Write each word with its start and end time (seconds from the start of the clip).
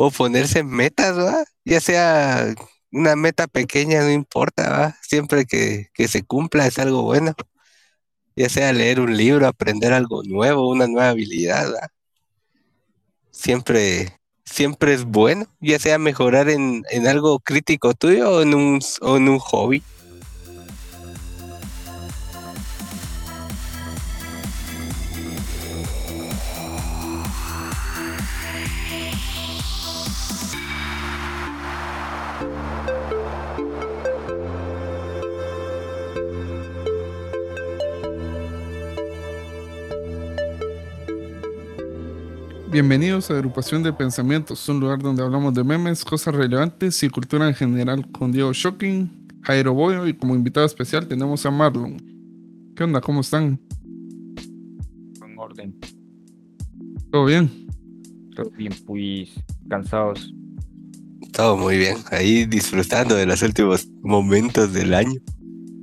o 0.00 0.10
ponerse 0.10 0.62
metas. 0.62 1.46
Ya 1.64 1.80
sea 1.80 2.54
una 2.90 3.16
meta 3.16 3.46
pequeña, 3.46 4.02
no 4.02 4.10
importa. 4.10 4.98
Siempre 5.02 5.44
que, 5.44 5.88
que 5.94 6.08
se 6.08 6.22
cumpla 6.22 6.66
es 6.66 6.78
algo 6.78 7.02
bueno. 7.02 7.34
Ya 8.34 8.48
sea 8.48 8.72
leer 8.72 9.00
un 9.00 9.16
libro, 9.16 9.46
aprender 9.46 9.92
algo 9.92 10.22
nuevo, 10.22 10.70
una 10.70 10.86
nueva 10.86 11.10
habilidad. 11.10 11.70
Siempre, 13.30 14.18
siempre 14.44 14.94
es 14.94 15.04
bueno, 15.04 15.46
ya 15.60 15.78
sea 15.78 15.98
mejorar 15.98 16.48
en, 16.48 16.84
en 16.90 17.06
algo 17.06 17.38
crítico 17.40 17.92
tuyo 17.94 18.30
o 18.30 18.42
en 18.42 18.54
un, 18.54 18.80
o 19.02 19.16
en 19.18 19.28
un 19.28 19.38
hobby. 19.38 19.82
Bienvenidos 42.70 43.28
a 43.28 43.34
Agrupación 43.34 43.82
de 43.82 43.92
Pensamientos, 43.92 44.68
un 44.68 44.78
lugar 44.78 45.00
donde 45.00 45.24
hablamos 45.24 45.52
de 45.54 45.64
memes, 45.64 46.04
cosas 46.04 46.32
relevantes 46.36 47.02
y 47.02 47.08
cultura 47.08 47.48
en 47.48 47.54
general 47.54 48.08
con 48.12 48.30
Diego 48.30 48.52
Shocking, 48.52 49.10
Jairo 49.42 49.74
Boyo 49.74 50.06
y 50.06 50.14
como 50.14 50.36
invitado 50.36 50.66
especial 50.66 51.08
tenemos 51.08 51.44
a 51.44 51.50
Marlon. 51.50 51.96
¿Qué 52.76 52.84
onda? 52.84 53.00
¿Cómo 53.00 53.22
están? 53.22 53.58
En 55.26 55.36
orden. 55.36 55.76
¿Todo 57.10 57.24
bien? 57.24 57.66
Todo 58.36 58.50
bien, 58.50 58.72
pues 58.86 59.30
cansados. 59.68 60.32
Todo 61.32 61.56
muy 61.56 61.76
bien, 61.76 61.96
ahí 62.12 62.44
disfrutando 62.44 63.16
de 63.16 63.26
los 63.26 63.42
últimos 63.42 63.88
momentos 64.00 64.72
del 64.72 64.94
año. 64.94 65.20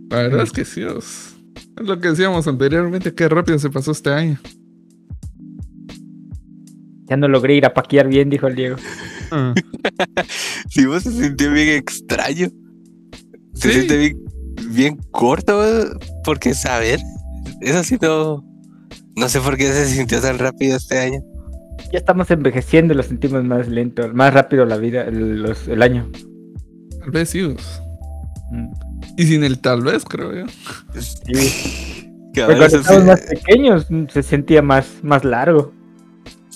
La 0.09 0.19
verdad 0.19 0.43
es 0.43 0.53
que 0.53 0.63
sí, 0.63 0.83
es 0.83 1.35
lo 1.75 1.99
que 1.99 2.07
decíamos 2.07 2.47
anteriormente, 2.47 3.13
qué 3.13 3.27
rápido 3.27 3.59
se 3.59 3.69
pasó 3.69 3.91
este 3.91 4.09
año. 4.09 4.39
Ya 7.09 7.17
no 7.17 7.27
logré 7.27 7.55
ir 7.55 7.65
a 7.65 7.73
paquear 7.73 8.07
bien, 8.07 8.29
dijo 8.29 8.47
el 8.47 8.55
Diego. 8.55 8.75
Ah, 9.29 9.53
Si 10.69 10.85
vos 10.85 11.03
se 11.03 11.11
sintió 11.11 11.51
bien 11.51 11.67
extraño, 11.69 12.47
se 13.53 13.67
Sí. 13.67 13.73
siente 13.73 13.97
bien, 13.97 14.17
bien 14.69 14.97
corto, 15.11 15.61
porque 16.23 16.53
saber, 16.53 16.99
eso 17.59 17.83
sí 17.83 17.97
no, 18.01 18.45
no 19.17 19.27
sé 19.27 19.41
por 19.41 19.57
qué 19.57 19.65
se 19.73 19.85
sintió 19.87 20.21
tan 20.21 20.39
rápido 20.39 20.77
este 20.77 20.97
año. 20.99 21.19
Ya 21.91 21.99
estamos 21.99 22.31
envejeciendo 22.31 22.93
y 22.93 22.97
lo 22.97 23.03
sentimos 23.03 23.43
más 23.43 23.67
lento, 23.67 24.07
más 24.13 24.33
rápido 24.33 24.65
la 24.65 24.77
vida, 24.77 25.03
el, 25.03 25.41
los- 25.43 25.67
el 25.67 25.81
año. 25.81 26.09
tal 27.01 27.11
vez 27.11 27.29
sí. 27.29 27.41
os. 27.41 27.81
Mm. 28.51 28.69
Y 29.17 29.23
sin 29.25 29.43
el 29.43 29.59
tal 29.59 29.81
vez, 29.81 30.05
creo 30.05 30.33
yo. 30.33 30.45
Sí. 31.01 32.09
Pero 32.33 32.47
cuando 32.47 32.65
estábamos 32.77 33.05
más 33.07 33.21
pequeños 33.21 33.87
mm, 33.91 34.05
se 34.07 34.23
sentía 34.23 34.61
más, 34.61 34.87
más 35.03 35.25
largo. 35.25 35.73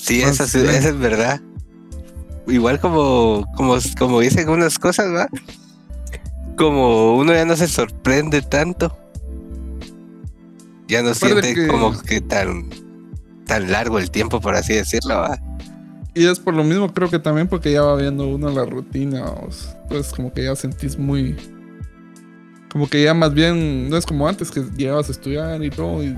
Sí, 0.02 0.22
eso, 0.22 0.48
sí- 0.48 0.58
lento. 0.60 0.72
eso 0.74 0.90
es 0.90 1.00
verdad. 1.00 1.42
Igual 2.48 2.80
como, 2.80 3.46
como, 3.56 3.76
como 4.00 4.20
dicen 4.20 4.50
unas 4.50 4.80
cosas, 4.80 5.08
¿va? 5.14 5.28
Como 6.58 7.16
uno 7.18 7.34
ya 7.34 7.46
no 7.46 7.56
se 7.56 7.68
sorprende 7.68 8.42
tanto. 8.42 8.98
Ya 10.88 11.02
no 11.02 11.10
Aparte 11.10 11.42
siente 11.42 11.54
que- 11.56 11.68
como 11.68 12.00
que 12.02 12.20
tan, 12.22 12.70
tan 13.46 13.72
largo 13.72 14.00
el 14.00 14.12
tiempo, 14.12 14.42
por 14.42 14.56
así 14.56 14.74
decirlo, 14.74 15.16
¿va? 15.16 15.40
Y 16.14 16.26
es 16.26 16.40
por 16.40 16.54
lo 16.54 16.64
mismo, 16.66 16.94
creo 16.94 17.10
que 17.10 17.20
también 17.20 17.48
porque 17.48 17.72
ya 17.72 17.84
va 17.84 17.96
viendo 17.96 18.28
uno 18.28 18.50
la 18.50 18.66
rutina. 18.66 19.24
os. 19.32 19.70
Entonces, 19.84 20.12
como 20.14 20.34
que 20.34 20.44
ya 20.44 20.56
sentís 20.58 20.98
muy. 20.98 21.38
Como 22.70 22.90
que 22.90 23.02
ya 23.04 23.14
más 23.14 23.34
bien. 23.34 23.90
No 23.90 23.96
es 23.96 24.06
como 24.06 24.28
antes 24.28 24.52
que 24.52 24.62
llegabas 24.76 25.08
a 25.08 25.12
estudiar 25.14 25.64
y 25.64 25.70
todo. 25.70 26.04
Y 26.04 26.14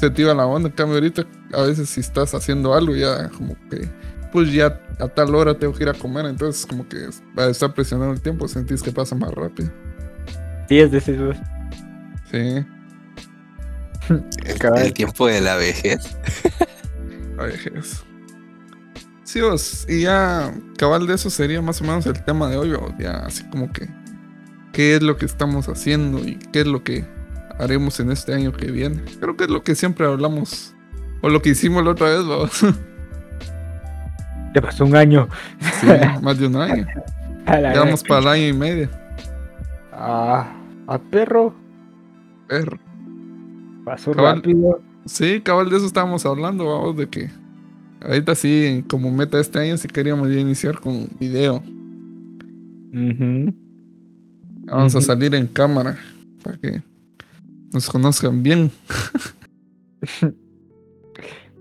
se 0.00 0.10
te 0.10 0.22
iba 0.22 0.32
la 0.32 0.46
onda. 0.46 0.70
En 0.70 0.74
cambio, 0.74 0.96
ahorita, 0.96 1.26
a 1.52 1.62
veces, 1.62 1.90
si 1.90 2.00
estás 2.00 2.34
haciendo 2.34 2.74
algo, 2.74 2.96
ya 2.96 3.28
como 3.28 3.54
que. 3.68 3.88
Pues 4.32 4.52
ya 4.52 4.80
a 4.98 5.08
tal 5.08 5.34
hora 5.34 5.58
tengo 5.58 5.74
que 5.74 5.82
ir 5.82 5.88
a 5.88 5.94
comer. 5.94 6.24
Entonces, 6.24 6.64
como 6.64 6.88
que 6.88 7.08
al 7.36 7.50
estar 7.50 7.74
presionando 7.74 8.14
el 8.14 8.20
tiempo, 8.20 8.48
sentís 8.48 8.82
que 8.82 8.92
pasa 8.92 9.14
más 9.14 9.32
rápido. 9.32 9.70
Sí, 10.68 10.78
es 10.78 10.92
esos. 10.92 11.36
Sí. 12.30 12.64
El, 14.44 14.58
Cabal. 14.58 14.86
el 14.86 14.92
tiempo 14.92 15.26
de 15.26 15.40
la 15.40 15.56
vejez. 15.56 16.16
La 17.36 17.44
vejez. 17.44 18.02
Sí, 19.24 19.38
y 19.86 20.02
ya 20.02 20.52
cabal 20.76 21.06
de 21.06 21.14
eso 21.14 21.30
sería 21.30 21.62
más 21.62 21.80
o 21.80 21.84
menos 21.84 22.04
el 22.06 22.24
tema 22.24 22.48
de 22.48 22.56
hoy, 22.56 22.72
o 22.72 22.92
ya 22.98 23.18
así 23.18 23.44
como 23.48 23.72
que 23.72 23.88
qué 24.72 24.96
es 24.96 25.02
lo 25.02 25.16
que 25.16 25.26
estamos 25.26 25.68
haciendo 25.68 26.18
y 26.18 26.36
qué 26.52 26.62
es 26.62 26.66
lo 26.66 26.82
que 26.82 27.04
haremos 27.60 28.00
en 28.00 28.10
este 28.10 28.34
año 28.34 28.52
que 28.52 28.70
viene. 28.70 29.02
Creo 29.20 29.36
que 29.36 29.44
es 29.44 29.50
lo 29.50 29.62
que 29.62 29.74
siempre 29.74 30.06
hablamos, 30.06 30.74
o 31.20 31.28
lo 31.28 31.40
que 31.42 31.50
hicimos 31.50 31.84
la 31.84 31.90
otra 31.90 32.08
vez, 32.08 32.26
vamos. 32.26 32.60
Te 34.52 34.60
pasó 34.60 34.84
un 34.84 34.96
año. 34.96 35.28
Sí, 35.80 35.86
más 36.22 36.38
de 36.38 36.46
un 36.46 36.56
año. 36.56 36.86
A 37.46 37.58
la 37.60 37.72
Ya 37.74 37.80
vamos 37.80 38.02
vez. 38.02 38.08
para 38.08 38.20
el 38.20 38.28
año 38.28 38.48
y 38.48 38.52
medio. 38.52 38.88
Ah, 39.92 40.52
a 40.86 40.98
perro. 40.98 41.54
Perro. 42.48 42.78
Pasó 43.84 44.12
Cabal. 44.12 44.36
rápido. 44.36 44.80
Sí, 45.06 45.40
cabal 45.40 45.70
de 45.70 45.76
eso 45.76 45.86
estábamos 45.86 46.24
hablando, 46.26 46.66
vamos, 46.66 46.96
de 46.96 47.08
que 47.08 47.30
ahorita 48.02 48.34
sí, 48.34 48.84
como 48.88 49.10
meta 49.10 49.40
este 49.40 49.58
año, 49.58 49.76
sí 49.76 49.88
queríamos 49.88 50.28
ya 50.30 50.38
iniciar 50.40 50.78
con 50.80 51.08
video. 51.18 51.62
Vamos 54.66 54.94
a 54.96 55.00
salir 55.00 55.34
en 55.34 55.46
cámara 55.46 55.96
para 56.42 56.58
que 56.58 56.82
nos 57.72 57.88
conozcan 57.88 58.42
bien. 58.42 58.70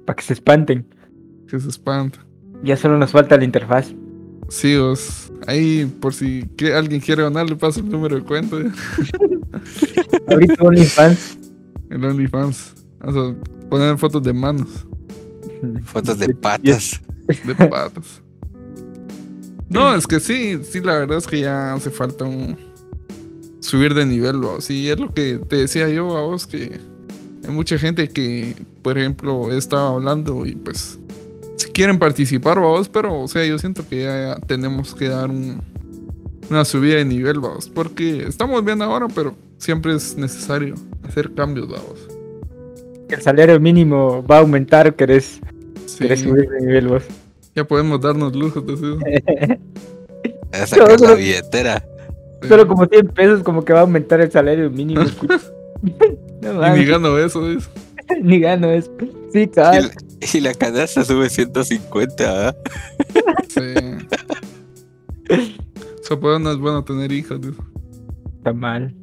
Para 0.06 0.16
que 0.16 0.24
se 0.24 0.34
espanten. 0.34 0.86
Que 1.48 1.60
se 1.60 1.70
espanta. 1.70 2.26
Ya 2.64 2.76
solo 2.78 2.98
nos 2.98 3.12
falta 3.12 3.38
la 3.38 3.44
interfaz. 3.44 3.94
Sí, 4.50 4.76
os, 4.76 5.32
ahí 5.48 5.86
por 6.02 6.14
si 6.14 6.44
que 6.58 6.74
alguien 6.74 7.00
quiere 7.00 7.22
ganar, 7.24 7.48
le 7.48 7.56
paso 7.56 7.80
el 7.82 7.90
número 7.90 8.16
de 8.16 8.24
cuenta. 8.24 8.58
Ahorita 10.28 10.64
OnlyFans. 10.64 11.38
El 11.90 12.04
OnlyFans. 12.04 12.74
Vamos 13.00 13.36
a 13.36 13.68
poner 13.70 13.98
fotos 13.98 14.24
de 14.24 14.34
manos, 14.34 14.86
Fotos 15.86 16.18
de 16.20 16.34
patas. 16.34 17.00
de 17.28 17.56
patas. 17.56 18.22
No, 19.70 19.94
es 19.94 20.08
que 20.08 20.20
sí, 20.20 20.60
sí, 20.64 20.82
la 20.82 20.98
verdad 21.00 21.20
es 21.20 21.28
que 21.28 21.42
ya 21.42 21.74
hace 21.74 21.92
falta 21.92 22.26
un 22.26 22.58
subir 23.70 23.94
de 23.94 24.06
nivel, 24.06 24.38
vos. 24.38 24.66
Sí, 24.66 24.90
es 24.90 25.00
lo 25.00 25.14
que 25.14 25.38
te 25.38 25.58
decía 25.58 25.88
yo 25.90 26.18
a 26.18 26.22
vos, 26.22 26.48
que 26.48 26.80
hay 27.48 27.52
mucha 27.54 27.78
gente 27.78 28.10
que, 28.10 28.56
por 28.82 28.98
ejemplo, 28.98 29.52
estaba 29.54 29.90
hablando 29.90 30.46
y 30.46 30.56
pues 30.56 31.00
si 31.56 31.70
quieren 31.72 32.00
participar, 32.00 32.60
vos, 32.60 32.90
pero 32.90 33.22
o 33.22 33.28
sea, 33.28 33.46
yo 33.46 33.58
siento 33.60 33.88
que 33.88 34.04
ya 34.04 34.38
tenemos 34.48 34.96
que 34.96 35.10
dar 35.10 35.30
un, 35.30 35.62
una 36.50 36.66
subida 36.66 36.96
de 36.96 37.06
nivel, 37.06 37.40
vamos, 37.40 37.70
porque 37.70 38.24
estamos 38.28 38.64
bien 38.66 38.82
ahora, 38.82 39.08
pero 39.14 39.36
siempre 39.58 39.94
es 39.96 40.18
necesario 40.18 40.76
hacer 41.08 41.34
cambios, 41.34 41.68
vamos. 41.70 42.08
El 43.10 43.22
salario 43.22 43.60
mínimo 43.60 44.24
va 44.26 44.38
a 44.38 44.40
aumentar, 44.40 44.96
querés, 44.96 45.40
Sí, 45.86 46.00
querés 46.00 46.22
subir 46.22 46.48
de 46.50 46.62
nivel 46.62 46.88
vos. 46.88 47.04
ya 47.56 47.66
podemos 47.66 48.00
darnos 48.02 48.36
lujos 48.36 48.66
de 48.66 48.74
eso. 48.74 48.98
A 50.52 50.66
sacar 50.66 51.00
la 51.02 51.14
billetera. 51.14 51.84
Solo 52.48 52.68
como 52.68 52.86
100 52.86 53.08
pesos 53.10 53.44
como 53.44 53.64
que 53.66 53.74
va 53.74 53.80
a 53.80 53.82
aumentar 53.84 54.22
el 54.22 54.32
salario 54.32 54.70
mínimo. 54.70 55.02
no 56.42 56.76
Y 56.76 56.80
ni 56.80 56.86
gano 56.86 57.18
eso, 57.18 57.42
ni 58.22 58.40
gano 58.40 58.70
eso. 58.72 58.92
Sí, 59.32 59.50
Y, 59.54 59.60
la- 59.60 59.92
y 60.34 60.40
la 60.42 60.54
canasta 60.54 61.04
sube 61.06 61.30
150, 61.30 62.34
¿va? 62.34 62.56
Sí. 63.48 63.62
O 65.30 66.04
sea, 66.04 66.20
pues 66.20 66.40
no 66.40 66.52
es 66.52 66.58
bueno 66.58 66.84
tener 66.84 67.12
hijos. 67.12 67.40
dice. 67.42 67.54
Está 68.38 68.54
mal. 68.54 68.96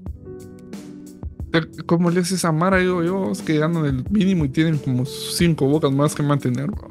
¿Cómo 1.87 2.11
le 2.11 2.21
haces 2.21 2.45
a 2.45 2.53
Mara? 2.53 2.79
Digo 2.79 3.03
yo, 3.03 3.31
es 3.31 3.41
que 3.41 3.57
ganan 3.59 3.87
el 3.87 4.05
mínimo 4.11 4.45
y 4.45 4.49
tienen 4.51 4.77
como 4.79 5.07
cinco 5.07 5.67
bocas 5.67 5.91
más 5.93 6.15
que 6.15 6.23
mantener. 6.23 6.67
bro. 6.67 6.89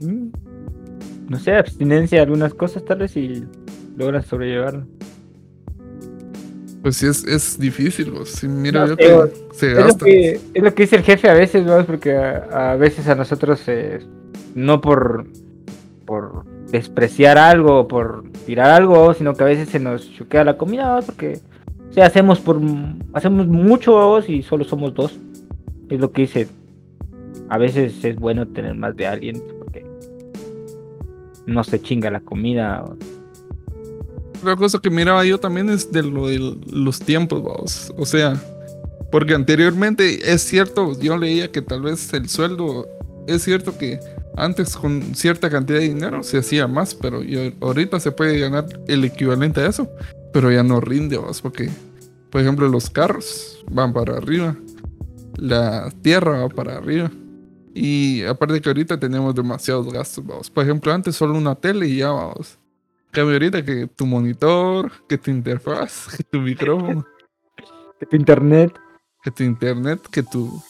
Mm. 0.00 0.28
No 1.28 1.38
sé, 1.38 1.54
abstinencia 1.56 2.18
de 2.18 2.22
algunas 2.24 2.54
cosas 2.54 2.84
tal 2.84 2.98
vez 3.00 3.16
y 3.16 3.44
logran 3.96 4.22
sobrellevarlo. 4.22 4.86
Pues 6.84 6.96
sí, 6.96 7.06
es, 7.06 7.24
es 7.24 7.58
difícil. 7.58 8.12
bro. 8.12 8.24
Sí, 8.24 8.46
mira, 8.46 8.82
No 8.86 8.88
yo 8.90 8.96
que 8.96 9.32
se 9.54 9.72
Es 9.72 9.78
lo, 9.78 9.84
gasta. 9.86 10.04
que, 10.04 10.40
es 10.54 10.62
lo 10.62 10.74
que 10.74 10.82
dice 10.84 10.96
el 10.96 11.02
jefe 11.02 11.28
a 11.28 11.34
veces, 11.34 11.64
¿no? 11.64 11.84
Porque 11.84 12.14
a, 12.16 12.72
a 12.72 12.76
veces 12.76 13.08
a 13.08 13.16
nosotros, 13.16 13.62
eh, 13.66 14.00
no 14.54 14.80
por, 14.80 15.26
por 16.04 16.44
despreciar 16.70 17.38
algo 17.38 17.88
por 17.88 18.24
tirar 18.46 18.70
algo, 18.70 19.14
sino 19.14 19.34
que 19.34 19.44
a 19.44 19.46
veces 19.46 19.68
se 19.70 19.80
nos 19.80 20.12
choquea 20.12 20.44
la 20.44 20.58
comida, 20.58 20.96
¿no? 20.96 21.02
porque 21.06 21.40
o 21.88 21.92
sea, 21.94 22.06
hacemos, 22.06 22.40
por, 22.40 22.60
hacemos 23.12 23.46
mucho 23.46 24.20
y 24.28 24.42
solo 24.42 24.64
somos 24.64 24.92
dos. 24.94 25.18
Es 25.88 26.00
lo 26.00 26.10
que 26.10 26.22
dice. 26.22 26.48
A 27.48 27.56
veces 27.56 28.04
es 28.04 28.16
bueno 28.16 28.46
tener 28.48 28.74
más 28.74 28.96
de 28.96 29.06
alguien, 29.06 29.42
porque 29.58 29.86
no 31.46 31.62
se 31.62 31.80
chinga 31.80 32.10
la 32.10 32.20
comida. 32.20 32.84
Otra 34.44 34.56
cosa 34.56 34.78
que 34.78 34.90
miraba 34.90 35.24
yo 35.24 35.40
también 35.40 35.70
es 35.70 35.90
de 35.90 36.02
lo 36.02 36.26
de 36.26 36.38
los 36.70 36.98
tiempos, 37.00 37.42
vamos. 37.42 37.94
O 37.96 38.04
sea, 38.04 38.38
porque 39.10 39.32
anteriormente 39.32 40.30
es 40.34 40.42
cierto, 40.42 41.00
yo 41.00 41.16
leía 41.16 41.50
que 41.50 41.62
tal 41.62 41.80
vez 41.80 42.12
el 42.12 42.28
sueldo, 42.28 42.86
es 43.26 43.42
cierto 43.42 43.78
que 43.78 43.98
antes 44.36 44.76
con 44.76 45.14
cierta 45.14 45.48
cantidad 45.48 45.78
de 45.78 45.88
dinero 45.88 46.22
se 46.22 46.36
hacía 46.36 46.66
más, 46.66 46.94
pero 46.94 47.22
yo- 47.22 47.52
ahorita 47.62 47.98
se 48.00 48.12
puede 48.12 48.38
ganar 48.38 48.66
el 48.86 49.02
equivalente 49.06 49.62
a 49.62 49.66
eso, 49.66 49.88
pero 50.34 50.52
ya 50.52 50.62
no 50.62 50.78
rinde, 50.78 51.16
vamos, 51.16 51.40
porque, 51.40 51.70
por 52.28 52.42
ejemplo, 52.42 52.68
los 52.68 52.90
carros 52.90 53.64
van 53.70 53.94
para 53.94 54.18
arriba, 54.18 54.54
la 55.38 55.90
tierra 56.02 56.40
va 56.42 56.48
para 56.50 56.76
arriba. 56.76 57.10
Y 57.72 58.22
aparte 58.24 58.60
que 58.60 58.68
ahorita 58.68 59.00
tenemos 59.00 59.34
demasiados 59.34 59.90
gastos, 59.90 60.22
vamos. 60.26 60.50
Por 60.50 60.64
ejemplo, 60.64 60.92
antes 60.92 61.16
solo 61.16 61.32
una 61.32 61.54
tele 61.54 61.88
y 61.88 61.96
ya 61.96 62.10
vamos. 62.10 62.58
Cambio 63.14 63.34
ahorita 63.34 63.64
que 63.64 63.86
tu 63.86 64.06
monitor, 64.06 64.90
que 65.08 65.16
tu 65.18 65.30
interfaz, 65.30 66.08
que 66.16 66.24
tu 66.24 66.40
micrófono, 66.40 67.04
que 68.00 68.06
tu 68.06 68.16
internet. 68.16 68.72
que 69.22 69.30
tu 69.30 69.42
internet, 69.44 70.00
que 70.10 70.22
tu, 70.22 70.62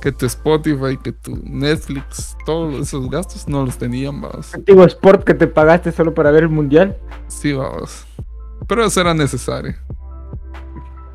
que 0.00 0.10
tu 0.10 0.26
Spotify, 0.26 0.96
que 0.96 1.12
tu 1.12 1.36
Netflix, 1.44 2.36
todos 2.46 2.74
esos 2.80 3.08
gastos 3.10 3.46
no 3.48 3.64
los 3.66 3.76
tenían, 3.78 4.20
vamos. 4.20 4.54
Antiguo 4.54 4.84
Sport 4.86 5.24
que 5.24 5.34
te 5.34 5.46
pagaste 5.46 5.92
solo 5.92 6.12
para 6.14 6.30
ver 6.30 6.44
el 6.44 6.48
mundial. 6.48 6.96
Sí, 7.28 7.52
vamos. 7.52 8.04
Pero 8.66 8.84
eso 8.86 9.00
era 9.02 9.12
necesario. 9.14 9.74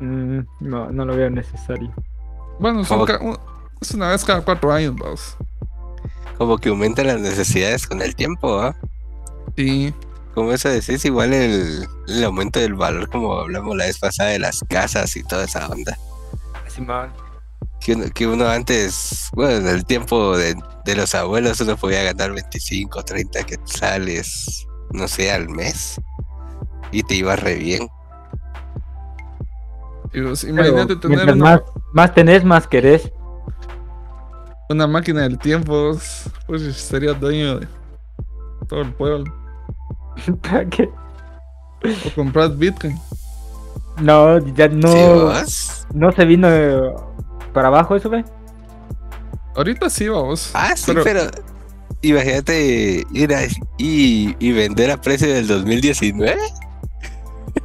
Mm, 0.00 0.40
no, 0.60 0.90
no 0.90 1.04
lo 1.04 1.16
veo 1.16 1.28
necesario. 1.30 1.92
Bueno, 2.58 2.84
son 2.84 2.98
Como- 3.00 3.06
ca- 3.06 3.18
un- 3.22 3.36
es 3.80 3.90
una 3.92 4.10
vez 4.10 4.24
cada 4.24 4.40
cuatro 4.42 4.72
años, 4.72 4.94
vamos. 4.96 5.36
Como 6.38 6.56
que 6.58 6.68
aumentan 6.70 7.06
las 7.08 7.20
necesidades 7.20 7.86
con 7.86 8.00
el 8.00 8.14
tiempo, 8.14 8.60
¿ah? 8.60 8.74
Y 9.56 9.92
Como 10.34 10.52
eso 10.52 10.68
decís, 10.68 11.04
igual 11.04 11.32
el, 11.32 11.86
el 12.08 12.24
aumento 12.24 12.60
del 12.60 12.74
valor, 12.74 13.08
como 13.10 13.34
hablamos 13.34 13.76
la 13.76 13.86
vez 13.86 13.98
pasada 13.98 14.30
de 14.30 14.38
las 14.38 14.60
casas 14.68 15.16
y 15.16 15.24
toda 15.24 15.44
esa 15.44 15.68
onda. 15.68 15.98
Simón. 16.68 17.10
Que 17.80 17.94
uno, 17.94 18.04
que 18.14 18.26
uno 18.26 18.46
antes, 18.48 19.28
bueno, 19.32 19.56
en 19.56 19.68
el 19.68 19.84
tiempo 19.84 20.36
de, 20.36 20.54
de 20.84 20.96
los 20.96 21.14
abuelos, 21.14 21.60
uno 21.60 21.76
podía 21.76 22.02
ganar 22.04 22.32
25, 22.32 23.02
30 23.04 23.42
quetzales, 23.44 24.66
no 24.92 25.08
sé, 25.08 25.32
al 25.32 25.48
mes. 25.48 26.00
Y 26.92 27.02
te 27.02 27.14
iba 27.16 27.36
re 27.36 27.54
bien. 27.56 27.88
pues, 30.12 30.46
Pero 30.54 30.54
imagínate 30.54 30.96
tener 30.96 31.20
mientras 31.24 31.36
una, 31.36 31.44
más, 31.44 31.60
más 31.92 32.14
tenés, 32.14 32.44
más 32.44 32.66
querés. 32.68 33.12
una 34.68 34.86
máquina 34.86 35.22
del 35.22 35.38
tiempo, 35.38 35.98
pues 36.46 36.72
sería 36.76 37.12
dueño 37.14 37.60
de 37.60 37.68
todo 38.68 38.82
el 38.82 38.94
pueblo. 38.94 39.39
¿Para 40.42 40.66
qué? 40.68 40.88
O 42.06 42.14
comprar 42.14 42.54
Bitcoin. 42.56 42.98
No, 44.00 44.38
ya 44.54 44.68
no, 44.68 44.88
¿Sí, 44.88 44.98
vos? 44.98 45.86
no 45.94 46.12
se 46.12 46.24
vino 46.24 46.48
eh, 46.50 46.92
para 47.52 47.68
abajo 47.68 47.96
eso, 47.96 48.08
ve. 48.10 48.24
Ahorita 49.56 49.90
sí, 49.90 50.08
vamos. 50.08 50.50
Ah, 50.54 50.74
sí, 50.76 50.92
pero, 51.04 51.22
imagínate 52.02 53.04
ir 53.12 53.34
a- 53.34 53.44
y, 53.78 54.34
y 54.38 54.52
vender 54.52 54.90
a 54.90 55.00
precio 55.00 55.28
del 55.32 55.46
2019. 55.46 56.40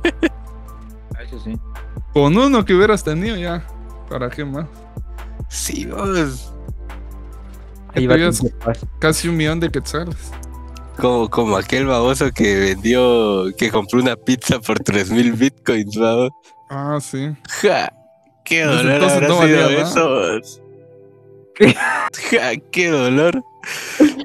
Eso 1.26 1.40
sí. 1.44 1.58
Con 2.14 2.38
uno 2.38 2.66
que 2.66 2.74
hubieras 2.74 3.04
tenido 3.04 3.36
ya. 3.36 3.66
¿Para 4.10 4.30
qué 4.30 4.46
más? 4.46 4.66
Sí, 5.50 5.86
vos. 5.86 6.52
Ahí 7.94 8.08
va. 8.08 8.16
Casi 9.00 9.28
un 9.30 9.38
millón 9.38 9.60
de 9.60 9.70
quetzales. 9.72 10.16
Como, 10.98 11.30
como 11.30 11.58
aquel 11.58 11.86
baboso 11.86 12.32
que 12.32 12.56
vendió, 12.56 13.46
que 13.58 13.70
compró 13.70 14.00
una 14.00 14.16
pizza 14.16 14.60
por 14.60 14.80
3000 14.80 15.34
bitcoins, 15.34 15.98
vamos. 15.98 16.30
Ah, 16.70 17.00
sí. 17.02 17.36
Ja, 17.62 17.92
qué 18.44 18.64
dolor 18.64 18.94
entonces 18.94 19.18
habrá 19.18 19.28
no 19.28 19.48
sido 19.48 20.38
eso. 20.40 20.62
Ja, 22.32 22.54
qué 22.72 22.90
dolor. 22.90 23.44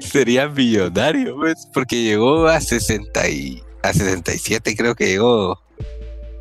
Sería 0.01 0.47
millonario, 0.49 1.35
pues, 1.35 1.67
porque 1.73 2.03
llegó 2.03 2.47
a 2.47 2.59
60 2.59 3.29
y 3.29 3.63
a 3.83 3.93
67, 3.93 4.75
creo 4.75 4.95
que 4.95 5.07
llegó. 5.07 5.61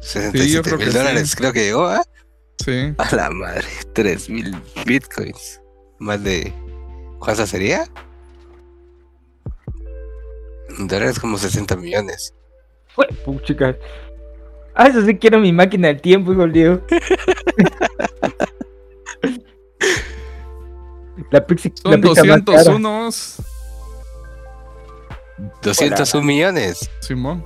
67 0.01 0.63
creo 0.63 0.79
mil 0.79 0.91
sí. 0.91 0.99
dólares, 0.99 1.37
creo 1.37 1.53
que 1.53 1.65
llegó, 1.65 1.87
¿ah? 1.87 2.03
Sí. 2.65 2.93
A 2.99 3.15
la 3.15 3.31
madre, 3.31 3.67
3000 3.95 4.55
bitcoins. 4.87 5.61
Más 5.99 6.23
de. 6.23 6.53
¿Cuánto 7.19 7.47
sería? 7.47 7.87
Dólares 10.79 11.19
como 11.19 11.39
60 11.39 11.77
millones. 11.77 12.35
Fue, 12.89 13.07
puchica. 13.25 13.77
Ah, 14.75 14.89
eso 14.89 15.05
sí 15.05 15.17
quiero 15.19 15.41
mi 15.41 15.53
máquina 15.53 15.89
del 15.89 16.01
tiempo, 16.01 16.33
hijo 16.33 16.43
Diego. 16.53 16.81
la 21.31 21.47
pizza, 21.47 21.69
la 21.85 21.93
Son 21.93 22.01
pizza 22.01 22.23
cara. 22.23 22.39
201, 22.39 23.11
201 25.63 26.27
millones. 26.27 26.91
Simón. 27.01 27.45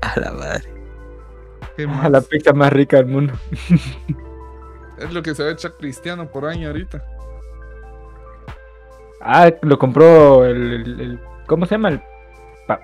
A 0.00 0.20
la 0.20 0.32
madre. 0.32 0.72
¿Qué 1.76 1.86
Ah? 1.86 2.08
La 2.08 2.20
pizza 2.20 2.52
más 2.52 2.72
rica 2.72 2.96
del 2.98 3.06
mundo. 3.06 3.34
Es 4.98 5.12
lo 5.12 5.22
que 5.22 5.34
se 5.34 5.42
va 5.42 5.50
a 5.50 5.52
echar 5.52 5.76
Cristiano 5.76 6.30
por 6.30 6.46
año 6.46 6.68
ahorita. 6.68 7.04
Ah, 9.20 9.50
lo 9.62 9.78
compró 9.78 10.44
el, 10.44 10.72
el- 10.72 11.00
el- 11.00 11.20
¿cómo 11.46 11.66
se 11.66 11.74
llama? 11.74 11.88
El, 11.90 12.02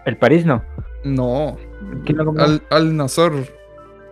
el 0.07 0.17
París, 0.17 0.45
¿no? 0.47 0.63
No. 1.05 1.57
¿Quién 2.05 2.19
lo 2.19 2.25
compró? 2.25 2.45
Al, 2.45 2.63
Al 2.71 2.97
Nazar, 2.97 3.33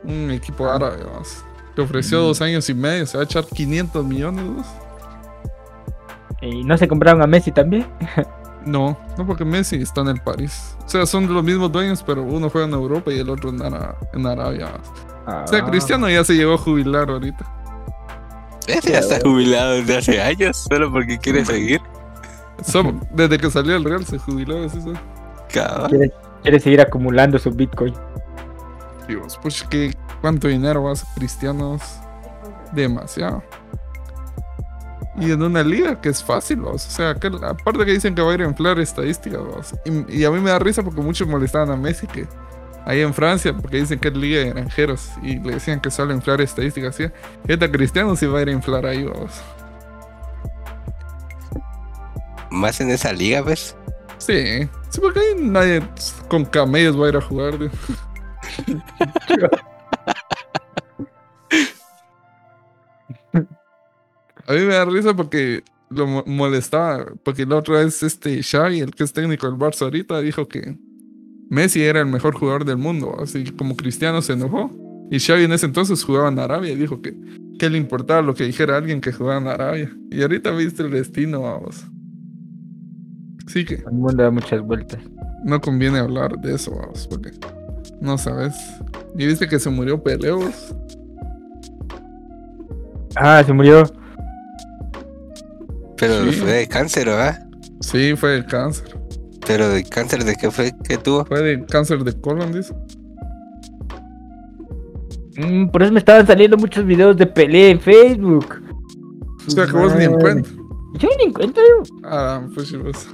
un 0.05 0.31
equipo 0.31 0.69
árabe, 0.69 0.99
vamos. 1.05 1.45
Le 1.77 1.83
ofreció 1.85 2.19
Mm. 2.21 2.23
dos 2.23 2.43
años 2.43 2.69
y 2.69 2.75
medio, 2.75 3.07
se 3.07 3.17
va 3.17 3.23
a 3.23 3.25
echar 3.25 3.45
500 3.45 4.05
millones. 4.05 4.45
¿Y 6.43 6.65
no 6.65 6.77
se 6.79 6.89
compraron 6.89 7.23
a 7.23 7.27
Messi 7.27 7.53
también? 7.53 7.87
No, 8.67 8.95
no 9.17 9.27
porque 9.27 9.43
Messi 9.43 9.77
está 9.77 10.03
en 10.03 10.09
el 10.09 10.21
París. 10.21 10.77
O 10.85 10.89
sea, 10.91 11.07
son 11.07 11.33
los 11.33 11.43
mismos 11.43 11.73
dueños, 11.73 12.03
pero 12.03 12.23
uno 12.23 12.51
juega 12.51 12.67
en 12.67 12.75
Europa 12.75 13.11
y 13.11 13.19
el 13.19 13.31
otro 13.31 13.49
en, 13.49 13.63
Ara- 13.63 13.97
en 14.13 14.27
Arabia. 14.27 14.69
Ah, 15.27 15.45
O 15.47 15.49
sea, 15.49 15.65
Cristiano 15.65 16.11
ya 16.11 16.23
se 16.25 16.35
llegó 16.35 16.53
a 16.53 16.59
jubilar 16.59 17.09
ahorita. 17.09 17.43
Ese 18.67 18.93
ya 18.93 18.99
está 18.99 19.19
jubilado 19.23 19.77
desde 19.77 19.97
hace 19.97 20.21
años, 20.21 20.59
solo 20.71 20.93
porque 20.93 21.17
quiere 21.17 21.43
seguir. 21.47 21.81
So- 22.65 23.01
desde 23.13 23.39
que 23.39 23.51
salió 23.51 23.77
el 23.77 23.85
Real 23.85 24.05
se 24.05 24.19
jubiló. 24.19 24.65
¿es 24.65 24.75
eso? 24.75 24.93
Quiere, 25.49 26.13
quiere 26.43 26.61
seguir 26.61 26.81
acumulando 26.81 27.39
su 27.39 27.51
Bitcoin. 27.51 27.95
Dios, 29.09 29.39
pues 29.43 29.63
que 29.65 29.95
cuánto 30.21 30.49
dinero 30.49 30.85
va 30.85 30.93
a 30.93 30.97
ser 30.97 31.09
Cristianos. 31.17 31.83
Demasiado. 32.73 33.43
Y 35.17 35.33
en 35.33 35.43
una 35.43 35.63
liga 35.63 36.01
que 36.01 36.09
es 36.09 36.23
fácil, 36.23 36.61
vamos. 36.61 36.87
O 36.87 36.91
sea, 36.91 37.15
que, 37.15 37.27
aparte 37.27 37.85
que 37.85 37.93
dicen 37.93 38.15
que 38.15 38.23
va 38.23 38.31
a 38.31 38.35
ir 38.35 38.43
a 38.43 38.47
inflar 38.47 38.79
estadísticas, 38.79 39.41
vamos. 39.41 39.75
Y, 39.85 40.21
y 40.21 40.25
a 40.25 40.31
mí 40.31 40.39
me 40.39 40.51
da 40.51 40.59
risa 40.59 40.83
porque 40.83 41.01
muchos 41.01 41.27
molestaban 41.27 41.71
a 41.71 41.77
Messi 41.77 42.07
que 42.07 42.27
ahí 42.87 43.01
en 43.01 43.13
Francia, 43.13 43.53
porque 43.53 43.79
dicen 43.79 43.99
que 43.99 44.09
es 44.09 44.17
liga 44.17 44.39
de 44.39 44.51
granjeros 44.51 45.11
y 45.23 45.39
le 45.39 45.55
decían 45.55 45.81
que 45.81 45.91
solo 45.91 46.15
inflar 46.15 46.41
estadísticas. 46.41 46.95
¿sí? 46.95 47.05
Esta 47.47 47.71
Cristiano 47.71 48.17
sí 48.17 48.27
va 48.27 48.39
a 48.39 48.43
ir 48.43 48.49
a 48.49 48.53
inflar 48.53 48.87
ahí, 48.87 49.05
vamos. 49.05 49.33
Más 52.51 52.81
en 52.81 52.91
esa 52.91 53.13
liga, 53.13 53.43
¿ves? 53.43 53.77
Sí, 54.19 54.69
sí, 54.91 55.01
porque 55.01 55.21
nadie 55.39 55.83
con 56.29 56.45
camellos 56.45 57.01
va 57.01 57.07
a 57.07 57.09
ir 57.11 57.17
a 57.17 57.21
jugar. 57.21 57.57
tío. 57.59 57.71
A 64.47 64.53
mí 64.53 64.61
me 64.61 64.75
da 64.75 64.85
risa 64.85 65.15
porque 65.15 65.63
lo 65.91 66.07
mo- 66.07 66.25
molestaba, 66.27 67.07
porque 67.25 67.47
la 67.47 67.57
otra 67.57 67.79
vez 67.85 68.03
este 68.03 68.43
Xavi, 68.43 68.81
el 68.81 68.91
que 68.95 69.05
es 69.05 69.13
técnico 69.13 69.47
del 69.49 69.59
Barça 69.59 69.83
ahorita, 69.83 70.21
dijo 70.21 70.49
que 70.49 70.77
Messi 71.49 71.83
era 71.83 72.01
el 72.01 72.07
mejor 72.07 72.35
jugador 72.35 72.65
del 72.65 72.77
mundo, 72.77 73.17
así 73.21 73.45
como 73.53 73.77
Cristiano 73.77 74.23
se 74.23 74.33
enojó. 74.35 74.71
Y 75.11 75.19
Xavi 75.19 75.45
en 75.45 75.53
ese 75.53 75.67
entonces 75.67 76.03
jugaba 76.05 76.29
en 76.29 76.39
Arabia 76.39 76.73
y 76.73 76.77
dijo 76.77 77.01
que, 77.03 77.15
que 77.59 77.69
le 77.71 77.79
importaba 77.79 78.23
lo 78.23 78.35
que 78.35 78.45
dijera 78.45 78.77
alguien 78.77 79.01
que 79.01 79.13
jugaba 79.13 79.41
en 79.41 79.49
Arabia. 79.49 79.93
Y 80.11 80.23
ahorita 80.23 80.51
viste 80.53 80.83
el 80.85 80.91
destino, 80.91 81.43
vamos. 81.43 81.85
Sí 83.47 83.65
que 83.65 83.75
El 83.77 83.93
mundo 83.93 84.23
da 84.23 84.31
muchas 84.31 84.61
vueltas. 84.63 85.01
no 85.45 85.61
conviene 85.61 85.99
hablar 85.99 86.39
de 86.41 86.55
eso, 86.55 86.71
vamos, 86.77 87.07
porque 87.09 87.31
no 88.01 88.17
sabes. 88.19 88.55
Y 89.17 89.27
viste 89.27 89.49
que 89.49 89.59
se 89.59 89.71
murió 89.71 90.03
Peleos. 90.03 90.75
Ah, 93.17 93.43
se 93.45 93.53
murió. 93.53 93.85
Pero 95.97 96.25
Sí. 96.31 96.39
fue 96.39 96.53
de 96.53 96.67
cáncer, 96.69 97.07
¿verdad? 97.07 97.47
Sí, 97.81 98.15
fue 98.17 98.31
de 98.31 98.47
cáncer. 98.47 98.97
Pero 99.47 99.69
de 99.69 99.83
cáncer 99.85 100.25
de 100.25 100.37
qué 100.37 100.51
fue 100.51 100.73
que 100.85 100.97
tuvo. 100.97 101.25
Fue 101.25 101.41
de 101.43 101.65
cáncer 101.67 102.05
de 102.05 102.13
colon, 102.21 102.53
dice. 102.53 102.75
Mm, 105.37 105.69
por 105.69 105.83
eso 105.83 105.93
me 105.93 105.99
estaban 105.99 106.27
saliendo 106.27 106.57
muchos 106.57 106.85
videos 106.85 107.17
de 107.17 107.27
pelea 107.27 107.71
en 107.71 107.81
Facebook. 107.81 108.63
O 109.47 109.51
sea, 109.51 109.67
que 109.67 109.73
vos 109.73 109.95
ni 109.97 110.05
en 110.05 110.15
cuenta. 110.19 110.49
Yo 110.95 111.09
ni 111.19 111.25
encuentro. 111.29 111.63
Ah, 112.05 112.47
pues 112.55 112.77
vos. 112.77 113.09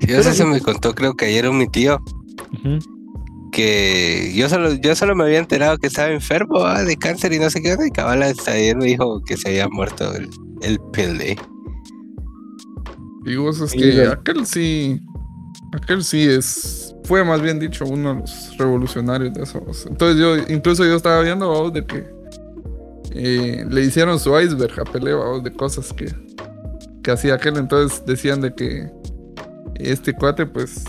Sí, 0.00 0.12
o 0.12 0.22
sea, 0.22 0.32
se 0.32 0.44
me 0.44 0.60
contó, 0.60 0.94
creo 0.94 1.14
que 1.14 1.26
ayer 1.26 1.48
un 1.48 1.58
mi 1.58 1.68
tío, 1.68 2.00
que 3.50 4.32
yo 4.36 4.48
solo, 4.48 4.74
yo 4.74 4.94
solo 4.94 5.16
me 5.16 5.24
había 5.24 5.38
enterado 5.38 5.78
que 5.78 5.86
estaba 5.86 6.10
enfermo 6.10 6.58
ah, 6.64 6.82
de 6.82 6.96
cáncer 6.96 7.32
y 7.32 7.38
no 7.38 7.50
sé 7.50 7.62
qué, 7.62 7.72
onda, 7.72 7.86
y 7.86 7.90
cabal 7.90 8.22
hasta 8.22 8.52
ayer 8.52 8.76
me 8.76 8.84
dijo 8.84 9.22
que 9.24 9.36
se 9.36 9.48
había 9.48 9.68
muerto 9.68 10.14
el, 10.14 10.28
el 10.62 10.78
Pelé. 10.92 11.36
Y 13.24 13.36
vos 13.36 13.60
es 13.60 13.72
que 13.72 14.06
aquel 14.06 14.46
sí. 14.46 15.00
Aquel 15.72 16.04
sí 16.04 16.22
es. 16.22 16.94
Fue 17.04 17.24
más 17.24 17.42
bien 17.42 17.58
dicho 17.58 17.84
uno 17.84 18.14
de 18.14 18.20
los 18.20 18.56
revolucionarios 18.56 19.34
de 19.34 19.42
eso. 19.42 19.60
vos. 19.60 19.86
Entonces 19.88 20.20
yo, 20.20 20.36
incluso 20.54 20.84
yo 20.84 20.94
estaba 20.94 21.22
viendo 21.22 21.48
vos, 21.48 21.72
de 21.72 21.84
que 21.84 22.15
eh, 23.18 23.64
le 23.68 23.82
hicieron 23.82 24.18
su 24.18 24.38
iceberg 24.38 24.78
a 24.80 24.84
Pelé 24.84 25.12
de 25.42 25.52
cosas 25.52 25.92
que, 25.92 26.12
que 27.02 27.10
hacía 27.10 27.34
aquel. 27.34 27.56
Entonces 27.56 28.04
decían 28.06 28.40
de 28.40 28.54
que 28.54 28.90
este 29.76 30.12
cuate, 30.12 30.46
pues 30.46 30.84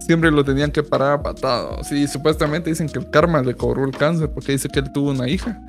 siempre 0.00 0.30
lo 0.30 0.44
tenían 0.44 0.70
que 0.70 0.82
parar 0.82 1.12
a 1.12 1.22
patadas. 1.22 1.90
Y 1.92 2.06
supuestamente 2.06 2.70
dicen 2.70 2.88
que 2.88 2.98
el 2.98 3.10
karma 3.10 3.42
le 3.42 3.54
cobró 3.54 3.84
el 3.84 3.92
cáncer 3.92 4.30
porque 4.30 4.52
dice 4.52 4.68
que 4.68 4.80
él 4.80 4.92
tuvo 4.92 5.10
una 5.10 5.28
hija 5.28 5.60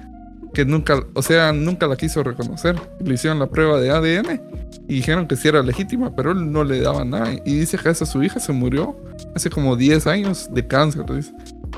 que 0.54 0.66
nunca, 0.66 1.04
o 1.14 1.22
sea, 1.22 1.52
nunca 1.52 1.88
la 1.88 1.96
quiso 1.96 2.24
reconocer. 2.24 2.76
Le 3.04 3.16
hicieron 3.16 3.40
la 3.40 3.48
prueba 3.48 3.80
de 3.80 3.90
ADN 3.90 4.42
y 4.88 4.96
dijeron 4.96 5.28
que 5.28 5.36
sí 5.36 5.48
era 5.48 5.64
legítima, 5.64 6.16
pero 6.16 6.32
él 6.32 6.52
no 6.52 6.64
le 6.64 6.82
daba 6.82 7.04
nada. 7.04 7.34
Y 7.46 7.60
dice 7.60 7.78
que 7.78 7.90
esa 7.90 8.06
su 8.06 8.22
hija 8.22 8.40
se 8.40 8.52
murió 8.52 8.96
hace 9.36 9.50
como 9.50 9.76
10 9.76 10.06
años 10.08 10.50
de 10.54 10.68
cáncer. 10.68 11.06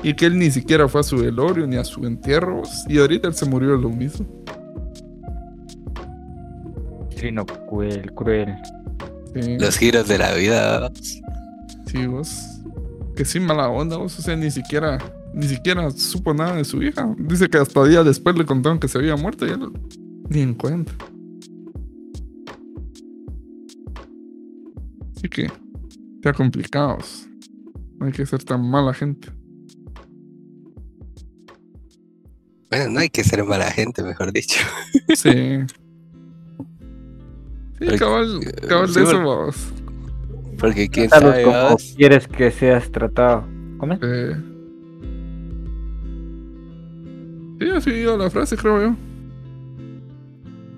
Y 0.02 0.14
que 0.14 0.26
él 0.26 0.38
ni 0.38 0.50
siquiera 0.50 0.88
fue 0.88 1.00
a 1.00 1.04
su 1.04 1.16
velorio 1.16 1.66
ni 1.66 1.76
a 1.76 1.84
su 1.84 2.04
entierro. 2.06 2.62
Y 2.88 2.98
ahorita 2.98 3.28
él 3.28 3.34
se 3.34 3.46
murió 3.46 3.76
de 3.76 3.82
lo 3.82 3.88
mismo. 3.88 4.26
Sí, 7.16 7.32
no, 7.32 7.46
cruel, 7.46 8.12
cruel. 8.12 8.54
Sí, 9.34 9.58
Los 9.58 9.76
giros 9.78 10.06
de 10.06 10.18
la 10.18 10.34
vida. 10.34 10.92
sí, 11.86 12.06
vos. 12.06 12.60
Que 13.16 13.24
sí, 13.24 13.40
mala 13.40 13.68
onda, 13.68 13.96
vos. 13.96 14.18
O 14.18 14.22
sea, 14.22 14.36
ni 14.36 14.50
siquiera, 14.50 14.98
ni 15.34 15.48
siquiera 15.48 15.90
supo 15.90 16.34
nada 16.34 16.56
de 16.56 16.64
su 16.64 16.82
hija. 16.82 17.14
Dice 17.18 17.48
que 17.48 17.58
hasta 17.58 17.84
días 17.84 18.04
después 18.04 18.36
le 18.36 18.44
contaron 18.44 18.78
que 18.78 18.88
se 18.88 18.98
había 18.98 19.16
muerto 19.16 19.46
y 19.46 19.50
él 19.50 19.70
ni 20.28 20.40
en 20.42 20.54
cuenta. 20.54 20.92
Así 25.16 25.28
que, 25.28 25.50
sea 26.22 26.32
complicados. 26.34 27.26
No 27.98 28.06
hay 28.06 28.12
que 28.12 28.26
ser 28.26 28.44
tan 28.44 28.68
mala 28.68 28.92
gente. 28.92 29.28
Bueno, 32.70 32.90
no 32.90 33.00
hay 33.00 33.08
que 33.10 33.22
ser 33.24 33.44
mala 33.44 33.70
gente, 33.70 34.02
mejor 34.02 34.32
dicho. 34.32 34.60
Sí. 35.14 35.30
Sí, 37.78 37.86
cabal, 37.98 38.40
eh, 38.42 38.52
cabal 38.66 38.90
de 38.94 39.02
eso, 39.02 39.18
vamos. 39.18 39.68
Porque 40.58 40.88
quién 40.88 41.10
Trátalos 41.10 41.32
sabe, 41.34 41.44
como 41.44 41.56
vamos. 41.56 41.94
quieres 41.94 42.26
que 42.26 42.50
seas 42.50 42.90
tratado. 42.90 43.44
¿Cómo? 43.76 43.98
Eh, 44.00 44.34
sí, 47.60 47.68
así 47.70 47.90
iba 47.90 48.16
la 48.16 48.30
frase, 48.30 48.56
creo 48.56 48.80
yo. 48.80 48.96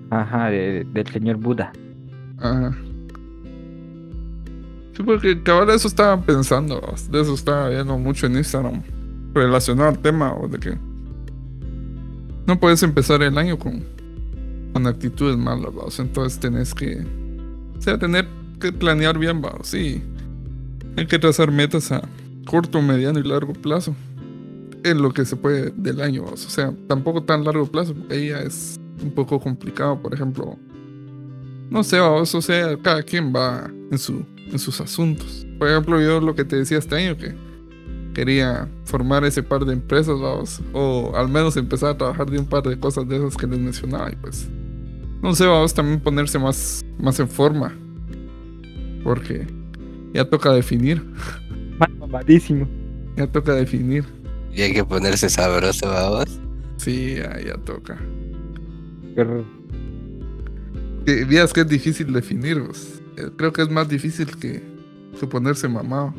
Ajá, 0.09 0.49
de- 0.49 0.85
del 0.91 1.07
señor 1.07 1.37
Buda. 1.37 1.71
Ajá. 2.39 2.77
Sí, 4.97 5.03
porque 5.03 5.41
cabal 5.43 5.67
de 5.67 5.75
eso 5.75 5.87
estaba 5.87 6.19
pensando, 6.21 6.81
de 7.09 7.21
eso 7.21 7.33
estaba 7.33 7.69
viendo 7.69 7.97
mucho 7.97 8.25
en 8.27 8.35
Instagram. 8.37 8.81
Relacionado 9.33 9.87
al 9.89 9.99
tema, 9.99 10.33
o 10.35 10.47
de 10.49 10.57
que 10.59 10.77
no 12.49 12.59
puedes 12.59 12.81
empezar 12.81 13.21
el 13.21 13.37
año 13.37 13.59
con, 13.59 13.83
con 14.73 14.87
actitudes 14.87 15.37
malas. 15.37 15.99
Entonces 15.99 16.39
tenés 16.39 16.73
que, 16.73 17.05
sea, 17.77 17.99
tener 17.99 18.27
que 18.59 18.73
planear 18.73 19.19
bien. 19.19 19.39
Sí, 19.61 20.01
hay 20.97 21.05
que 21.05 21.19
trazar 21.19 21.51
metas 21.51 21.91
a 21.91 22.01
corto, 22.47 22.81
mediano 22.81 23.19
y 23.19 23.23
largo 23.23 23.53
plazo. 23.53 23.95
En 24.83 24.99
lo 24.99 25.13
que 25.13 25.25
se 25.25 25.35
puede 25.35 25.71
del 25.75 26.01
año, 26.01 26.23
vamos. 26.23 26.43
O 26.47 26.49
sea, 26.49 26.73
tampoco 26.87 27.21
tan 27.21 27.43
largo 27.43 27.67
plazo, 27.67 27.93
porque 27.93 28.29
ya 28.29 28.39
es 28.39 28.79
un 29.03 29.11
poco 29.11 29.39
complicado, 29.39 30.01
por 30.01 30.15
ejemplo. 30.15 30.57
No 31.69 31.83
sé, 31.83 31.99
vamos, 31.99 32.33
o 32.33 32.41
sea, 32.41 32.75
cada 32.81 33.03
quien 33.03 33.31
va 33.31 33.69
en, 33.91 33.99
su, 33.99 34.25
en 34.51 34.57
sus 34.57 34.81
asuntos. 34.81 35.45
Por 35.59 35.69
ejemplo, 35.69 36.01
yo 36.01 36.19
lo 36.19 36.33
que 36.33 36.45
te 36.45 36.55
decía 36.55 36.79
este 36.79 36.95
año, 36.95 37.15
que 37.15 37.35
quería 38.19 38.67
formar 38.83 39.23
ese 39.23 39.41
par 39.43 39.63
de 39.65 39.73
empresas, 39.73 40.19
vamos, 40.19 40.61
o 40.73 41.13
al 41.15 41.29
menos 41.29 41.55
empezar 41.57 41.91
a 41.91 41.97
trabajar 41.97 42.29
de 42.29 42.39
un 42.39 42.45
par 42.47 42.63
de 42.63 42.77
cosas 42.79 43.07
de 43.07 43.15
esas 43.17 43.37
que 43.37 43.47
les 43.47 43.59
mencionaba, 43.59 44.11
y 44.11 44.15
pues, 44.17 44.51
no 45.21 45.33
sé, 45.35 45.45
vamos 45.47 45.73
también 45.73 46.01
ponerse 46.01 46.37
más, 46.39 46.81
más 46.97 47.19
en 47.19 47.29
forma, 47.29 47.73
porque 49.03 49.47
ya 50.13 50.25
toca 50.29 50.51
definir, 50.51 51.03
Mamadísimo. 51.99 52.67
ya 53.15 53.27
toca 53.27 53.53
definir, 53.53 54.05
Y 54.51 54.61
hay 54.63 54.73
que 54.73 54.83
ponerse 54.83 55.29
sabroso, 55.29 55.87
vamos. 55.87 56.41
sí, 56.77 57.15
ya, 57.17 57.39
ya 57.39 57.57
toca. 57.63 57.97
Pero 59.15 59.45
Que 61.05 61.25
veas 61.25 61.53
que 61.53 61.61
es 61.61 61.67
difícil 61.67 62.11
definir. 62.13 62.57
Eh, 63.17 63.29
Creo 63.37 63.53
que 63.53 63.61
es 63.61 63.69
más 63.69 63.87
difícil 63.89 64.27
que, 64.37 64.61
que 65.19 65.27
ponerse 65.27 65.67
mamado. 65.67 66.13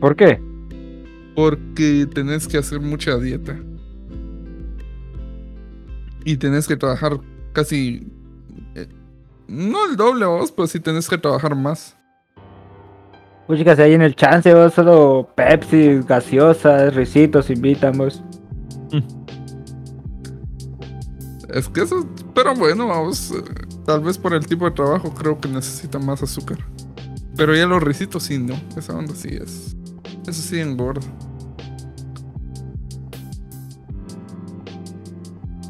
¿Por 0.00 0.16
qué? 0.16 0.40
Porque 1.34 2.06
tenés 2.12 2.46
que 2.48 2.58
hacer 2.58 2.80
mucha 2.80 3.16
dieta. 3.18 3.56
Y 6.24 6.36
tenés 6.36 6.66
que 6.66 6.76
trabajar 6.76 7.18
casi. 7.52 8.06
eh, 8.74 8.88
no 9.46 9.86
el 9.88 9.96
doble 9.96 10.26
vos, 10.26 10.52
pero 10.52 10.66
sí 10.66 10.80
tenés 10.80 11.08
que 11.08 11.16
trabajar 11.18 11.54
más. 11.54 11.96
Pues 13.46 13.58
chicas, 13.58 13.78
ahí 13.78 13.94
en 13.94 14.02
el 14.02 14.14
chance, 14.14 14.52
vos 14.52 14.74
solo 14.74 15.30
Pepsi, 15.34 16.00
gaseosas, 16.06 16.94
risitos, 16.94 17.48
invitamos. 17.48 18.22
Es 21.48 21.66
que 21.68 21.80
eso. 21.82 22.06
Pero 22.34 22.54
bueno, 22.54 22.88
vamos. 22.88 23.30
eh, 23.30 23.42
tal 23.86 24.02
vez 24.02 24.18
por 24.18 24.34
el 24.34 24.46
tipo 24.46 24.66
de 24.66 24.72
trabajo 24.72 25.14
creo 25.14 25.40
que 25.40 25.48
necesita 25.48 25.98
más 25.98 26.22
azúcar. 26.22 26.58
Pero 27.36 27.54
ya 27.56 27.66
los 27.66 27.82
risitos 27.82 28.24
sí, 28.24 28.38
no. 28.38 28.54
Esa 28.76 28.94
onda 28.94 29.14
sí 29.14 29.28
es. 29.30 29.74
Eso 30.28 30.42
sí 30.42 30.60
engorda. 30.60 31.06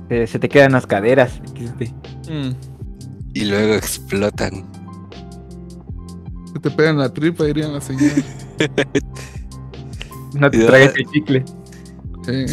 Se, 0.09 0.27
se 0.27 0.39
te 0.39 0.49
quedan 0.49 0.73
las 0.73 0.87
caderas. 0.87 1.41
Mm, 2.31 2.51
Y 3.35 3.45
luego 3.45 3.75
explotan. 3.75 4.67
Se 6.53 6.59
te 6.61 6.71
pega 6.71 6.91
en 6.91 6.99
la 6.99 7.13
tripa, 7.13 7.45
dirían 7.45 7.73
las 7.75 7.85
señoras. 7.85 8.25
No 10.35 10.51
te 10.51 10.65
tragues 10.65 10.95
el 10.97 11.07
chicle. 11.13 11.45
Sí. 12.25 12.47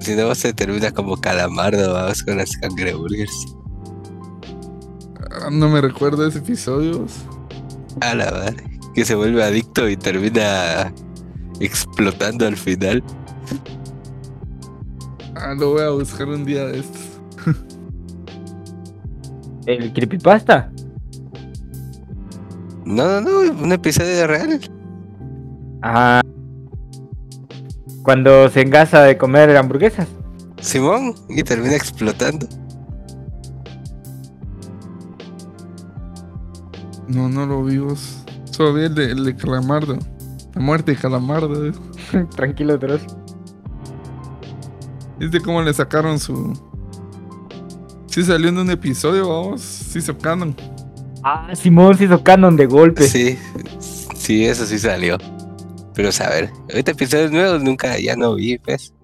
Si 0.00 0.14
no, 0.14 0.34
se 0.34 0.52
termina 0.52 0.90
como 0.90 1.16
calamardo, 1.20 1.92
vamos, 1.94 2.22
con 2.22 2.36
las 2.36 2.56
cangreburgers. 2.58 3.46
Ah, 5.42 5.48
No 5.50 5.68
me 5.68 5.80
recuerdo 5.80 6.26
ese 6.26 6.38
episodio. 6.38 7.06
A 8.00 8.14
la 8.14 8.30
madre. 8.30 8.64
Que 8.94 9.04
se 9.04 9.14
vuelve 9.14 9.42
adicto 9.42 9.88
y 9.88 9.96
termina 9.96 10.92
explotando 11.60 12.46
al 12.46 12.56
final. 12.56 13.02
Ah, 15.34 15.54
lo 15.56 15.72
voy 15.72 15.82
a 15.82 15.90
buscar 15.90 16.28
un 16.28 16.44
día 16.44 16.66
de 16.66 16.80
estos. 16.80 17.20
El 19.66 19.92
creepypasta. 19.92 20.72
No, 22.84 23.20
no, 23.20 23.20
no, 23.20 23.62
un 23.62 23.72
episodio 23.72 24.26
real. 24.26 24.60
Ah. 25.82 26.22
Cuando 28.02 28.48
se 28.48 28.62
engasa 28.62 29.02
de 29.02 29.18
comer 29.18 29.54
hamburguesas. 29.56 30.08
Simón, 30.60 31.14
y 31.28 31.42
termina 31.42 31.76
explotando. 31.76 32.48
No, 37.06 37.28
no 37.28 37.46
lo 37.46 37.64
vimos. 37.64 38.24
Solo 38.50 38.74
vi 38.74 38.84
el 38.84 38.94
de, 38.94 39.12
el 39.12 39.24
de 39.24 39.36
Calamardo. 39.36 39.98
Muerte 40.58 40.92
de 40.92 40.98
Calamardo. 40.98 41.72
Tranquilo, 42.36 42.76
Dross. 42.78 43.02
¿Viste 45.18 45.40
cómo 45.40 45.62
le 45.62 45.72
sacaron 45.74 46.18
su. 46.18 46.52
Sí 48.06 48.22
salió 48.22 48.48
en 48.48 48.58
un 48.58 48.70
episodio, 48.70 49.28
vamos. 49.28 49.60
Sí 49.60 50.00
sacaron. 50.00 50.54
Ah, 51.24 51.54
Simón 51.54 51.96
se 51.96 52.04
hizo 52.04 52.22
canon 52.22 52.56
de 52.56 52.66
golpe. 52.66 53.02
Sí, 53.02 53.38
sí, 54.14 54.44
eso 54.44 54.64
sí 54.64 54.78
salió. 54.78 55.18
Pero 55.94 56.12
saber, 56.12 56.50
ahorita 56.70 56.92
episodios 56.92 57.32
nuevos 57.32 57.62
nunca 57.62 57.98
ya 57.98 58.14
no 58.14 58.36
vi, 58.36 58.58
pues. 58.58 58.94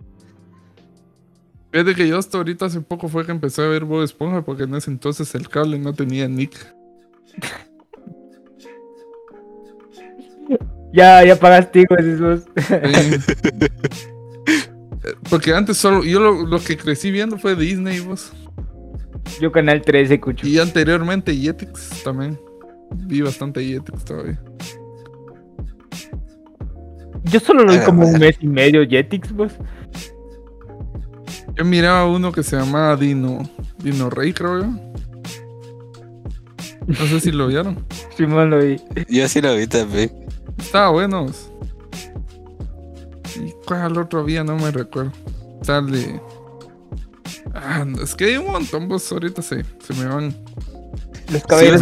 Fíjate 1.73 1.97
que 1.97 2.07
yo 2.07 2.19
hasta 2.19 2.39
ahorita 2.39 2.67
hace 2.67 2.81
poco 2.81 3.09
fue 3.09 3.27
que 3.27 3.33
empecé 3.33 3.63
a 3.63 3.67
ver 3.67 3.85
Bob 3.85 4.05
Esponja 4.05 4.43
porque 4.43 4.63
en 4.63 4.77
ese 4.77 4.93
entonces 4.93 5.35
el 5.35 5.49
cable 5.49 5.77
no 5.79 5.93
tenía 5.93 6.29
nick. 6.29 6.55
Ya, 10.95 11.25
ya 11.25 11.35
pagaste, 11.35 11.85
esos. 11.99 12.45
Eh, 12.71 13.19
Porque 15.29 15.53
antes 15.53 15.77
solo, 15.77 16.05
yo 16.05 16.21
lo, 16.21 16.47
lo 16.47 16.61
que 16.61 16.77
crecí 16.77 17.11
viendo 17.11 17.37
fue 17.37 17.57
Disney, 17.57 17.99
vos. 17.99 18.33
Yo 19.41 19.51
Canal 19.51 19.83
13, 19.83 20.21
Cucho. 20.21 20.47
Y 20.47 20.59
anteriormente 20.61 21.35
Jetix 21.37 22.05
también. 22.05 22.39
Vi 22.95 23.23
bastante 23.23 23.65
Jetix 23.65 24.05
todavía. 24.05 24.41
Yo 27.25 27.41
solo 27.41 27.65
lo 27.65 27.73
vi 27.73 27.79
Ah, 27.79 27.85
como 27.85 28.07
un 28.07 28.19
mes 28.19 28.37
y 28.41 28.47
medio 28.47 28.87
Jetix, 28.89 29.33
pues. 29.33 29.53
Yo 31.57 31.65
miraba 31.65 32.07
uno 32.07 32.31
que 32.31 32.45
se 32.45 32.57
llamaba 32.57 32.95
Dino. 32.97 33.43
Dino 33.83 34.11
Rey, 34.11 34.33
creo 34.33 34.61
yo. 34.61 34.67
No 36.87 37.07
sé 37.07 37.19
si 37.19 37.33
lo 37.33 37.49
vieron. 37.49 37.85
Simón 38.17 38.51
lo 38.51 38.61
vi. 38.61 38.77
Yo 39.09 39.27
sí 39.27 39.41
lo 39.41 39.57
vi 39.57 39.67
también. 39.67 40.24
Estaba 40.59 40.91
bueno. 40.91 41.27
¿Y 43.37 43.53
cuál 43.67 43.99
otro 43.99 44.21
había? 44.21 44.45
No 44.45 44.57
me 44.57 44.71
recuerdo. 44.71 45.13
Sale. 45.63 46.21
Ah, 47.55 47.85
no, 47.87 48.03
es 48.03 48.15
que 48.15 48.27
hay 48.27 48.37
un 48.37 48.51
montón, 48.51 48.89
vos 48.89 49.11
ahorita 49.11 49.43
se, 49.43 49.65
se 49.87 49.95
me 49.95 50.07
van. 50.07 50.35
Los 51.33 51.43
caballeros 51.45 51.81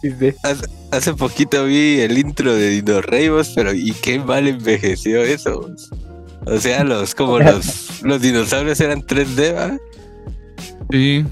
Sí, 0.00 0.10
del. 0.10 0.34
XD. 0.34 0.46
Hace, 0.46 0.66
hace 0.90 1.14
poquito 1.14 1.64
vi 1.64 2.00
el 2.00 2.16
intro 2.18 2.54
de 2.54 2.70
Dino 2.70 3.00
Rey, 3.02 3.28
vos, 3.28 3.52
pero 3.54 3.72
y 3.72 3.92
qué 3.92 4.18
mal 4.18 4.46
envejeció 4.46 5.22
eso. 5.22 5.60
vos. 5.60 5.90
O 6.46 6.58
sea, 6.58 6.84
los 6.84 7.14
como 7.14 7.38
los, 7.40 8.02
los 8.02 8.20
dinosaurios 8.22 8.80
eran 8.80 9.02
3D, 9.02 9.54
¿va? 9.54 9.78
Sí. 10.90 11.24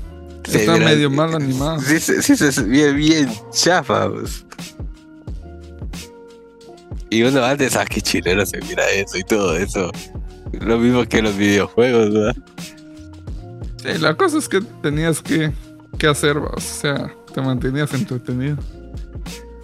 Se 0.49 0.61
Está 0.61 0.77
medio 0.77 1.11
mal 1.11 1.35
animado. 1.35 1.81
Sí, 1.81 1.99
sí, 2.01 2.21
sí, 2.21 2.37
se 2.37 2.63
bien, 2.65 2.97
bien 2.97 3.33
chafa, 3.51 4.09
vos. 4.09 4.44
Y 7.15 7.23
uno 7.23 7.45
antes, 7.45 7.77
ah, 7.77 7.85
qué 7.85 8.01
chileno 8.01 8.45
se 8.45 8.61
mira 8.63 8.91
eso 8.91 9.17
y 9.17 9.23
todo 9.23 9.57
eso. 9.57 9.93
Lo 10.51 10.79
mismo 10.79 11.05
que 11.05 11.23
los 11.23 11.37
videojuegos, 11.37 12.13
¿verdad? 12.13 12.37
Sí, 13.77 13.99
la 14.01 14.17
cosa 14.17 14.39
es 14.39 14.49
que 14.49 14.61
tenías 14.83 15.23
que, 15.23 15.53
que 15.97 16.09
hacer. 16.09 16.39
O 16.39 16.59
sea, 16.59 17.15
te 17.33 17.41
mantenías 17.41 17.95
entretenido. 17.95 18.57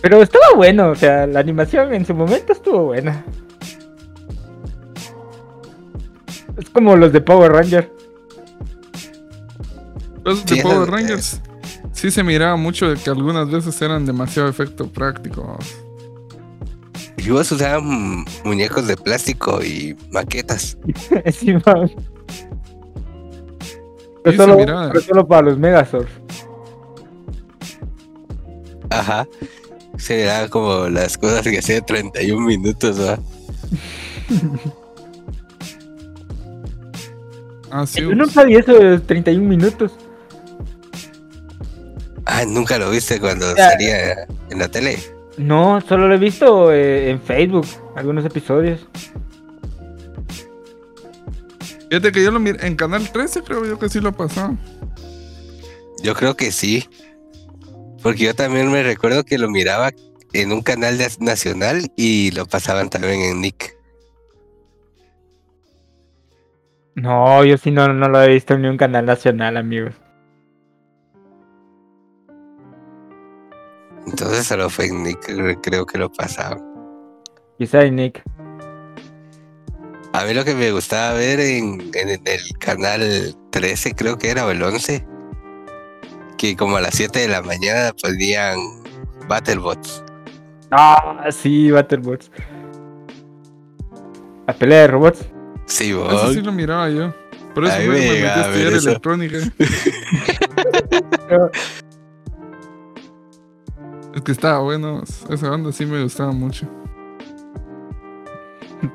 Pero 0.01 0.23
estaba 0.23 0.45
bueno, 0.55 0.91
o 0.91 0.95
sea, 0.95 1.27
la 1.27 1.41
animación 1.41 1.93
en 1.93 2.07
su 2.07 2.15
momento 2.15 2.53
estuvo 2.53 2.85
buena. 2.85 3.25
Es 6.57 6.71
como 6.71 6.95
los 6.95 7.13
de 7.13 7.21
Power 7.21 7.51
Ranger. 7.51 7.93
Los 10.25 10.39
Sí, 10.47 10.55
de 10.55 10.63
Power 10.63 10.89
Rangers. 10.89 11.41
Sí 11.95 12.13
se 12.13 12.23
miraba 12.23 12.55
mucho 12.55 12.89
de 12.91 12.95
que 12.95 13.11
algunas 13.11 13.51
veces 13.51 13.83
eran 13.83 14.07
demasiado 14.07 14.49
efecto 14.49 14.87
práctico. 14.87 15.59
Y 17.23 17.31
vos 17.31 17.53
usaban 17.53 18.25
muñecos 18.45 18.87
de 18.87 18.97
plástico 18.97 19.63
y 19.63 19.97
maquetas. 20.11 20.77
Sí, 21.33 21.55
Pero 24.23 24.37
solo, 24.37 24.57
pero 24.93 25.01
solo 25.01 25.27
para 25.27 25.43
los 25.43 25.59
Megazords. 25.59 26.11
Ajá. 28.91 29.27
Se 29.99 30.23
eran 30.25 30.49
como 30.49 30.89
las 30.89 31.17
cosas 31.19 31.43
que 31.43 31.59
hacía 31.59 31.81
31 31.81 32.41
minutos, 32.47 32.99
¿va? 33.01 33.19
Ah, 37.73 37.87
sí. 37.87 38.01
Yo 38.01 38.13
nunca 38.17 38.43
vi 38.43 38.57
eso 38.57 38.73
de 38.73 38.83
los 38.83 39.07
31 39.07 39.49
minutos. 39.49 39.93
Ah, 42.27 42.45
nunca 42.45 42.79
lo 42.79 42.91
viste 42.91 43.21
cuando 43.21 43.55
Ya. 43.57 43.71
salía 43.71 44.27
en 44.51 44.59
la 44.59 44.67
tele. 44.69 44.99
No, 45.41 45.81
solo 45.81 46.07
lo 46.07 46.15
he 46.15 46.19
visto 46.19 46.71
eh, 46.71 47.11
en 47.11 47.21
Facebook, 47.21 47.67
algunos 47.97 48.25
episodios. 48.27 48.87
Fíjate 51.89 52.13
que 52.13 52.23
yo 52.23 52.31
lo 52.31 52.39
miré 52.39 52.67
en 52.67 52.77
Canal 52.77 53.11
13, 53.11 53.43
creo 53.43 53.65
yo 53.65 53.79
que 53.79 53.89
sí 53.89 54.01
lo 54.01 54.13
pasaba. 54.13 54.55
Yo 56.03 56.15
creo 56.15 56.37
que 56.37 56.53
sí. 56.53 56.87
Porque 58.03 58.25
yo 58.25 58.35
también 58.35 58.71
me 58.71 58.83
recuerdo 58.83 59.25
que 59.25 59.39
lo 59.39 59.49
miraba 59.51 59.91
en 60.35 60.53
un 60.53 60.63
canal 60.63 60.99
de- 60.99 61.11
nacional 61.21 61.91
y 61.97 62.31
lo 62.33 62.47
pasaban 62.47 62.91
también 62.91 63.21
en 63.23 63.41
Nick. 63.41 63.77
No, 66.95 67.45
yo 67.45 67.57
sí 67.57 67.71
no, 67.71 67.93
no 67.93 68.09
lo 68.09 68.23
he 68.23 68.29
visto 68.29 68.55
en 68.55 68.63
ni 68.63 68.69
un 68.69 68.77
canal 68.77 69.07
nacional, 69.07 69.57
amigos. 69.57 69.95
Entonces 74.07 74.47
solo 74.47 74.71
fue 74.71 74.91
Nick, 74.91 75.21
cre- 75.29 75.59
creo 75.63 75.87
que 75.87 75.99
lo 75.99 76.11
pasaban. 76.11 76.61
Quizá 77.59 77.85
Nick. 77.85 78.23
A 80.13 80.25
mí 80.25 80.35
lo 80.35 80.45
que 80.45 80.55
me 80.55 80.73
gustaba 80.73 81.13
ver 81.15 81.39
en, 81.41 81.81
en- 81.95 82.09
en 82.11 82.23
el 82.27 82.59
canal 82.59 83.35
13, 83.51 83.95
creo 83.95 84.19
que 84.19 84.31
era, 84.31 84.45
o 84.47 84.51
el 84.51 84.63
11, 84.63 85.07
que 86.37 86.57
como 86.57 86.77
a 86.79 86.81
las 86.81 86.95
7 86.95 87.21
de 87.21 87.29
la 87.29 87.43
mañana 87.43 87.93
ponían 88.03 88.59
Battlebots. 89.29 90.03
Ah, 90.73 91.27
sí, 91.31 91.71
Battlebots. 91.71 92.31
La 94.47 94.55
pelea 94.55 94.81
de 94.81 94.87
robots. 94.89 95.25
Sí, 95.67 95.91
Eso 95.91 96.05
vos. 96.05 96.33
sí 96.35 96.41
lo 96.43 96.51
miraba 96.51 96.89
yo. 96.91 97.15
Por 97.55 97.65
eso 97.67 97.75
Ahí 97.75 97.87
luego 97.87 98.01
me 98.01 98.07
me 98.09 98.15
metí 98.15 98.27
a 98.27 98.43
estudiar 98.43 98.73
eso. 98.73 98.89
electrónica. 98.89 99.39
es 104.15 104.23
que 104.23 104.33
estaba 104.33 104.59
bueno. 104.61 105.03
Esa 105.29 105.51
banda 105.51 105.73
sí 105.73 105.87
me 105.87 106.03
gustaba 106.03 106.33
mucho. 106.33 106.67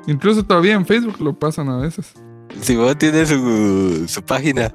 Incluso 0.06 0.44
todavía 0.44 0.74
en 0.74 0.84
Facebook 0.86 1.20
lo 1.20 1.32
pasan 1.38 1.68
a 1.68 1.78
veces. 1.78 2.12
Si 2.60 2.76
vos 2.76 2.96
tienes 2.98 3.28
su, 3.28 4.06
su 4.08 4.22
página, 4.22 4.72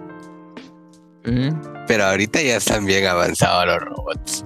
Sí. 1.24 1.50
pero 1.88 2.06
ahorita 2.06 2.42
ya 2.42 2.58
están 2.58 2.86
bien 2.86 3.06
avanzados 3.06 3.66
los 3.68 3.80
robots. 3.90 4.46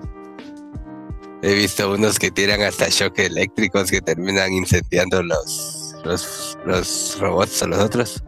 He 1.41 1.53
visto 1.53 1.91
unos 1.93 2.17
que 2.19 2.31
tiran 2.31 2.61
hasta 2.61 2.87
shock 2.89 3.19
eléctricos 3.19 3.91
que 3.91 4.01
terminan 4.01 4.51
incendiando 4.51 5.21
los, 5.23 5.95
los, 6.03 6.57
los 6.65 7.17
robots 7.19 7.61
a 7.63 7.67
los 7.67 7.79
otros. 7.79 8.23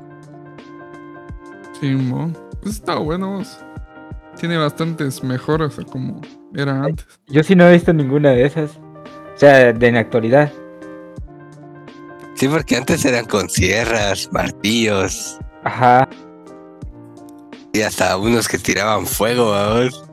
Sí, 1.82 1.88
mo. 1.95 2.32
Pues 2.62 2.75
estaba 2.75 2.99
bueno. 2.99 3.41
Tiene 4.39 4.58
bastantes 4.58 5.23
mejoras 5.23 5.75
como 5.91 6.21
era 6.56 6.84
antes. 6.84 7.06
Yo 7.28 7.44
sí 7.44 7.56
no 7.56 7.68
he 7.68 7.74
visto 7.74 7.94
ninguna 7.94 8.32
de 8.32 8.46
esas. 8.46 8.78
O 8.78 9.38
sea, 9.40 9.72
de 9.72 9.88
en 9.88 9.94
la 9.96 10.02
actualidad. 10.02 10.52
Sí, 12.36 12.48
porque 12.48 12.76
antes 12.76 13.04
eran 13.06 13.26
con 13.26 13.50
sierras, 13.50 14.30
martillos 14.32 15.40
Ajá. 15.64 16.08
y 17.74 17.82
hasta 17.82 18.16
unos 18.18 18.48
que 18.48 18.60
tiraban 18.60 19.08
fuego, 19.08 19.52
vamos. 19.52 20.08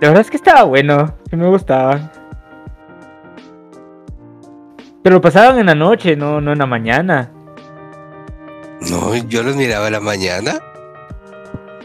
La 0.00 0.08
verdad 0.08 0.20
es 0.22 0.30
que 0.30 0.36
estaba 0.36 0.62
bueno. 0.62 1.14
Sí 1.28 1.36
me 1.36 1.48
gustaba. 1.48 2.10
Pero 5.02 5.16
lo 5.16 5.20
pasaban 5.20 5.58
en 5.58 5.66
la 5.66 5.74
noche, 5.74 6.16
no, 6.16 6.40
no 6.40 6.52
en 6.52 6.58
la 6.58 6.66
mañana. 6.66 7.30
No, 8.90 9.14
yo 9.14 9.42
los 9.42 9.56
miraba 9.56 9.86
en 9.86 9.92
la 9.92 10.00
mañana. 10.00 10.60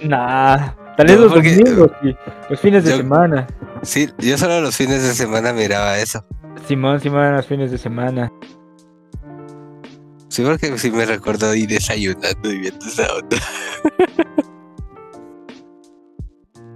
Nah. 0.08 0.74
Tal 0.98 1.08
vez 1.08 1.16
No, 1.18 1.24
los 1.26 1.34
porque- 1.34 1.56
domingos, 1.58 1.92
sí. 2.02 2.16
Los 2.50 2.60
fines 2.60 2.84
de 2.86 2.96
semana. 2.98 3.48
Sí, 3.82 4.10
yo 4.20 4.38
solo 4.38 4.62
los 4.62 4.76
fines 4.76 5.04
de 5.04 5.14
semana 5.14 5.52
miraba 5.54 5.98
eso. 5.98 6.24
Simón, 6.68 7.00
Simón, 7.00 7.34
los 7.36 7.46
fines 7.46 7.70
de 7.72 7.78
semana. 7.78 8.32
Sí, 10.30 10.44
porque 10.44 10.78
sí 10.78 10.92
me 10.92 11.06
recuerdo 11.06 11.54
ir 11.56 11.68
desayunando 11.70 12.52
y 12.52 12.60
viendo 12.60 12.86
esa 12.86 13.08
onda. 13.14 13.38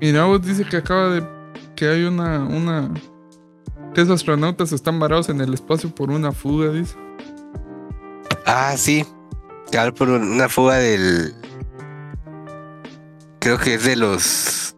Mira, 0.02 0.26
vos 0.26 0.42
dice 0.46 0.63
que 0.65 0.78
acaba 0.78 1.10
de. 1.10 1.24
que 1.76 1.88
hay 1.88 2.04
una. 2.04 2.39
una. 2.46 2.94
que 3.94 4.02
esos 4.02 4.15
astronautas 4.15 4.72
están 4.72 5.00
varados 5.00 5.30
en 5.30 5.42
el 5.42 5.54
espacio 5.54 5.94
por 5.94 6.10
una 6.12 6.32
fuga, 6.32 6.70
dice. 6.72 6.96
Ah, 8.46 8.76
sí. 8.78 9.06
Cabal 9.72 9.94
por 9.94 10.10
un- 10.10 10.32
una 10.32 10.48
fuga 10.50 10.76
del. 10.78 11.34
Creo 13.39 13.58
que 13.58 13.75
es 13.75 13.84
de 13.86 13.95
los. 13.95 14.75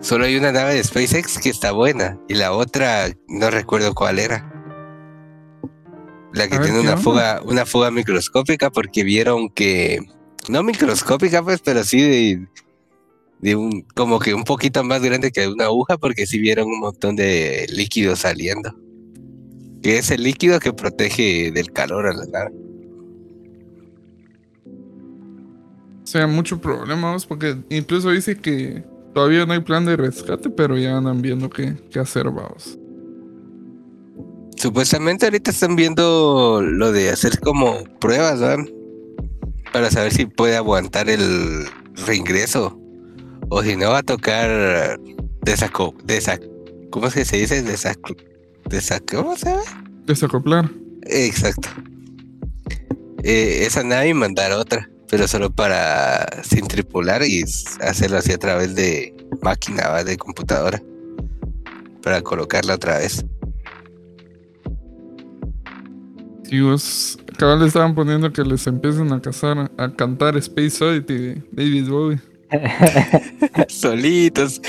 Solo 0.00 0.24
hay 0.24 0.36
una 0.36 0.50
nave 0.50 0.74
de 0.74 0.82
SpaceX 0.82 1.38
que 1.38 1.50
está 1.50 1.72
buena 1.72 2.18
y 2.26 2.34
la 2.34 2.52
otra 2.52 3.10
no 3.28 3.50
recuerdo 3.50 3.94
cuál 3.94 4.18
era. 4.18 4.46
La 6.32 6.48
que 6.48 6.56
A 6.56 6.60
tiene 6.60 6.76
¿qué 6.76 6.80
una 6.80 6.90
onda? 6.92 7.02
fuga, 7.02 7.42
una 7.44 7.66
fuga 7.66 7.90
microscópica 7.90 8.70
porque 8.70 9.04
vieron 9.04 9.50
que 9.50 10.00
no 10.48 10.62
microscópica 10.62 11.42
pues, 11.42 11.60
pero 11.62 11.84
sí 11.84 12.00
de, 12.00 12.46
de 13.40 13.56
un 13.56 13.82
como 13.94 14.18
que 14.20 14.32
un 14.32 14.44
poquito 14.44 14.82
más 14.84 15.02
grande 15.02 15.32
que 15.32 15.48
una 15.48 15.64
aguja 15.66 15.98
porque 15.98 16.26
sí 16.26 16.38
vieron 16.38 16.68
un 16.68 16.80
montón 16.80 17.14
de 17.16 17.66
líquido 17.68 18.16
saliendo. 18.16 18.74
Que 19.82 19.98
es 19.98 20.10
el 20.10 20.22
líquido 20.22 20.60
que 20.60 20.72
protege 20.72 21.50
del 21.52 21.72
calor 21.72 22.06
a 22.06 22.14
la 22.14 22.24
nave. 22.26 22.52
Sea, 26.10 26.26
mucho 26.26 26.60
problema, 26.60 27.12
vos, 27.12 27.24
porque 27.24 27.56
incluso 27.68 28.10
dice 28.10 28.36
que 28.36 28.84
todavía 29.14 29.46
no 29.46 29.52
hay 29.52 29.60
plan 29.60 29.84
de 29.84 29.96
rescate, 29.96 30.50
pero 30.50 30.76
ya 30.76 30.96
andan 30.96 31.22
viendo 31.22 31.48
qué, 31.48 31.76
qué 31.90 32.00
hacer, 32.00 32.24
vamos. 32.24 32.76
Supuestamente 34.56 35.26
ahorita 35.26 35.52
están 35.52 35.76
viendo 35.76 36.60
lo 36.62 36.90
de 36.90 37.10
hacer 37.10 37.38
como 37.38 37.84
pruebas, 38.00 38.40
¿verdad? 38.40 38.64
Para 39.72 39.88
saber 39.90 40.12
si 40.12 40.26
puede 40.26 40.56
aguantar 40.56 41.08
el 41.08 41.66
reingreso. 42.06 42.76
O 43.48 43.62
si 43.62 43.76
no 43.76 43.90
va 43.90 43.98
a 43.98 44.02
tocar 44.02 44.98
desaco, 45.42 45.94
desac, 46.04 46.42
¿cómo 46.90 47.06
es 47.06 47.14
que 47.14 47.24
se 47.24 47.36
dice? 47.36 47.62
Desac, 47.62 47.98
desac, 48.68 49.14
¿cómo 49.14 49.36
se 49.36 49.50
llama? 49.50 49.62
Desacoplar. 50.06 50.68
Exacto. 51.02 51.68
Eh, 53.22 53.64
esa 53.64 53.84
nave 53.84 54.08
y 54.08 54.14
mandar 54.14 54.50
otra, 54.52 54.89
pero 55.10 55.26
solo 55.28 55.50
para 55.50 56.26
sin 56.44 56.66
tripular 56.68 57.22
y 57.22 57.42
hacerlo 57.80 58.18
así 58.18 58.32
a 58.32 58.38
través 58.38 58.74
de 58.74 59.14
máquina, 59.42 59.88
¿va? 59.88 60.04
de 60.04 60.16
computadora. 60.16 60.80
Para 62.02 62.22
colocarla 62.22 62.74
otra 62.76 62.98
vez. 62.98 63.24
Si 66.44 66.60
vos, 66.60 67.18
cabal 67.38 67.60
le 67.60 67.66
estaban 67.66 67.94
poniendo 67.94 68.32
que 68.32 68.42
les 68.42 68.66
empiecen 68.66 69.12
a 69.12 69.20
cazar, 69.20 69.70
a 69.76 69.92
cantar 69.94 70.36
Space 70.38 70.82
Oddity 70.84 71.14
de 71.18 71.42
David 71.52 71.88
Bowie. 71.88 72.20
Solitos. 73.68 74.60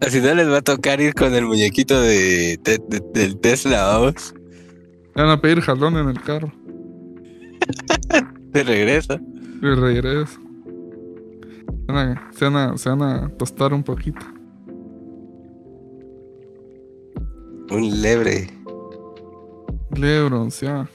Así 0.00 0.20
no 0.20 0.34
les 0.34 0.48
va 0.48 0.58
a 0.58 0.62
tocar 0.62 1.00
ir 1.00 1.14
con 1.14 1.34
el 1.34 1.44
muñequito 1.46 2.00
de, 2.00 2.58
de- 2.62 2.80
de- 2.88 3.02
del 3.14 3.38
Tesla, 3.38 3.84
vamos. 3.84 4.34
Le 5.14 5.22
van 5.22 5.30
a 5.30 5.40
pedir 5.40 5.60
jalón 5.60 5.96
en 5.96 6.08
el 6.08 6.20
carro. 6.22 6.52
De 8.52 8.62
regreso. 8.64 9.18
Y 9.62 9.66
regreso. 9.66 10.40
Se 11.86 11.92
van 11.92 12.08
a, 12.08 12.32
se 12.32 12.44
van 12.44 12.56
a, 12.56 12.78
se 12.78 12.88
van 12.88 13.02
a 13.02 13.28
tostar 13.36 13.74
un 13.74 13.82
poquito. 13.82 14.20
Un 17.70 18.02
lebre. 18.02 18.48
Le 19.96 20.24
bronceado. 20.24 20.88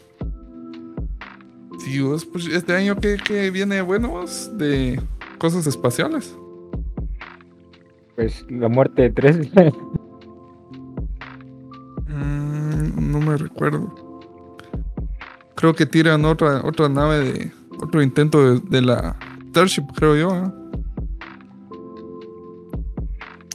Sí, 1.80 2.02
vos, 2.02 2.26
pues 2.26 2.48
este 2.48 2.74
año 2.74 2.96
que, 2.96 3.18
que 3.18 3.52
viene 3.52 3.82
bueno 3.82 4.10
vos 4.10 4.50
de 4.58 5.00
cosas 5.38 5.68
espaciales. 5.68 6.36
Pues 8.16 8.46
la 8.50 8.70
muerte 8.70 9.04
de 9.04 9.10
tres. 9.12 9.50
Mm, 12.08 13.12
no 13.12 13.20
me 13.20 13.36
recuerdo. 13.36 13.94
Creo 15.56 15.74
que 15.74 15.86
tiran 15.86 16.24
otra, 16.24 16.62
otra 16.64 16.88
nave 16.88 17.20
de. 17.20 17.52
Otro 17.82 18.02
intento 18.02 18.54
de, 18.54 18.60
de 18.70 18.82
la 18.82 19.18
Starship, 19.50 19.84
creo 19.96 20.16
yo. 20.16 20.36
¿eh? 20.36 20.52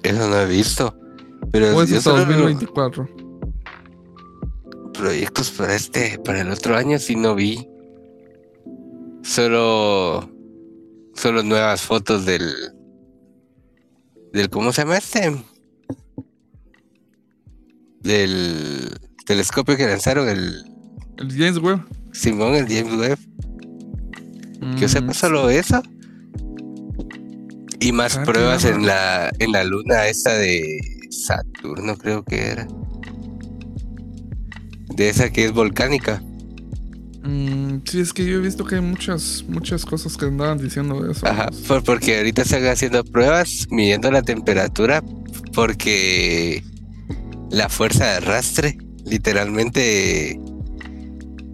Eso 0.03 0.29
no 0.29 0.37
he 0.41 0.47
visto. 0.47 0.97
Pero 1.53 1.77
O 1.77 1.83
es 1.83 1.91
yo 1.91 1.99
hasta 1.99 2.11
solo 2.11 2.25
2024. 2.25 3.09
proyectos 4.95 5.51
para 5.51 5.75
este, 5.75 6.19
para 6.25 6.41
el 6.43 6.51
otro 6.51 6.77
año 6.77 6.99
sí 6.99 7.17
no 7.17 7.35
vi. 7.35 7.67
Solo, 9.23 10.31
solo 11.15 11.43
nuevas 11.43 11.83
fotos 11.83 12.25
del, 12.25 12.51
del, 14.33 14.49
¿cómo 14.49 14.73
se 14.73 14.83
llama 14.83 14.97
este? 14.97 15.37
Del 18.01 18.99
telescopio 19.27 19.77
que 19.77 19.87
lanzaron, 19.87 20.29
el 20.29 20.65
El 21.19 21.31
James 21.33 21.59
Webb. 21.59 21.87
Simón, 22.13 22.55
el 22.55 22.67
James 22.67 22.99
Webb. 22.99 23.19
Que 24.61 24.81
yo 24.81 24.87
Mm, 24.87 24.91
sepa 24.91 25.15
solo 25.15 25.51
eso. 25.51 25.83
Y 27.81 27.93
más 27.93 28.19
pruebas 28.19 28.65
en 28.65 28.85
la, 28.87 29.31
en 29.39 29.53
la 29.53 29.65
luna 29.65 30.07
esta 30.07 30.35
de 30.35 30.79
Saturno, 31.11 31.97
creo 31.97 32.23
que 32.25 32.39
era. 32.51 32.69
De 34.95 35.09
esa 35.09 35.31
que 35.31 35.47
es 35.47 35.53
volcánica. 35.53 36.23
mm, 37.23 37.79
sí, 37.87 38.01
es 38.01 38.13
que 38.13 38.25
yo 38.27 38.37
he 38.37 38.41
visto 38.41 38.65
que 38.65 38.75
hay 38.77 38.81
muchas, 38.83 39.45
muchas 39.49 39.85
cosas 39.87 40.17
que 40.17 40.27
andaban 40.27 40.59
diciendo 40.59 41.01
de 41.03 41.13
eso. 41.13 41.27
Ajá, 41.27 41.49
por- 41.69 41.83
porque 41.85 42.19
ahorita 42.19 42.43
están 42.43 42.67
haciendo 42.67 43.03
pruebas 43.05 43.67
midiendo 43.71 44.11
la 44.11 44.23
temperatura 44.23 45.03
porque 45.55 46.63
la 47.51 47.69
fuerza 47.69 48.05
de 48.05 48.11
arrastre 48.17 48.79
literalmente 49.07 50.39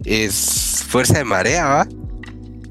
es 0.05 0.83
fuerza 0.87 1.17
de 1.19 1.23
marea, 1.23 1.65
¿va? 1.67 1.87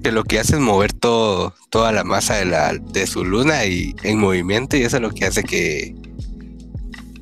Que 0.06 0.12
lo 0.12 0.22
que 0.22 0.38
hace 0.38 0.54
es 0.54 0.60
mover 0.60 0.92
todo, 0.92 1.52
toda 1.68 1.90
la 1.90 2.04
masa 2.04 2.36
de, 2.36 2.44
la, 2.44 2.74
de 2.74 3.08
su 3.08 3.24
luna 3.24 3.64
y 3.64 3.92
en 4.04 4.20
movimiento 4.20 4.76
y 4.76 4.82
eso 4.82 4.98
es 4.98 5.02
lo 5.02 5.10
que 5.10 5.24
hace 5.24 5.42
que, 5.42 5.96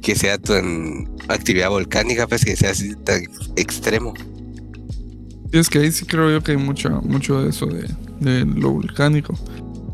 que 0.02 0.14
sea 0.14 0.36
tan 0.36 1.10
actividad 1.28 1.70
volcánica, 1.70 2.26
pues 2.26 2.44
que 2.44 2.54
sea 2.54 2.72
así 2.72 2.94
tan 2.96 3.22
extremo. 3.56 4.12
Sí, 5.50 5.58
es 5.58 5.70
que 5.70 5.78
ahí 5.78 5.92
sí 5.92 6.04
creo 6.04 6.30
yo 6.30 6.42
que 6.42 6.52
hay 6.52 6.58
mucho, 6.58 6.90
mucho 7.00 7.42
de 7.42 7.48
eso 7.48 7.64
de, 7.64 8.44
lo 8.44 8.72
volcánico. 8.72 9.32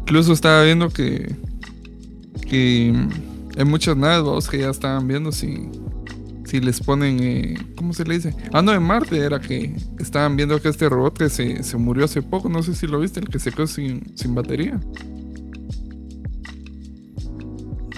Incluso 0.00 0.32
estaba 0.32 0.64
viendo 0.64 0.90
que, 0.90 1.32
que 2.48 2.92
hay 3.56 3.64
muchas 3.64 3.96
naves 3.96 4.24
vamos, 4.24 4.48
que 4.48 4.58
ya 4.58 4.70
estaban 4.70 5.06
viendo 5.06 5.30
si, 5.30 5.68
si 6.50 6.60
les 6.60 6.80
ponen, 6.80 7.20
eh, 7.20 7.54
¿cómo 7.76 7.92
se 7.92 8.04
le 8.04 8.14
dice? 8.14 8.34
Ah, 8.52 8.60
no, 8.60 8.72
en 8.72 8.82
Marte 8.82 9.16
era 9.16 9.40
que 9.40 9.72
estaban 10.00 10.34
viendo 10.34 10.60
que 10.60 10.68
este 10.68 10.88
robot 10.88 11.16
que 11.16 11.28
se, 11.28 11.62
se 11.62 11.76
murió 11.76 12.06
hace 12.06 12.22
poco, 12.22 12.48
no 12.48 12.60
sé 12.64 12.74
si 12.74 12.88
lo 12.88 12.98
viste, 12.98 13.20
el 13.20 13.28
que 13.28 13.38
se 13.38 13.52
quedó 13.52 13.68
sin, 13.68 14.16
sin 14.16 14.34
batería. 14.34 14.80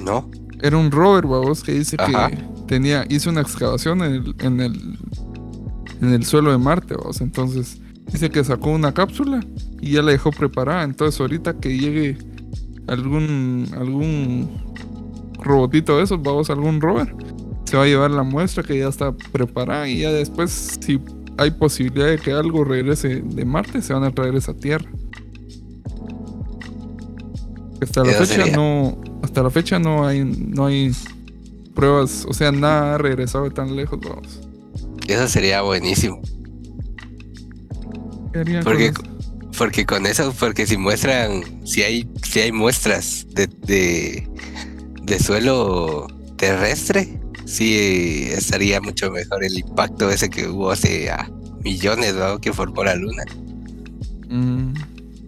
¿No? 0.04 0.30
Era 0.60 0.76
un 0.76 0.90
rover, 0.90 1.24
vos, 1.24 1.62
que 1.62 1.72
dice 1.72 1.96
Ajá. 1.98 2.28
que 2.28 2.44
tenía, 2.66 3.06
hizo 3.08 3.30
una 3.30 3.40
excavación 3.40 4.02
en 4.02 4.12
el, 4.12 4.34
en 4.40 4.60
el, 4.60 4.98
en 6.02 6.12
el 6.12 6.24
suelo 6.26 6.50
de 6.50 6.58
Marte, 6.58 6.94
vos. 6.94 7.22
Entonces, 7.22 7.80
dice 8.12 8.28
que 8.28 8.44
sacó 8.44 8.70
una 8.70 8.92
cápsula 8.92 9.40
y 9.80 9.92
ya 9.92 10.02
la 10.02 10.12
dejó 10.12 10.30
preparada. 10.30 10.82
Entonces, 10.82 11.18
ahorita 11.18 11.54
que 11.54 11.78
llegue 11.78 12.18
algún, 12.86 13.66
algún 13.78 14.50
robotito 15.42 15.96
de 15.96 16.04
esos, 16.04 16.22
vamos, 16.22 16.50
algún 16.50 16.82
rover, 16.82 17.14
se 17.72 17.78
va 17.78 17.84
a 17.84 17.86
llevar 17.86 18.10
la 18.10 18.22
muestra 18.22 18.62
que 18.62 18.78
ya 18.78 18.86
está 18.86 19.16
preparada 19.16 19.88
y 19.88 20.00
ya 20.00 20.12
después, 20.12 20.78
si 20.78 21.00
hay 21.38 21.52
posibilidad 21.52 22.06
de 22.08 22.18
que 22.18 22.30
algo 22.30 22.64
regrese 22.64 23.22
de 23.24 23.44
Marte, 23.46 23.80
se 23.80 23.94
van 23.94 24.04
a 24.04 24.10
traer 24.10 24.34
esa 24.34 24.52
Tierra. 24.52 24.90
Hasta 27.80 28.04
la 28.04 28.12
fecha 28.12 28.26
sería. 28.26 28.54
no, 28.54 29.00
hasta 29.22 29.42
la 29.42 29.48
fecha 29.48 29.78
no 29.78 30.06
hay, 30.06 30.22
no 30.22 30.66
hay 30.66 30.92
pruebas, 31.74 32.26
o 32.28 32.34
sea, 32.34 32.52
nada 32.52 32.96
ha 32.96 32.98
regresado 32.98 33.44
de 33.44 33.52
tan 33.52 33.74
lejos, 33.74 33.98
vamos. 34.00 34.40
Eso 35.08 35.26
sería 35.26 35.62
buenísimo. 35.62 36.20
¿Qué 38.34 38.44
con 38.44 38.64
Porque, 38.64 38.86
eso? 38.88 39.02
porque 39.56 39.86
con 39.86 40.04
eso, 40.04 40.34
porque 40.38 40.66
si 40.66 40.76
muestran, 40.76 41.42
si 41.66 41.82
hay, 41.82 42.06
si 42.22 42.40
hay 42.40 42.52
muestras 42.52 43.26
de, 43.30 43.46
de, 43.46 44.28
de 45.04 45.18
suelo 45.18 46.06
terrestre, 46.36 47.21
sí 47.52 48.28
estaría 48.32 48.80
mucho 48.80 49.10
mejor 49.10 49.44
el 49.44 49.58
impacto 49.58 50.10
ese 50.10 50.30
que 50.30 50.48
hubo 50.48 50.70
hace 50.70 51.10
ah, 51.10 51.30
millones, 51.62 52.14
¿no? 52.14 52.40
Que 52.40 52.52
formó 52.52 52.84
la 52.84 52.94
luna. 52.94 53.24
Mm, 54.28 54.74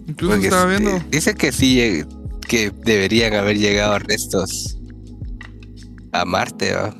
Incluso 0.08 0.32
Porque 0.32 0.46
estaba 0.46 0.66
viendo, 0.66 0.98
dice 1.10 1.34
que 1.34 1.52
sí, 1.52 1.80
eh, 1.80 2.06
que 2.48 2.70
deberían 2.70 3.34
haber 3.34 3.58
llegado 3.58 3.98
restos 3.98 4.78
a 6.12 6.24
Marte, 6.24 6.74
¿va? 6.74 6.94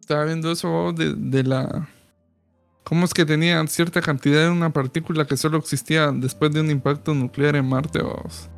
estaba 0.00 0.24
viendo 0.24 0.52
eso 0.52 0.92
de, 0.92 1.14
de 1.14 1.42
la 1.42 1.88
cómo 2.84 3.04
es 3.04 3.12
que 3.12 3.26
tenían 3.26 3.66
cierta 3.66 4.00
cantidad 4.00 4.44
de 4.44 4.50
una 4.50 4.70
partícula 4.70 5.26
que 5.26 5.36
solo 5.36 5.58
existía 5.58 6.12
después 6.12 6.52
de 6.52 6.60
un 6.60 6.70
impacto 6.70 7.12
nuclear 7.12 7.56
en 7.56 7.68
Marte, 7.68 8.00
vamos. 8.00 8.48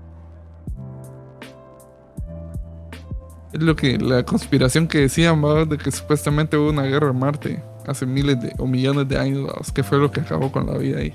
Es 3.53 3.63
lo 3.63 3.75
que 3.77 3.97
la 3.99 4.23
conspiración 4.25 4.87
que 4.89 4.99
decían, 4.99 5.41
vamos, 5.41 5.69
de 5.69 5.79
que 5.79 5.91
supuestamente 5.91 6.57
hubo 6.57 6.69
una 6.71 6.83
guerra 6.83 7.11
en 7.11 7.19
Marte 7.19 7.63
hace 7.87 8.05
miles 8.05 8.41
de 8.43 8.53
o 8.59 8.67
millones 8.67 9.09
de 9.09 9.19
años, 9.19 9.47
vamos, 9.47 9.73
que 9.73 9.83
fue 9.83 9.99
lo 9.99 10.11
que 10.11 10.21
acabó 10.21 10.53
con 10.53 10.67
la 10.67 10.77
vida 10.77 10.99
ahí. 10.99 11.15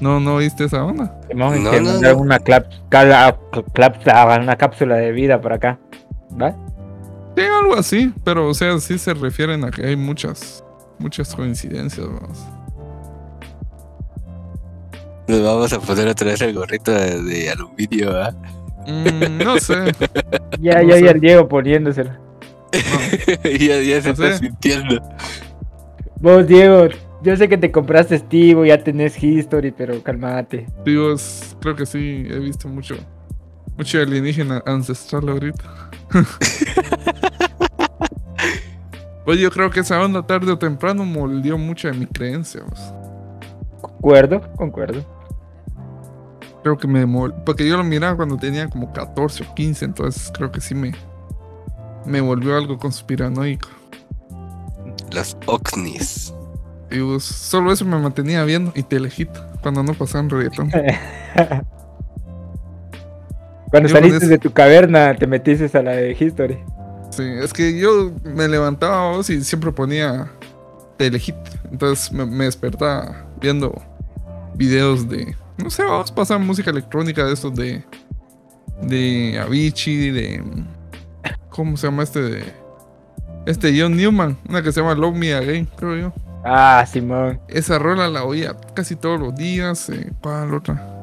No, 0.00 0.20
no 0.20 0.36
viste 0.36 0.64
esa 0.64 0.84
onda. 0.84 1.20
Simón, 1.28 1.62
No, 1.64 1.70
que 1.72 1.80
no, 1.80 2.16
una, 2.16 2.38
clap- 2.38 2.68
cala- 2.88 3.36
clap- 3.74 4.42
una 4.42 4.56
cápsula 4.56 4.96
de 4.96 5.10
vida 5.12 5.40
por 5.40 5.52
acá. 5.52 5.78
¿Va? 6.40 6.52
Sí, 7.36 7.42
algo 7.42 7.74
así, 7.76 8.12
pero 8.24 8.48
o 8.48 8.54
sea, 8.54 8.78
sí 8.78 8.96
se 8.98 9.12
refieren 9.14 9.64
a 9.64 9.70
que 9.70 9.84
hay 9.86 9.96
muchas, 9.96 10.64
muchas 10.98 11.34
coincidencias, 11.34 12.06
vamos. 12.06 12.38
Nos 15.28 15.42
vamos 15.42 15.72
a 15.72 15.80
poner 15.80 16.08
otra 16.08 16.28
vez 16.28 16.40
el 16.40 16.54
gorrito 16.54 16.90
de, 16.92 17.22
de 17.22 17.50
aluminio. 17.50 18.10
Mm, 18.86 19.38
no 19.44 19.58
sé. 19.58 19.74
Ya, 20.60 20.82
No 20.82 20.88
ya, 20.88 20.94
sé. 20.96 21.04
ya 21.04 21.10
el 21.12 21.20
Diego 21.20 21.46
poniéndoselo. 21.48 22.10
ya, 23.44 23.80
ya 23.80 24.02
se 24.02 24.08
No 24.08 24.12
está 24.14 24.32
sé. 24.32 24.38
sintiendo. 24.38 25.00
Vos, 26.20 26.46
Diego, 26.48 26.88
yo 27.22 27.36
sé 27.36 27.48
que 27.48 27.56
te 27.58 27.70
compraste 27.70 28.18
Steve, 28.18 28.66
ya 28.68 28.82
tenés 28.82 29.22
History, 29.22 29.70
pero 29.70 30.02
calmate. 30.02 30.66
Digo, 30.84 31.14
creo 31.60 31.76
que 31.76 31.86
sí, 31.86 32.26
he 32.28 32.38
visto 32.40 32.66
mucho, 32.68 32.96
mucho 33.76 34.00
alienígena 34.00 34.62
ancestral 34.66 35.28
ahorita. 35.28 35.90
Pues 39.24 39.38
yo 39.40 39.50
creo 39.50 39.68
que 39.68 39.80
esa 39.80 40.00
onda 40.02 40.26
tarde 40.26 40.50
o 40.52 40.58
temprano 40.58 41.04
moldeó 41.04 41.58
mucho 41.58 41.88
de 41.88 41.92
mi 41.94 42.06
creencia. 42.06 42.62
vos. 42.66 42.94
Concuerdo, 43.82 44.40
concuerdo. 44.56 45.04
Creo 46.62 46.76
que 46.76 46.88
me. 46.88 47.06
Porque 47.44 47.66
yo 47.66 47.76
lo 47.76 47.84
miraba 47.84 48.16
cuando 48.16 48.36
tenía 48.36 48.68
como 48.68 48.92
14 48.92 49.44
o 49.44 49.54
15, 49.54 49.84
entonces 49.84 50.32
creo 50.34 50.50
que 50.50 50.60
sí 50.60 50.74
me, 50.74 50.92
me 52.04 52.20
volvió 52.20 52.56
algo 52.56 52.78
conspiranoico. 52.78 53.68
Los 55.12 55.36
ovnis. 55.46 56.34
Y 56.90 57.00
pues, 57.00 57.24
solo 57.24 57.72
eso 57.72 57.84
me 57.84 57.98
mantenía 57.98 58.44
viendo 58.44 58.72
y 58.74 58.82
telejito 58.82 59.44
cuando 59.62 59.82
no 59.82 59.94
pasaban 59.94 60.30
reggaetón. 60.30 60.70
Cuando 63.70 63.88
Yo 63.88 63.96
saliste 63.96 64.26
de 64.26 64.38
tu 64.38 64.50
caverna, 64.50 65.14
te 65.14 65.26
metiste 65.26 65.76
a 65.76 65.82
la 65.82 65.92
de 65.92 66.16
History. 66.18 66.58
Sí, 67.10 67.22
es 67.22 67.52
que 67.52 67.78
yo 67.78 68.12
me 68.24 68.48
levantaba 68.48 69.10
vos, 69.10 69.28
y 69.28 69.42
siempre 69.44 69.72
ponía 69.72 70.30
telehit. 70.96 71.34
Entonces 71.70 72.12
me, 72.12 72.24
me 72.24 72.44
despertaba 72.44 73.26
viendo 73.40 73.78
videos 74.54 75.08
de. 75.08 75.36
No 75.58 75.70
sé, 75.70 75.82
vamos 75.84 76.10
a 76.10 76.14
pasar 76.14 76.38
música 76.38 76.70
electrónica 76.70 77.24
de 77.24 77.32
estos 77.34 77.54
de. 77.54 77.84
De 78.82 79.38
Avicii, 79.42 80.10
de. 80.10 80.42
¿Cómo 81.50 81.76
se 81.76 81.86
llama 81.88 82.02
este? 82.04 82.20
De. 82.22 82.44
Este 83.46 83.78
John 83.80 83.96
Newman, 83.96 84.36
una 84.48 84.62
que 84.62 84.70
se 84.72 84.80
llama 84.80 84.94
Love 84.94 85.16
Me 85.16 85.32
Again, 85.34 85.66
creo 85.76 85.96
yo. 85.96 86.12
Ah, 86.44 86.84
Simón. 86.90 87.40
Esa 87.48 87.78
rola 87.78 88.08
la 88.08 88.24
oía 88.24 88.54
casi 88.74 88.94
todos 88.94 89.18
los 89.18 89.34
días. 89.34 89.88
Eh, 89.90 90.12
¿Cuál 90.20 90.54
otra? 90.54 90.94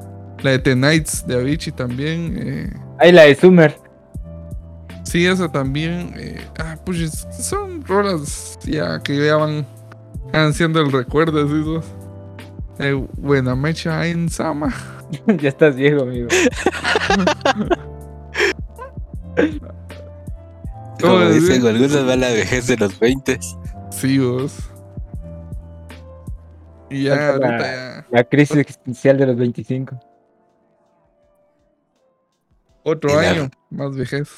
La 0.41 0.51
de 0.51 0.59
The 0.59 0.75
Nights 0.75 1.25
de 1.27 1.35
Avicii 1.35 1.73
también. 1.73 2.35
Eh, 2.37 2.73
Ahí 2.99 3.11
la 3.11 3.23
de 3.23 3.35
Summer. 3.35 3.77
Sí, 5.03 5.25
esa 5.25 5.51
también. 5.51 6.13
eh, 6.17 6.45
ah, 6.59 6.77
pues 6.85 6.99
es- 6.99 7.27
son 7.45 7.83
rolas 7.83 8.57
ya 8.63 8.99
que 9.01 9.25
ya 9.25 9.35
van 9.35 9.65
el 10.79 10.91
recuerdo. 10.91 11.47
¿sí? 11.47 11.87
Eh, 12.79 12.93
buena 13.17 13.55
mecha 13.55 14.05
en 14.07 14.29
Sama. 14.29 14.73
ya 15.39 15.49
estás 15.49 15.75
viejo, 15.75 16.03
amigo. 16.03 16.27
Como 21.01 21.13
Oh, 21.13 21.29
dicen 21.29 21.61
sí. 21.61 21.67
algunos, 21.67 22.07
va 22.07 22.13
a 22.13 22.15
la 22.15 22.29
vejez 22.29 22.67
de 22.67 22.77
los 22.77 22.97
20. 22.99 23.37
Sí, 23.91 24.17
vos. 24.19 24.57
Y 26.89 27.03
ya 27.03 27.15
la- 27.15 27.29
ahorita 27.29 27.59
ya. 27.59 28.07
La 28.11 28.23
crisis 28.23 28.57
existencial 28.57 29.17
de 29.17 29.25
los 29.27 29.35
25. 29.35 29.99
Otro 32.83 33.09
Y 33.09 33.13
la- 33.23 33.29
año, 33.31 33.49
más 33.71 33.95
vejez. 33.95 34.29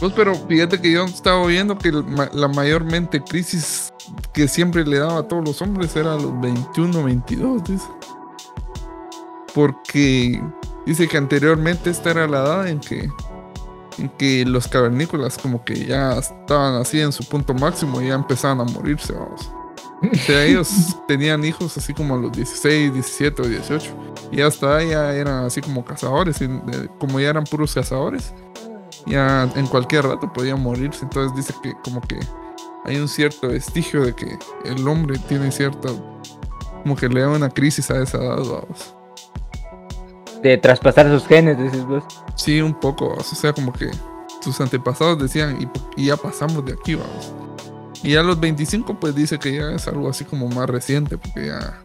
Pues, 0.00 0.12
pero 0.14 0.34
fíjate 0.34 0.80
que 0.80 0.92
yo 0.92 1.04
estaba 1.04 1.44
viendo 1.46 1.76
que 1.76 1.90
la 1.90 2.48
mayormente 2.48 3.20
crisis 3.22 3.92
que 4.32 4.46
siempre 4.46 4.84
le 4.84 4.98
daba 4.98 5.18
a 5.18 5.22
todos 5.24 5.44
los 5.44 5.60
hombres 5.60 5.96
era 5.96 6.14
a 6.14 6.16
los 6.16 6.40
21, 6.40 7.04
22, 7.04 7.64
dice. 7.64 7.88
Porque 9.54 10.40
dice 10.86 11.08
que 11.08 11.16
anteriormente 11.16 11.90
esta 11.90 12.10
era 12.10 12.28
la 12.28 12.38
edad 12.38 12.68
en 12.68 12.78
que, 12.78 13.10
en 13.98 14.08
que 14.10 14.44
los 14.44 14.68
cavernícolas 14.68 15.36
como 15.36 15.64
que 15.64 15.86
ya 15.86 16.16
estaban 16.18 16.74
así 16.74 17.00
en 17.00 17.10
su 17.10 17.24
punto 17.24 17.52
máximo 17.54 18.00
y 18.00 18.08
ya 18.08 18.14
empezaban 18.14 18.60
a 18.60 18.64
morirse, 18.64 19.12
vamos. 19.14 19.52
O 20.00 20.14
sea, 20.14 20.44
ellos 20.44 20.96
tenían 21.08 21.44
hijos 21.44 21.76
así 21.76 21.92
como 21.92 22.14
a 22.14 22.18
los 22.18 22.32
16, 22.32 22.94
17 22.94 23.42
o 23.42 23.46
18. 23.46 23.90
Y 24.30 24.42
hasta 24.42 24.76
ahí 24.76 24.90
ya 24.90 25.12
eran 25.12 25.44
así 25.44 25.60
como 25.60 25.84
cazadores. 25.84 26.40
Y 26.40 26.44
eh, 26.44 26.88
como 26.98 27.18
ya 27.18 27.30
eran 27.30 27.44
puros 27.44 27.74
cazadores, 27.74 28.32
ya 29.06 29.50
en 29.54 29.66
cualquier 29.66 30.04
rato 30.06 30.32
podían 30.32 30.62
morirse. 30.62 31.04
Entonces 31.04 31.36
dice 31.36 31.54
que 31.62 31.74
como 31.84 32.00
que 32.00 32.18
hay 32.84 32.96
un 32.96 33.08
cierto 33.08 33.48
vestigio 33.48 34.04
de 34.04 34.14
que 34.14 34.38
el 34.64 34.86
hombre 34.86 35.18
tiene 35.28 35.50
cierta... 35.50 35.88
Como 36.82 36.96
que 36.96 37.08
le 37.08 37.20
da 37.20 37.28
una 37.28 37.50
crisis 37.50 37.90
a 37.90 38.02
esa 38.02 38.18
edad, 38.18 38.38
vamos. 38.38 38.94
De 40.42 40.56
traspasar 40.56 41.08
sus 41.10 41.26
genes, 41.26 41.58
dices 41.58 41.84
vos. 41.84 42.04
Sí, 42.36 42.60
un 42.60 42.78
poco, 42.78 43.14
o 43.14 43.22
sea, 43.22 43.52
como 43.52 43.72
que 43.72 43.90
sus 44.40 44.60
antepasados 44.60 45.18
decían, 45.18 45.58
y, 45.60 46.02
y 46.02 46.06
ya 46.06 46.16
pasamos 46.16 46.64
de 46.64 46.72
aquí, 46.72 46.94
vamos. 46.94 47.32
Y 48.02 48.14
a 48.14 48.22
los 48.22 48.38
25, 48.38 49.00
pues 49.00 49.14
dice 49.14 49.38
que 49.38 49.56
ya 49.56 49.72
es 49.72 49.88
algo 49.88 50.08
así 50.08 50.24
como 50.24 50.48
más 50.48 50.70
reciente, 50.70 51.18
porque 51.18 51.48
ya 51.48 51.82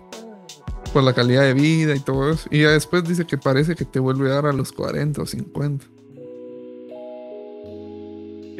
por 0.93 1.03
la 1.03 1.13
calidad 1.13 1.41
de 1.41 1.53
vida 1.53 1.95
y 1.95 1.99
todo 1.99 2.31
eso. 2.31 2.47
Y 2.51 2.61
ya 2.61 2.69
después 2.69 3.03
dice 3.03 3.25
que 3.25 3.37
parece 3.37 3.75
que 3.75 3.83
te 3.83 3.99
vuelve 3.99 4.29
a 4.31 4.35
dar 4.35 4.45
a 4.45 4.53
los 4.53 4.71
40 4.71 5.23
o 5.23 5.25
50. 5.25 5.85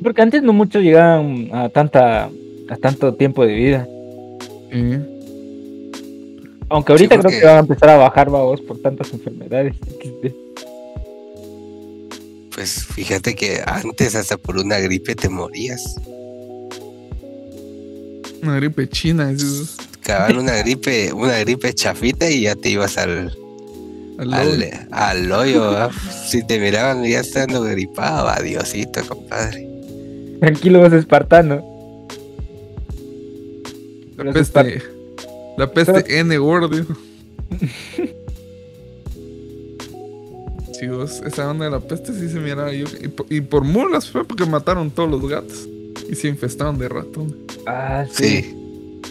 Porque 0.03 0.21
antes 0.21 0.43
no 0.43 0.53
muchos 0.53 0.83
llegaban 0.83 1.49
a 1.53 1.69
tanta 1.69 2.29
a 2.69 2.77
tanto 2.77 3.13
tiempo 3.13 3.45
de 3.45 3.53
vida. 3.53 3.87
Aunque 6.69 6.91
ahorita 6.91 7.19
creo 7.19 7.31
que 7.31 7.45
van 7.45 7.57
a 7.57 7.59
empezar 7.59 7.89
a 7.89 7.97
bajar 7.97 8.29
vagos 8.29 8.61
por 8.61 8.81
tantas 8.81 9.11
enfermedades. 9.13 9.75
XD. 9.75 10.33
Pues 12.53 12.85
fíjate 12.85 13.33
que 13.33 13.63
antes 13.65 14.13
hasta 14.13 14.37
por 14.37 14.57
una 14.57 14.77
gripe 14.77 15.15
te 15.15 15.27
morías. 15.27 15.95
Una 18.43 18.57
gripe 18.57 18.87
china, 18.87 19.31
es 19.31 19.75
Cabal 20.03 20.37
una 20.37 20.57
gripe, 20.61 21.11
una 21.13 21.39
gripe 21.39 21.73
chafita 21.73 22.29
y 22.29 22.41
ya 22.41 22.55
te 22.55 22.69
ibas 22.69 22.99
al, 22.99 23.35
al, 24.19 24.87
al 24.91 25.31
hoyo. 25.31 25.71
¿va? 25.71 25.89
Si 26.27 26.45
te 26.45 26.59
miraban 26.59 27.03
ya 27.03 27.21
estando 27.21 27.63
gripado, 27.63 28.27
adiosito, 28.27 29.03
compadre. 29.07 29.72
Tranquilo, 30.43 30.81
vos 30.81 30.91
espartano. 30.91 31.63
la 34.17 34.23
Los 34.25 34.33
peste, 34.33 34.83
la 35.57 35.71
peste 35.71 36.19
N 36.19 36.37
word, 36.37 36.69
dijo. 36.75 36.93
Sí, 40.77 40.87
vos, 40.89 41.21
esa 41.25 41.49
onda 41.49 41.63
de 41.63 41.71
la 41.71 41.79
peste 41.79 42.11
sí 42.13 42.27
se 42.27 42.39
miraba 42.39 42.73
yo. 42.73 42.85
Y, 43.01 43.07
po- 43.07 43.25
y 43.29 43.39
por 43.39 43.63
mulas 43.63 44.09
fue 44.09 44.25
porque 44.25 44.45
mataron 44.45 44.91
todos 44.91 45.09
los 45.09 45.25
gatos. 45.29 45.65
Y 46.11 46.15
se 46.15 46.27
infestaron 46.27 46.77
de 46.77 46.89
ratón. 46.89 47.37
Ah, 47.65 48.05
sí. 48.11 48.41
Sí, 48.41 49.01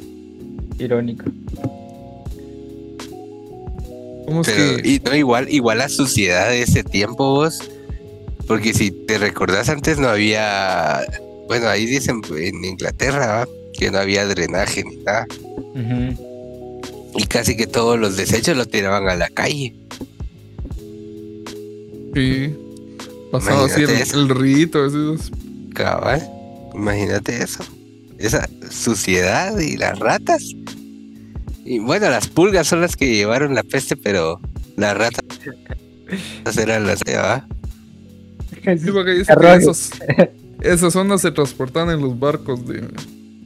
Irónico. 0.85 1.25
¿Cómo 4.27 4.43
es 4.43 4.49
pero 4.51 4.77
que.? 4.83 4.87
y 4.87 4.99
no, 5.03 5.17
igual, 5.17 5.49
igual 5.51 5.79
la 5.79 5.89
suciedad 5.89 6.51
de 6.51 6.61
ese 6.61 6.85
tiempo 6.85 7.25
vos, 7.37 7.59
porque 8.47 8.75
si 8.75 8.91
te 8.91 9.17
recordás 9.17 9.71
antes 9.71 9.99
no 9.99 10.09
había, 10.09 11.01
bueno 11.49 11.69
ahí 11.69 11.87
dicen 11.87 12.23
en 12.37 12.65
Inglaterra 12.65 13.47
que 13.79 13.91
no 13.91 13.99
había 13.99 14.27
drenaje 14.27 14.85
ni 14.85 14.97
nada 14.97 15.27
y 17.15 17.27
casi 17.27 17.57
que 17.57 17.67
todos 17.67 17.99
los 17.99 18.17
desechos 18.17 18.57
los 18.57 18.69
tiraban 18.71 19.09
a 19.09 19.17
la 19.17 19.29
calle. 19.29 19.75
Sí. 22.15 22.55
Pasaba 23.31 23.67
así 23.67 23.83
el, 23.83 23.91
el 23.91 24.29
rito, 24.29 24.85
esos. 24.87 25.31
Cabal, 25.75 26.23
imagínate 26.75 27.43
eso. 27.43 27.65
Esa 28.19 28.49
suciedad 28.71 29.59
y 29.59 29.77
las 29.77 29.99
ratas. 29.99 30.43
Y 31.65 31.79
bueno, 31.79 32.11
las 32.11 32.29
pulgas 32.29 32.67
son 32.67 32.81
las 32.81 32.97
que 32.97 33.15
llevaron 33.15 33.55
la 33.55 33.63
peste, 33.63 33.97
pero 33.97 34.41
las 34.77 34.97
ratas 34.97 35.25
eran 36.59 36.87
las 36.87 37.03
que 37.03 37.17
¿va? 37.17 37.47
Sí, 38.63 38.91
porque 38.93 39.13
dice 39.13 39.27
que 39.27 39.33
Arroyos. 39.33 39.63
esos, 39.63 39.91
esas 40.63 40.95
ondas 40.97 41.21
se 41.21 41.31
transportaban 41.31 41.95
en 41.95 42.01
los 42.03 42.19
barcos 42.19 42.67
de, 42.67 42.89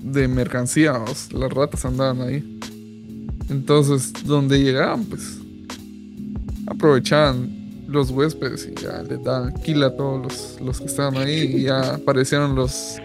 de 0.00 0.28
mercancía. 0.28 0.94
o 0.94 1.14
sea, 1.14 1.38
las 1.38 1.52
ratas 1.52 1.84
andaban 1.84 2.20
ahí. 2.22 2.58
Entonces, 3.48 4.12
donde 4.24 4.58
llegaban, 4.58 5.04
pues 5.04 5.38
aprovechaban 6.66 7.84
los 7.86 8.10
huéspedes 8.10 8.68
y 8.70 8.82
ya 8.82 9.02
les 9.02 9.22
daban 9.22 9.54
quila 9.62 9.86
a 9.86 9.96
todos 9.96 10.22
los, 10.22 10.60
los 10.60 10.80
que 10.80 10.86
estaban 10.86 11.16
ahí. 11.16 11.56
Y 11.56 11.62
ya 11.62 11.94
aparecieron 11.94 12.54
los. 12.54 12.96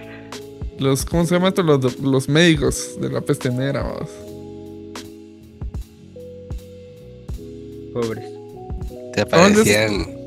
los 0.80 1.06
¿Cómo 1.06 1.26
se 1.26 1.36
llama 1.36 1.50
esto? 1.50 1.64
Los, 1.64 2.00
los 2.00 2.28
médicos 2.28 2.98
de 3.00 3.10
la 3.10 3.22
peste 3.22 3.50
negra. 3.50 3.84
vamos. 3.84 4.10
Pobres. 7.94 8.26
Te 9.14 9.22
¿A 9.22 9.26
dónde 9.26 9.62
es? 9.62 9.68
aparecían. 9.68 10.21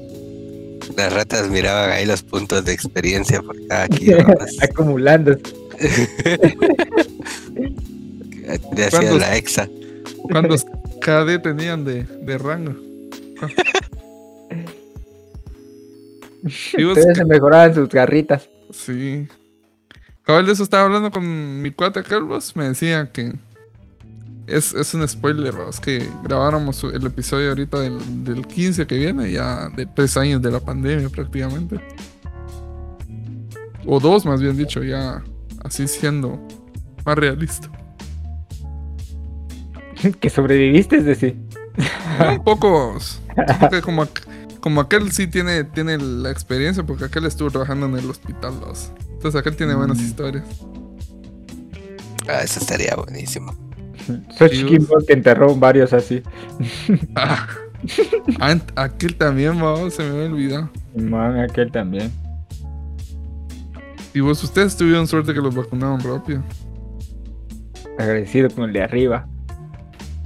Las 0.96 1.12
ratas 1.12 1.48
miraban 1.48 1.90
ahí 1.90 2.06
los 2.06 2.22
puntos 2.22 2.64
de 2.64 2.72
experiencia 2.72 3.42
por 3.42 3.56
cada 3.66 3.88
kilo. 3.96 4.24
Acumulando. 4.62 5.36
Te 8.76 8.84
hacían 8.84 9.18
la 9.18 9.36
exa. 9.36 9.68
¿Cuántos 10.22 10.64
KD 11.00 11.42
tenían 11.42 11.84
de, 11.84 12.04
de 12.04 12.38
rango? 12.38 12.74
Ustedes 16.44 17.16
se 17.16 17.24
mejoraban 17.24 17.74
sus 17.74 17.88
garritas. 17.88 18.48
Sí. 18.70 19.26
Cabal 20.22 20.46
de 20.46 20.52
eso 20.52 20.62
estaba 20.62 20.84
hablando 20.84 21.10
con 21.10 21.60
mi 21.62 21.70
cuate 21.70 22.02
Carlos. 22.02 22.54
Me 22.56 22.68
decía 22.68 23.10
que 23.12 23.32
es, 24.46 24.74
es 24.74 24.92
un 24.94 25.06
spoiler, 25.08 25.54
es 25.68 25.80
que 25.80 26.08
grabáramos 26.22 26.82
el 26.84 27.06
episodio 27.06 27.48
ahorita 27.50 27.80
del, 27.80 28.24
del 28.24 28.46
15 28.46 28.86
que 28.86 28.96
viene, 28.98 29.30
ya 29.32 29.68
de 29.70 29.86
tres 29.86 30.16
años 30.16 30.42
de 30.42 30.50
la 30.50 30.60
pandemia 30.60 31.08
prácticamente. 31.08 31.80
O 33.86 34.00
dos, 34.00 34.24
más 34.24 34.40
bien 34.40 34.56
dicho, 34.56 34.82
ya 34.82 35.22
así 35.62 35.86
siendo 35.88 36.40
más 37.04 37.16
realista. 37.16 37.70
que 40.20 40.30
sobreviviste, 40.30 40.96
es 40.98 41.04
decir. 41.04 41.36
Pocos. 42.44 43.20
Porque 43.60 43.80
como, 43.82 44.02
ac- 44.04 44.22
como 44.60 44.80
aquel 44.80 45.10
sí 45.12 45.26
tiene, 45.26 45.64
tiene 45.64 45.98
la 45.98 46.30
experiencia, 46.30 46.82
porque 46.84 47.04
aquel 47.04 47.24
estuvo 47.26 47.50
trabajando 47.50 47.86
en 47.86 47.96
el 47.96 48.08
hospital. 48.10 48.54
los- 48.60 48.90
Entonces 49.10 49.38
aquel 49.40 49.56
tiene 49.56 49.74
buenas 49.74 49.98
Mm. 49.98 50.04
historias. 50.04 50.44
Ah, 52.28 52.40
eso 52.42 52.58
estaría 52.60 52.94
buenísimo. 52.96 53.54
Xochitl 54.36 54.86
Ball 54.86 55.04
que 55.06 55.12
enterró 55.14 55.54
varios 55.56 55.92
así. 55.92 56.22
Ah, 58.40 58.58
aquel 58.76 59.14
también, 59.16 59.60
vamos, 59.60 59.92
se 59.92 60.02
me 60.04 60.08
había 60.08 60.32
olvidado. 60.32 60.70
Man, 60.96 61.38
aquel 61.38 61.70
también. 61.70 62.10
Y 64.14 64.20
vos, 64.20 64.42
ustedes 64.42 64.74
tuvieron 64.74 65.06
suerte 65.06 65.34
que 65.34 65.40
los 65.40 65.54
vacunaron 65.54 66.00
rápido. 66.00 66.42
Agradecido 67.98 68.48
con 68.48 68.64
el 68.64 68.72
de 68.72 68.82
arriba. 68.82 69.28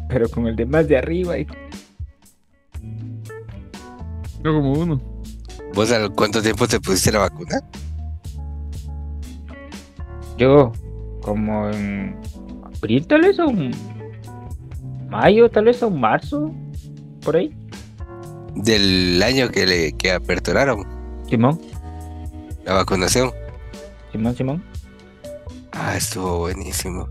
Pero 0.09 0.29
con 0.29 0.47
el 0.47 0.55
de 0.55 0.67
más 0.67 0.87
de 0.87 0.99
arriba. 0.99 1.37
y- 1.37 1.47
Yo 4.45 4.53
como 4.55 4.75
uno. 4.75 5.01
¿Vos 5.75 5.91
a 5.91 6.09
cuánto 6.11 6.41
tiempo 6.41 6.69
te 6.69 6.79
pusiste 6.79 7.11
la 7.11 7.19
vacuna? 7.21 7.61
Yo, 10.37 10.73
como 11.23 11.69
en 11.71 12.17
abril 12.79 13.07
tal 13.07 13.23
vez 13.23 13.39
o 13.39 13.51
en 13.51 13.71
mayo 15.09 15.49
tal 15.51 15.67
vez 15.67 15.83
o 15.83 15.89
en 15.89 16.01
marzo. 16.01 16.55
Por 17.23 17.37
ahí. 17.37 17.55
Del 18.55 19.23
año 19.23 19.51
que 19.51 19.67
le 19.67 19.93
que 19.93 20.13
aperturaron 20.13 20.85
Simón, 21.29 21.61
la 22.65 22.75
vacunación. 22.75 23.31
Simón, 24.13 24.35
Simón. 24.35 24.65
Ah, 25.73 25.97
estuvo 25.97 26.39
buenísimo. 26.39 27.09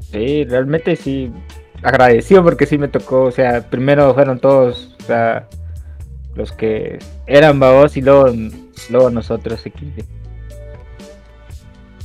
Sí, 0.00 0.44
realmente 0.44 0.94
sí. 0.96 1.32
Agradecido 1.82 2.42
porque 2.42 2.66
sí 2.66 2.78
me 2.78 2.88
tocó. 2.88 3.24
O 3.24 3.30
sea, 3.30 3.68
primero 3.68 4.14
fueron 4.14 4.38
todos. 4.38 4.96
O 5.00 5.02
sea, 5.04 5.48
los 6.34 6.52
que 6.52 6.98
eran 7.26 7.58
babos 7.58 7.96
y 7.96 8.02
luego, 8.02 8.26
luego 8.90 9.10
nosotros 9.10 9.66
aquí. 9.66 9.92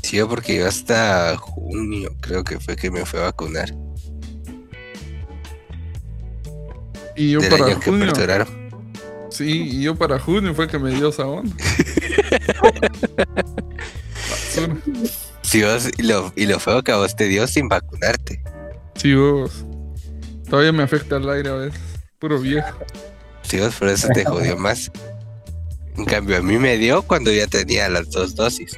Sí, 0.10 0.18
yo 0.18 0.28
porque 0.28 0.58
yo 0.58 0.68
hasta 0.68 1.38
junio 1.38 2.10
creo 2.20 2.44
que 2.44 2.60
fue 2.60 2.76
que 2.76 2.90
me 2.90 3.06
fue 3.06 3.20
a 3.20 3.26
vacunar. 3.26 3.72
Y 7.16 7.30
yo 7.30 7.40
del 7.42 7.50
para 7.52 7.66
año 7.66 7.80
que 7.80 7.86
junio. 7.92 8.06
aperturaron. 8.06 8.48
Sí, 9.30 9.70
y 9.70 9.84
yo 9.84 9.94
para 9.96 10.18
junio 10.18 10.56
fue 10.56 10.68
que 10.68 10.80
me 10.80 10.90
dio 10.90 11.10
esa 11.10 11.28
onda. 11.28 11.56
Sí, 15.44 15.62
vos- 15.64 15.90
y, 15.98 16.04
lo, 16.04 16.34
y 16.36 16.46
lo 16.48 16.60
feo 16.60 16.84
que 16.84 16.92
a 16.92 16.98
vos 16.98 17.16
te 17.16 17.26
dio 17.26 17.48
sin 17.48 17.68
vacunarte. 17.70 18.42
Sí, 18.96 19.14
vos. 19.16 19.64
Todavía 20.50 20.72
me 20.72 20.84
afecta 20.84 21.18
el 21.18 21.30
aire 21.30 21.50
a 21.50 21.54
veces. 21.54 21.80
Puro 22.20 22.40
viejo. 22.40 22.78
Sí, 23.44 23.60
vos 23.60 23.74
por 23.76 23.90
eso 23.90 24.08
te 24.14 24.26
jodió 24.26 24.58
más. 24.58 24.92
En 25.98 26.06
cambio, 26.06 26.38
a 26.38 26.42
mí 26.42 26.58
me 26.58 26.78
dio 26.78 27.02
cuando 27.04 27.32
ya 27.32 27.48
tenía 27.48 27.88
las 27.90 28.10
dos 28.10 28.36
dosis. 28.36 28.78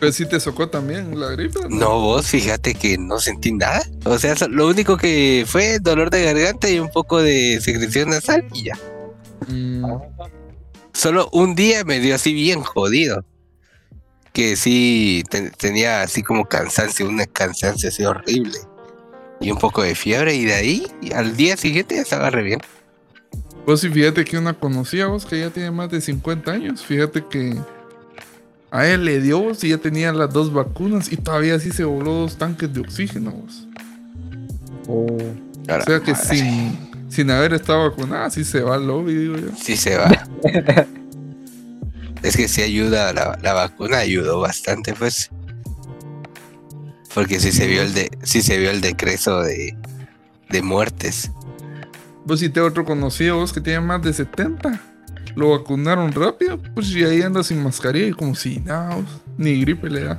Pero 0.00 0.12
sí 0.12 0.26
te 0.26 0.38
socó 0.38 0.68
también 0.68 1.18
la 1.18 1.28
gripe. 1.30 1.58
No, 1.68 2.00
vos 2.00 2.26
fíjate 2.28 2.74
que 2.74 2.96
no 2.98 3.18
sentí 3.18 3.52
nada. 3.52 3.82
O 4.04 4.16
sea, 4.18 4.34
lo 4.48 4.68
único 4.68 4.96
que 4.96 5.44
fue 5.46 5.78
dolor 5.80 6.10
de 6.10 6.24
garganta 6.24 6.68
y 6.70 6.78
un 6.78 6.88
poco 6.90 7.20
de 7.20 7.60
secreción 7.60 8.10
nasal 8.10 8.44
y 8.54 8.64
ya. 8.64 8.74
Mm, 9.48 9.84
Solo 10.92 11.28
un 11.32 11.54
día 11.54 11.84
me 11.84 12.00
dio 12.00 12.14
así 12.14 12.32
bien 12.32 12.60
jodido. 12.62 13.24
Que 14.32 14.54
sí 14.56 15.24
te- 15.30 15.50
tenía 15.50 16.02
así 16.02 16.22
como 16.22 16.44
cansancio, 16.44 17.08
una 17.08 17.26
cansancio 17.26 17.88
así 17.88 18.04
horrible. 18.04 18.58
Y 19.40 19.50
un 19.50 19.58
poco 19.58 19.82
de 19.82 19.94
fiebre 19.96 20.34
y 20.34 20.44
de 20.44 20.54
ahí 20.54 20.86
al 21.14 21.36
día 21.36 21.56
siguiente 21.56 21.96
ya 21.96 22.02
estaba 22.02 22.30
re 22.30 22.42
bien. 22.42 22.60
Vos 23.66 23.80
sí, 23.80 23.88
fíjate 23.88 24.24
que 24.24 24.38
una 24.38 24.54
conocía 24.54 25.06
vos 25.06 25.26
que 25.26 25.40
ya 25.40 25.50
tiene 25.50 25.70
más 25.72 25.90
de 25.90 26.00
50 26.00 26.50
años. 26.52 26.82
Fíjate 26.84 27.24
que 27.28 27.56
a 28.70 28.86
él 28.86 29.04
le 29.04 29.20
dio 29.20 29.40
vos 29.40 29.64
y 29.64 29.70
ya 29.70 29.78
tenía 29.78 30.12
las 30.12 30.32
dos 30.32 30.52
vacunas 30.52 31.10
y 31.10 31.16
todavía 31.16 31.58
sí 31.58 31.70
se 31.70 31.84
voló 31.84 32.12
dos 32.12 32.36
tanques 32.36 32.72
de 32.72 32.80
oxígeno 32.80 33.32
vos. 33.32 33.66
Ahora, 35.68 35.82
O 35.82 35.86
sea 35.86 36.00
que 36.00 36.12
madre, 36.12 36.26
sin, 36.26 36.90
sin 37.08 37.30
haber 37.30 37.54
estado 37.54 37.90
vacunada 37.90 38.30
sí 38.30 38.44
se 38.44 38.60
va 38.60 38.76
al 38.76 38.86
lobby, 38.86 39.14
digo 39.14 39.36
yo. 39.36 39.48
Sí 39.56 39.76
se 39.76 39.96
va. 39.96 40.10
es 42.22 42.36
que 42.36 42.48
sí 42.48 42.62
ayuda, 42.62 43.12
la, 43.12 43.38
la 43.42 43.52
vacuna 43.52 43.98
ayudó 43.98 44.40
bastante, 44.40 44.94
pues. 44.94 45.30
Porque 47.14 47.40
sí 47.40 47.52
se 47.52 47.66
vio 47.66 47.82
el 47.82 47.94
de, 47.94 48.10
sí 48.22 48.42
se 48.42 48.58
vio 48.58 48.70
el 48.70 48.80
decreso 48.80 49.42
de, 49.42 49.76
de 50.50 50.62
muertes. 50.62 51.30
Vos 52.24 52.40
sí 52.40 52.48
te 52.50 52.60
otro 52.60 52.84
conocido 52.84 53.36
vos 53.36 53.52
que 53.52 53.60
tiene 53.60 53.80
más 53.80 54.02
de 54.02 54.12
70. 54.12 54.80
Lo 55.38 55.50
vacunaron 55.50 56.10
rápido, 56.10 56.60
pues 56.74 56.90
y 56.90 57.04
ahí 57.04 57.22
anda 57.22 57.44
sin 57.44 57.62
mascarilla 57.62 58.08
y 58.08 58.12
como 58.12 58.34
si 58.34 58.58
nada, 58.58 58.96
vos, 58.96 59.04
ni 59.36 59.60
gripe 59.60 59.88
le 59.88 60.02
da. 60.02 60.16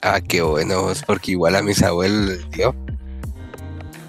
Ah, 0.00 0.20
qué 0.20 0.42
bueno, 0.42 0.82
pues, 0.84 1.02
porque 1.02 1.32
igual 1.32 1.56
a 1.56 1.62
mis 1.62 1.82
abuelos 1.82 2.28
les 2.28 2.50
dio. 2.52 2.72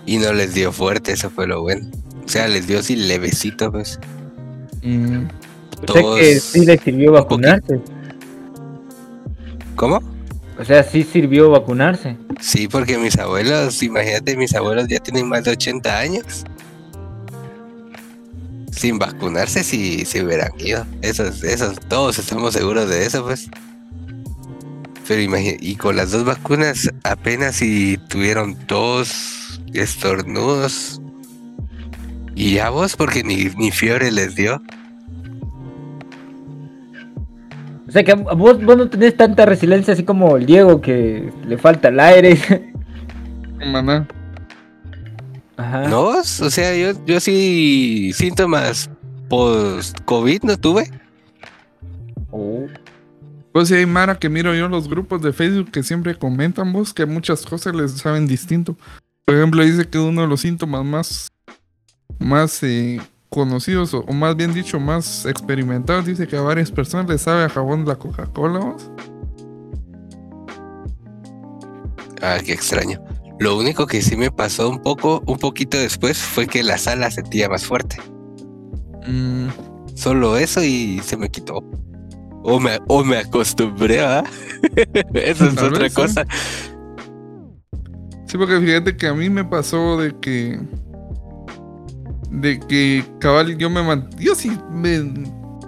Y 0.06 0.17
no 0.17 0.34
les 0.34 0.54
dio 0.54 0.72
fuerte, 0.72 1.13
eso 1.13 1.32
fue 1.32 1.48
lo 1.48 1.63
bueno. 1.63 1.89
O 2.24 2.30
sea, 2.30 2.48
les 2.48 2.67
dio 2.67 2.78
así 2.78 2.96
levecito, 2.96 3.72
pues. 3.72 4.00
Mm, 4.84 5.26
O 5.88 5.93
sea 5.93 6.04
que 6.19 6.39
sí 6.39 6.65
le 6.65 6.78
sirvió 6.78 7.10
un 7.10 7.15
vacunarse. 7.15 7.82
¿Cómo? 9.76 10.00
O 10.60 10.63
sea, 10.63 10.84
sí 10.84 11.02
sirvió 11.02 11.50
vacunarse. 11.50 12.17
Sí, 12.39 12.67
porque 12.67 13.00
mis 13.00 13.17
abuelos, 13.17 13.82
imagínate, 13.82 14.38
mis 14.38 14.54
abuelos 14.54 14.88
ya 14.88 15.00
tienen 15.00 15.28
más 15.28 15.43
de 15.43 15.52
80 15.52 15.98
años. 15.98 16.46
Sin 18.76 18.98
vacunarse 18.98 19.64
si 19.64 20.04
se 20.06 20.24
hubieran 20.24 20.52
ido. 20.60 20.86
Esos, 21.02 21.44
esos, 21.44 21.80
todos 21.88 22.18
estamos 22.20 22.54
seguros 22.54 22.90
de 22.90 23.06
eso, 23.06 23.24
pues. 23.24 23.50
Pero 25.08 25.22
imagínate, 25.22 25.66
y 25.66 25.76
con 25.76 25.96
las 25.96 26.12
dos 26.12 26.26
vacunas 26.26 26.90
apenas 27.04 27.58
si 27.58 27.98
tuvieron 28.10 28.56
tos, 28.68 29.62
estornudos. 29.74 31.02
Y 32.36 32.56
ya 32.56 32.70
vos, 32.70 32.96
porque 32.96 33.24
ni, 33.24 33.46
ni 33.58 33.72
fiebre 33.72 34.12
les 34.12 34.36
dio. 34.36 34.62
O 37.88 37.92
sea 37.92 38.04
que 38.04 38.14
vos, 38.16 38.64
vos 38.64 38.78
no 38.78 38.90
tenés 38.90 39.16
tanta 39.16 39.46
resiliencia 39.46 39.94
así 39.94 40.04
como 40.04 40.38
el 40.38 40.48
Diego 40.48 40.82
que 40.82 41.32
le 41.46 41.58
falta 41.58 41.90
el 41.90 42.00
aire. 42.00 42.40
maná. 43.72 44.08
Ajá. 45.58 45.88
¿No? 45.88 46.08
O 46.08 46.24
sea, 46.24 46.76
yo, 46.76 47.00
yo 47.06 47.20
sí 47.20 48.12
síntomas 48.13 48.89
post-COVID 49.30 50.44
no 50.44 50.58
tuve. 50.58 50.92
Oh. 52.32 52.66
Pues 53.52 53.68
sí 53.68 53.76
hay 53.76 53.86
Mara 53.86 54.18
que 54.18 54.30
miro 54.30 54.56
yo 54.56 54.66
en 54.66 54.72
los 54.72 54.89
grupos 54.89 55.22
de 55.22 55.32
Facebook 55.32 55.70
que 55.72 55.84
siempre 55.84 56.16
comentan 56.16 56.74
vos 56.74 56.94
que 56.94 57.06
muchas 57.06 57.46
cosas 57.46 57.76
les 57.76 57.92
saben 57.92 58.28
distinto. 58.28 58.76
Por 59.26 59.36
ejemplo, 59.36 59.63
dice 59.63 59.88
que 59.88 60.00
uno 60.00 60.22
de 60.22 60.28
los 60.28 60.42
síntomas 60.42 60.84
más, 60.84 61.28
más 62.20 62.62
eh, 62.63 63.00
conocidos, 63.30 63.94
o, 63.94 64.00
o 64.00 64.13
más 64.13 64.36
bien 64.36 64.54
dicho, 64.54 64.80
más 64.80 65.26
experimentados, 65.26 66.06
dice 66.06 66.28
que 66.28 66.36
a 66.36 66.42
varias 66.42 66.72
personas 66.72 67.08
les 67.08 67.22
sabe 67.22 67.44
a 67.44 67.50
jabón 67.50 67.86
la 67.86 67.96
Coca-Cola. 67.96 68.60
vos. 68.60 68.92
Ah, 72.22 72.39
qué 72.44 72.54
extraño. 72.54 73.02
Lo 73.44 73.58
único 73.58 73.88
que 73.88 74.02
sí 74.02 74.16
me 74.16 74.32
pasó 74.32 74.70
un 74.70 74.82
poco, 74.82 75.22
un 75.28 75.38
poquito 75.38 75.78
después, 75.78 76.18
fue 76.18 76.48
que 76.48 76.64
la 76.64 76.78
sala 76.78 77.12
sentía 77.12 77.50
más 77.50 77.66
fuerte. 77.66 77.98
Mm, 79.06 79.50
Solo 79.96 80.38
eso 80.38 80.64
y 80.64 81.00
se 81.04 81.18
me 81.18 81.30
quitó. 81.30 81.64
O 82.44 82.60
me, 82.60 82.80
o 82.88 83.04
me 83.04 83.18
acostumbré, 83.18 84.02
¿ah? 84.02 84.24
Eso 85.14 85.46
es 85.48 85.62
otra 85.62 85.80
vez, 85.80 85.94
sí. 85.94 85.96
cosa. 86.02 86.26
Sí, 88.26 88.38
porque 88.38 88.60
fíjate 88.60 88.98
que 88.98 89.08
a 89.08 89.14
mí 89.14 89.30
me 89.30 89.46
pasó 89.46 89.98
de 89.98 90.18
que. 90.20 90.60
De 92.32 92.60
que 92.60 93.06
cabal, 93.20 93.58
yo 93.58 93.70
me 93.70 93.84
man- 93.84 94.10
Yo 94.18 94.36
sí 94.36 94.58
me 94.72 95.14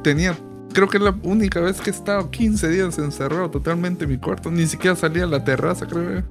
tenía. 0.04 0.36
Creo 0.74 0.90
que 0.90 0.98
es 0.98 1.04
la 1.04 1.16
única 1.24 1.60
vez 1.62 1.80
que 1.80 1.90
he 1.92 1.94
estado 1.94 2.32
15 2.32 2.68
días 2.70 2.98
encerrado 2.98 3.50
totalmente 3.52 4.06
en 4.06 4.12
mi 4.12 4.18
cuarto. 4.18 4.52
Ni 4.52 4.66
siquiera 4.66 4.96
salía 4.96 5.26
a 5.26 5.28
la 5.28 5.44
terraza, 5.44 5.86
creo 5.88 6.22
yo. 6.22 6.26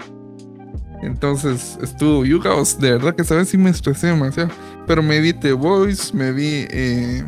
Entonces 1.05 1.79
estuvo 1.83 2.25
Yugaos. 2.25 2.79
De 2.79 2.93
verdad 2.93 3.15
que 3.15 3.23
esa 3.23 3.37
vez 3.37 3.49
sí 3.49 3.59
me 3.59 3.71
estresé 3.71 4.09
demasiado. 4.09 4.51
Pero 4.87 5.03
me 5.03 5.21
vi 5.21 5.33
The 5.33 5.53
Voice, 5.53 6.15
me 6.15 6.33
vi 6.33 6.67
eh, 6.71 7.25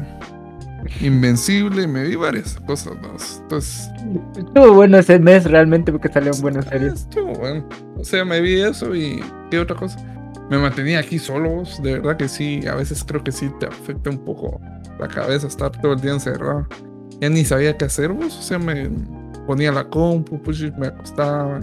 Invencible, 1.00 1.86
me 1.86 2.04
vi 2.04 2.16
varias 2.16 2.56
cosas 2.66 2.94
más. 3.02 3.40
Entonces. 3.42 3.90
Estuvo 4.36 4.74
bueno 4.74 4.98
ese 4.98 5.18
mes 5.18 5.44
realmente 5.44 5.92
porque 5.92 6.08
salieron 6.08 6.40
buenas 6.40 6.64
series. 6.66 6.94
Estuvo 6.94 7.34
bueno. 7.34 7.68
O 7.96 8.04
sea, 8.04 8.24
me 8.24 8.40
vi 8.40 8.60
eso 8.60 8.94
y 8.94 9.22
¿qué 9.50 9.58
otra 9.58 9.76
cosa? 9.76 9.98
Me 10.50 10.58
mantenía 10.58 11.00
aquí 11.00 11.18
solo, 11.18 11.64
de 11.82 11.94
verdad 11.94 12.16
que 12.16 12.28
sí, 12.28 12.64
a 12.68 12.76
veces 12.76 13.02
creo 13.04 13.24
que 13.24 13.32
sí 13.32 13.50
te 13.58 13.66
afecta 13.66 14.10
un 14.10 14.18
poco 14.18 14.60
la 15.00 15.08
cabeza, 15.08 15.48
estar 15.48 15.72
todo 15.80 15.94
el 15.94 16.00
día 16.00 16.12
encerrado. 16.12 16.66
Ya 17.20 17.28
ni 17.28 17.44
sabía 17.44 17.76
qué 17.76 17.86
hacer, 17.86 18.12
vos. 18.12 18.38
O 18.38 18.42
sea, 18.42 18.58
me 18.58 18.88
ponía 19.46 19.72
la 19.72 19.88
compu, 19.88 20.40
pues 20.40 20.60
me 20.78 20.86
acostaba, 20.86 21.60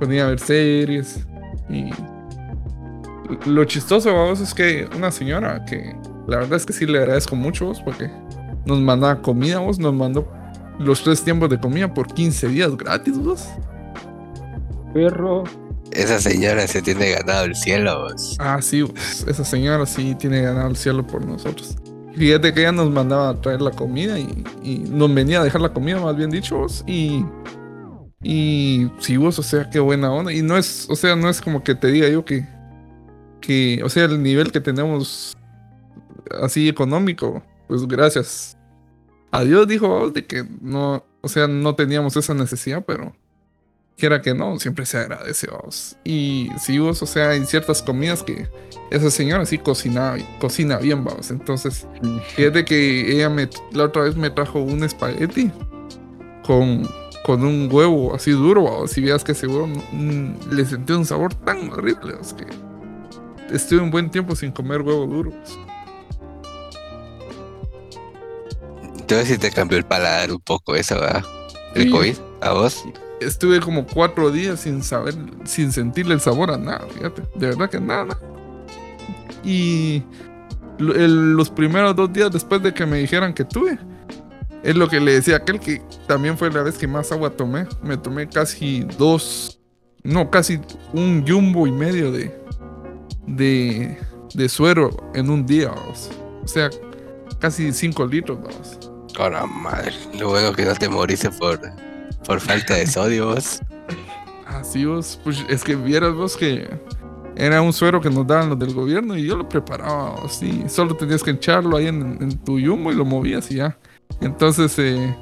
ponía 0.00 0.26
a 0.26 0.28
ver 0.30 0.38
series. 0.38 1.26
Y 1.68 1.90
lo 3.46 3.64
chistoso, 3.64 4.12
vos, 4.12 4.40
es 4.40 4.54
que 4.54 4.88
una 4.96 5.10
señora 5.10 5.64
que 5.64 5.96
la 6.26 6.38
verdad 6.38 6.54
es 6.54 6.66
que 6.66 6.72
sí 6.72 6.86
le 6.86 6.98
agradezco 6.98 7.36
mucho, 7.36 7.66
vos, 7.66 7.80
porque 7.80 8.10
nos 8.64 8.80
mandaba 8.80 9.20
comida, 9.22 9.58
vos, 9.58 9.78
nos 9.78 9.94
mandó 9.94 10.28
los 10.78 11.02
tres 11.02 11.22
tiempos 11.22 11.50
de 11.50 11.58
comida 11.58 11.92
por 11.92 12.12
15 12.12 12.48
días 12.48 12.76
gratis, 12.76 13.18
vos. 13.18 13.48
Perro. 14.92 15.44
Esa 15.92 16.20
señora 16.20 16.66
se 16.66 16.82
tiene 16.82 17.10
ganado 17.10 17.44
el 17.44 17.54
cielo. 17.54 18.02
vos. 18.02 18.36
Ah, 18.38 18.60
sí, 18.60 18.82
vos, 18.82 19.24
esa 19.26 19.44
señora 19.44 19.86
sí 19.86 20.14
tiene 20.14 20.42
ganado 20.42 20.68
el 20.68 20.76
cielo 20.76 21.06
por 21.06 21.24
nosotros. 21.24 21.76
Fíjate 22.14 22.52
que 22.54 22.60
ella 22.60 22.72
nos 22.72 22.90
mandaba 22.90 23.30
a 23.30 23.40
traer 23.40 23.60
la 23.60 23.70
comida 23.70 24.18
y, 24.18 24.44
y 24.62 24.78
nos 24.78 25.12
venía 25.12 25.40
a 25.40 25.44
dejar 25.44 25.60
la 25.60 25.68
comida, 25.68 26.00
más 26.00 26.16
bien 26.16 26.30
dicho, 26.30 26.58
vos, 26.58 26.82
y 26.86 27.24
y 28.28 28.90
sí, 28.98 29.16
vos, 29.16 29.38
o 29.38 29.42
sea, 29.44 29.70
qué 29.70 29.78
buena 29.78 30.10
onda. 30.10 30.32
Y 30.32 30.42
no 30.42 30.56
es, 30.56 30.88
o 30.90 30.96
sea, 30.96 31.14
no 31.14 31.30
es 31.30 31.40
como 31.40 31.62
que 31.62 31.76
te 31.76 31.86
diga 31.92 32.08
yo 32.08 32.24
que, 32.24 32.44
que, 33.40 33.80
o 33.84 33.88
sea, 33.88 34.06
el 34.06 34.20
nivel 34.20 34.50
que 34.50 34.60
tenemos 34.60 35.36
así 36.42 36.68
económico, 36.68 37.40
pues 37.68 37.86
gracias 37.86 38.58
a 39.30 39.44
Dios 39.44 39.68
dijo 39.68 39.86
vos, 39.86 40.12
de 40.12 40.26
que 40.26 40.44
no, 40.60 41.04
o 41.20 41.28
sea, 41.28 41.46
no 41.46 41.76
teníamos 41.76 42.16
esa 42.16 42.34
necesidad, 42.34 42.84
pero 42.84 43.14
quiera 43.96 44.20
que 44.20 44.34
no, 44.34 44.58
siempre 44.58 44.86
se 44.86 44.98
agradece 44.98 45.46
vos. 45.46 45.96
Y 46.02 46.50
sí, 46.58 46.80
vos, 46.80 47.00
o 47.02 47.06
sea, 47.06 47.30
hay 47.30 47.46
ciertas 47.46 47.80
comidas 47.80 48.24
que 48.24 48.48
esa 48.90 49.08
señora 49.08 49.46
sí 49.46 49.56
cocina, 49.56 50.16
cocina 50.40 50.78
bien, 50.78 51.04
vamos. 51.04 51.30
Entonces, 51.30 51.86
fíjate 52.34 52.64
que 52.64 53.12
ella 53.12 53.30
me, 53.30 53.48
la 53.70 53.84
otra 53.84 54.02
vez 54.02 54.16
me 54.16 54.30
trajo 54.30 54.58
un 54.58 54.82
espagueti 54.82 55.52
con, 56.44 56.88
con 57.26 57.44
un 57.44 57.68
huevo 57.68 58.14
así 58.14 58.30
duro, 58.30 58.62
vamos. 58.62 58.92
Si 58.92 59.00
veas 59.00 59.24
que 59.24 59.32
ese 59.32 59.48
huevo 59.48 59.66
mm, 59.66 60.52
le 60.52 60.64
sentí 60.64 60.92
un 60.92 61.04
sabor 61.04 61.34
tan 61.34 61.70
horrible, 61.72 62.14
es 62.20 62.32
que 62.32 62.46
estuve 63.52 63.80
un 63.80 63.90
buen 63.90 64.08
tiempo 64.10 64.36
sin 64.36 64.52
comer 64.52 64.80
huevo 64.82 65.04
duro. 65.06 65.32
Entonces 68.96 69.26
sí 69.28 69.38
te 69.38 69.50
cambió 69.50 69.76
el 69.76 69.84
paladar 69.84 70.30
un 70.30 70.40
poco 70.40 70.76
eso, 70.76 70.94
¿verdad? 71.00 71.24
El 71.74 71.84
Sí. 71.84 71.90
COVID, 71.90 72.14
a 72.42 72.52
vos. 72.52 72.84
Estuve 73.20 73.60
como 73.60 73.84
cuatro 73.86 74.30
días 74.30 74.60
sin 74.60 74.82
saber, 74.84 75.14
sin 75.44 75.72
sentirle 75.72 76.14
el 76.14 76.20
sabor 76.20 76.52
a 76.52 76.56
nada, 76.58 76.86
fíjate. 76.94 77.22
De 77.34 77.46
verdad 77.48 77.68
que 77.68 77.80
nada. 77.80 78.16
Y 79.44 80.02
el- 80.78 81.32
los 81.32 81.50
primeros 81.50 81.96
dos 81.96 82.12
días 82.12 82.30
después 82.30 82.62
de 82.62 82.72
que 82.72 82.86
me 82.86 82.98
dijeran 82.98 83.32
que 83.34 83.44
tuve, 83.44 83.78
es 84.62 84.74
lo 84.76 84.88
que 84.88 85.00
le 85.00 85.12
decía 85.12 85.36
aquel 85.36 85.60
que 85.60 85.82
también 86.06 86.36
fue 86.36 86.50
la 86.50 86.62
vez 86.62 86.76
que 86.76 86.86
más 86.86 87.12
agua 87.12 87.30
tomé. 87.30 87.66
Me 87.82 87.96
tomé 87.96 88.28
casi 88.28 88.80
dos, 88.98 89.60
no, 90.02 90.30
casi 90.30 90.60
un 90.92 91.24
jumbo 91.26 91.66
y 91.66 91.72
medio 91.72 92.10
de, 92.10 92.34
de, 93.26 93.96
de 94.34 94.48
suero 94.48 94.90
en 95.14 95.30
un 95.30 95.46
día, 95.46 95.68
vamos. 95.68 96.10
O 96.44 96.48
sea, 96.48 96.70
casi 97.38 97.72
cinco 97.72 98.06
litros, 98.06 98.38
vamos. 98.42 98.78
Con 99.16 99.32
la 99.32 99.46
madre. 99.46 99.92
Lo 100.18 100.30
bueno 100.30 100.52
que 100.52 100.64
no 100.64 100.74
te 100.74 100.88
moriste 100.88 101.30
por, 101.30 101.60
por 102.24 102.40
falta 102.40 102.74
de 102.74 102.86
sodio, 102.86 103.34
vos. 103.34 103.60
Así 104.46 104.84
vos, 104.84 105.20
pues 105.22 105.44
es 105.48 105.62
que 105.62 105.74
vieras 105.74 106.14
vos 106.14 106.36
que 106.36 106.68
era 107.36 107.60
un 107.60 107.72
suero 107.72 108.00
que 108.00 108.08
nos 108.08 108.26
daban 108.26 108.48
los 108.48 108.58
del 108.58 108.72
gobierno 108.72 109.16
y 109.16 109.26
yo 109.26 109.36
lo 109.36 109.46
preparaba, 109.48 110.14
así, 110.24 110.64
solo 110.68 110.96
tenías 110.96 111.22
que 111.22 111.32
echarlo 111.32 111.76
ahí 111.76 111.86
en, 111.86 112.16
en 112.20 112.38
tu 112.38 112.58
yumbo 112.58 112.90
y 112.90 112.94
lo 112.94 113.04
movías 113.04 113.50
y 113.50 113.56
ya. 113.56 113.76
Entonces, 114.20 114.78
eh, 114.78 115.14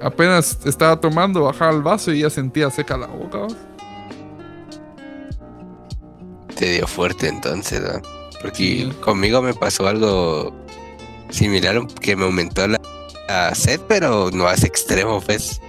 apenas 0.00 0.58
estaba 0.64 1.00
tomando, 1.00 1.44
bajaba 1.44 1.72
el 1.72 1.82
vaso 1.82 2.12
y 2.12 2.20
ya 2.20 2.30
sentía 2.30 2.70
seca 2.70 2.96
la 2.96 3.06
boca. 3.06 3.38
vos. 3.38 3.56
Te 6.56 6.70
dio 6.72 6.86
fuerte 6.86 7.28
entonces, 7.28 7.80
¿no? 7.82 8.00
Porque 8.40 8.54
Sí. 8.88 8.92
conmigo 9.02 9.42
me 9.42 9.52
pasó 9.54 9.86
algo 9.86 10.54
similar, 11.30 11.86
que 12.00 12.16
me 12.16 12.24
aumentó 12.24 12.66
la, 12.66 12.80
la 13.28 13.54
sed, 13.54 13.80
pero 13.88 14.30
no 14.32 14.46
hace 14.46 14.66
extremo, 14.66 15.20
pues. 15.20 15.60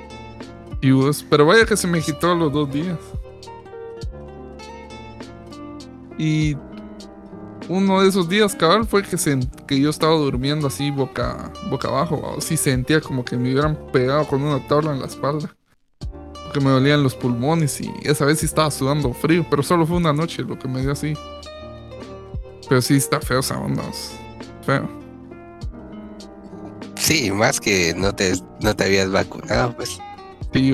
Y 0.81 0.91
vos, 0.91 1.25
pero 1.29 1.45
vaya 1.45 1.65
que 1.65 1.75
se 1.75 1.87
me 1.87 2.01
quitó 2.01 2.35
los 2.35 2.53
dos 2.53 2.71
días. 2.71 2.97
Y 6.17 6.55
uno 7.69 8.01
de 8.01 8.09
esos 8.09 8.29
días, 8.29 8.55
cabal, 8.55 8.85
fue 8.85 9.03
que, 9.03 9.17
sen- 9.17 9.49
que 9.65 9.79
yo 9.79 9.89
estaba 9.89 10.13
durmiendo 10.15 10.67
así 10.67 10.89
boca, 10.91 11.51
boca 11.69 11.87
abajo. 11.89 12.21
o 12.37 12.41
sí 12.41 12.55
sentía 12.57 13.01
como 13.01 13.25
que 13.25 13.35
me 13.37 13.51
hubieran 13.51 13.77
pegado 13.91 14.27
con 14.27 14.41
una 14.41 14.65
tabla 14.67 14.91
en 14.93 14.99
la 14.99 15.07
espalda. 15.07 15.53
Que 16.53 16.61
me 16.61 16.69
dolían 16.69 17.03
los 17.03 17.13
pulmones 17.13 17.81
y 17.81 17.91
esa 18.03 18.23
vez 18.25 18.39
sí 18.39 18.45
estaba 18.45 18.71
sudando 18.71 19.13
frío, 19.13 19.45
pero 19.49 19.61
solo 19.63 19.85
fue 19.85 19.97
una 19.97 20.13
noche 20.13 20.43
lo 20.43 20.57
que 20.57 20.67
me 20.67 20.81
dio 20.81 20.91
así. 20.93 21.13
Pero 22.69 22.81
sí 22.81 22.95
está 22.95 23.19
feo 23.19 23.39
esa 23.39 23.59
onda, 23.59 23.83
feo. 24.65 24.89
Sí, 26.95 27.31
más 27.31 27.59
que 27.59 27.93
no 27.95 28.13
te, 28.13 28.33
no 28.61 28.75
te 28.75 28.85
habías 28.85 29.11
vacunado, 29.11 29.75
pues. 29.75 29.99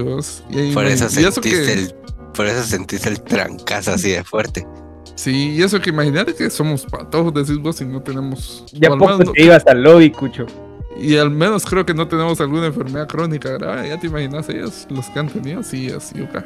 Vos. 0.03 0.43
Y 0.49 0.73
Por 0.73 0.85
me- 0.85 0.93
eso 0.93 1.07
y 1.19 1.25
eso 1.25 1.41
que- 1.41 1.73
el, 1.73 1.93
por 2.33 2.45
eso 2.45 2.63
sentiste 2.63 3.09
el 3.09 3.21
trancazo 3.21 3.91
así 3.93 4.11
de 4.11 4.23
fuerte. 4.23 4.65
Sí, 5.15 5.51
y 5.55 5.61
eso 5.61 5.79
que 5.79 5.91
imagínate 5.91 6.33
que 6.33 6.49
somos 6.49 6.85
patojos, 6.85 7.33
decís 7.33 7.57
vos, 7.59 7.79
y 7.81 7.85
no 7.85 8.01
tenemos. 8.01 8.65
Ya 8.73 8.89
poco 8.89 9.05
menos 9.05 9.25
no- 9.27 9.31
te 9.33 9.43
ibas 9.43 9.65
al 9.67 9.83
lobby, 9.83 10.09
cucho. 10.11 10.45
y 10.97 11.17
al 11.17 11.29
menos 11.29 11.65
creo 11.65 11.85
que 11.85 11.93
no 11.93 12.07
tenemos 12.07 12.39
alguna 12.41 12.67
enfermedad 12.67 13.07
crónica 13.07 13.49
grave. 13.51 13.89
Ya 13.89 13.99
te 13.99 14.07
imaginas 14.07 14.49
ellos, 14.49 14.87
los 14.89 15.05
que 15.07 15.19
han 15.19 15.29
tenido, 15.29 15.61
sí, 15.63 15.89
así, 15.91 16.21
acá. 16.23 16.43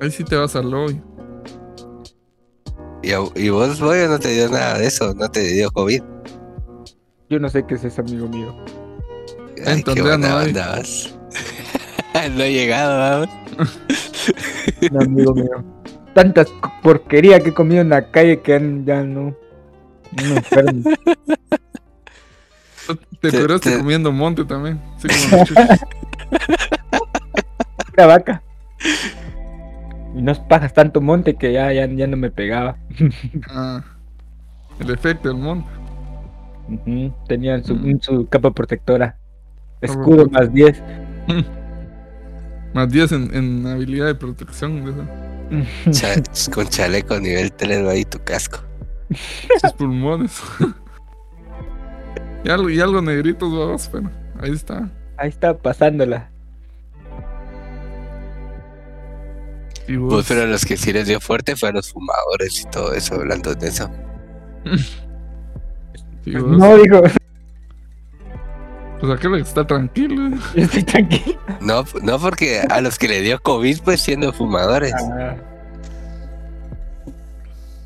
Ahí 0.00 0.10
sí 0.10 0.24
te 0.24 0.36
vas 0.36 0.56
al 0.56 0.70
lobby. 0.70 1.00
Y, 3.02 3.12
a- 3.12 3.20
y 3.34 3.48
vos, 3.48 3.80
Boyo, 3.80 4.08
no 4.08 4.18
te 4.18 4.28
dio 4.28 4.48
nada 4.48 4.78
de 4.78 4.86
eso, 4.86 5.14
no 5.14 5.28
te 5.30 5.40
dio 5.40 5.70
COVID. 5.70 6.02
Yo 7.30 7.38
no 7.38 7.48
sé 7.48 7.64
qué 7.66 7.74
es 7.74 7.84
eso, 7.84 8.00
amigo 8.02 8.28
mío. 8.28 8.54
Ay, 9.64 9.74
En 9.74 9.82
qué 9.82 10.02
buena 10.02 10.28
no 10.28 10.36
onda, 10.38 10.68
vas. 10.70 11.14
no 12.36 12.42
he 12.42 12.52
llegado, 12.52 12.98
vamos. 13.26 13.41
No, 14.90 15.00
amigo 15.00 15.34
mío. 15.34 15.64
Tantas 16.14 16.48
c- 16.48 16.54
porquería 16.82 17.40
que 17.40 17.50
he 17.50 17.54
comido 17.54 17.80
en 17.82 17.88
la 17.90 18.10
calle 18.10 18.40
que 18.40 18.54
han- 18.54 18.84
ya 18.84 19.02
no. 19.02 19.34
No 20.12 20.22
me 20.28 20.36
enfermo. 20.36 20.90
Te 23.20 23.30
Te- 23.30 23.40
curaste 23.40 23.70
te- 23.70 23.78
comiendo 23.78 24.10
monte 24.12 24.44
también. 24.44 24.80
Sí, 24.98 25.08
como. 25.30 25.44
Una 27.96 28.06
vaca. 28.06 28.42
Y 30.16 30.20
no 30.22 30.34
pagas 30.48 30.72
tanto 30.74 31.00
monte 31.00 31.34
que 31.36 31.52
ya, 31.52 31.72
ya, 31.72 31.86
ya 31.86 32.06
no 32.06 32.16
me 32.16 32.30
pegaba. 32.30 32.76
Ah, 33.48 33.82
el 34.80 34.90
efecto 34.90 35.28
del 35.28 35.38
monte. 35.38 35.68
Ujú, 36.68 37.12
Tenían 37.28 37.64
su, 37.64 37.74
Mm. 37.76 38.00
su 38.00 38.26
capa 38.28 38.50
protectora. 38.50 39.16
Escudo 39.80 40.26
más 40.28 40.52
10. 40.52 40.82
Más 42.74 42.88
10 42.90 43.12
en, 43.12 43.34
en 43.34 43.66
habilidad 43.66 44.06
de 44.06 44.14
protección. 44.14 44.84
de 44.84 44.90
esa. 44.92 45.90
Cha- 45.90 46.50
con 46.52 46.66
chaleco 46.68 47.18
nivel 47.20 47.52
3 47.52 47.86
ahí 47.86 48.04
tu 48.04 48.18
casco. 48.24 48.58
sus 49.60 49.72
pulmones. 49.74 50.40
y, 52.44 52.48
algo, 52.50 52.70
y 52.70 52.80
algo 52.80 53.02
negritos, 53.02 53.50
vamos, 53.56 53.88
pero 53.92 54.10
ahí 54.40 54.52
está. 54.52 54.88
Ahí 55.18 55.28
está 55.28 55.56
pasándola. 55.56 56.30
Y 59.88 59.96
vos, 59.96 60.14
Pues, 60.14 60.28
pero 60.28 60.46
los 60.46 60.64
que 60.64 60.76
sí 60.76 60.92
les 60.92 61.06
dio 61.08 61.20
fuerte 61.20 61.56
fueron 61.56 61.76
los 61.76 61.92
fumadores 61.92 62.62
y 62.62 62.70
todo 62.70 62.94
eso, 62.94 63.16
hablando 63.16 63.54
de 63.54 63.68
eso. 63.68 63.90
y 66.24 66.30
No, 66.30 66.76
dijo, 66.78 67.02
pues 69.02 69.12
aquel 69.18 69.32
que 69.34 69.40
está 69.40 69.66
tranquilo. 69.66 70.36
estoy 70.54 70.82
tranquilo. 70.84 71.38
No, 71.60 71.84
no 72.02 72.18
porque 72.18 72.60
a 72.70 72.80
los 72.80 72.98
que 72.98 73.08
le 73.08 73.20
dio 73.20 73.38
COVID, 73.42 73.80
pues 73.84 74.00
siendo 74.00 74.32
fumadores. 74.32 74.94
Ah. 74.94 75.34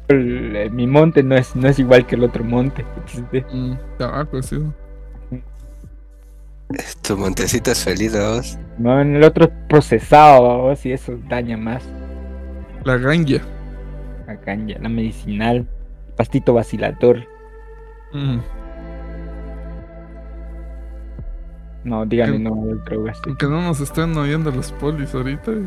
El- 0.09 0.55
eh, 0.55 0.71
mi 0.71 0.87
monte 0.87 1.23
no 1.23 1.35
es, 1.35 1.57
no 1.57 1.69
es 1.69 1.79
igual 1.79 2.07
que 2.07 2.15
el 2.15 2.25
otro 2.25 2.45
monte. 2.45 2.85
Este, 3.07 3.45
Mm, 3.53 3.75
tabaco, 3.99 4.41
sí. 4.43 4.63
Tu 7.03 7.17
montecito 7.17 7.71
es 7.71 7.83
feliz, 7.85 8.13
vos. 8.13 8.59
No, 8.79 9.01
en 9.01 9.17
el 9.17 9.25
otro 9.25 9.45
es 9.47 9.51
procesado, 9.69 10.43
vamos, 10.43 10.85
y 10.85 10.93
eso 10.93 11.17
daña 11.29 11.57
más. 11.57 11.83
La 12.85 12.97
ganja. 12.99 13.39
La 14.27 14.37
caña, 14.41 14.77
la 14.81 14.89
medicinal, 14.89 15.67
pastito 16.17 16.55
vacilador. 16.55 17.25
Mm, 18.13 18.39
No, 21.87 22.05
díganle 22.05 22.41
no 22.41 22.63
a 22.65 22.67
las 22.67 22.85
drogas. 22.85 23.21
que 23.39 23.47
no 23.47 23.63
nos 23.63 23.81
estén 23.81 24.17
oyendo 24.17 24.51
los 24.51 24.73
polis 24.73 25.15
ahorita. 25.15 25.53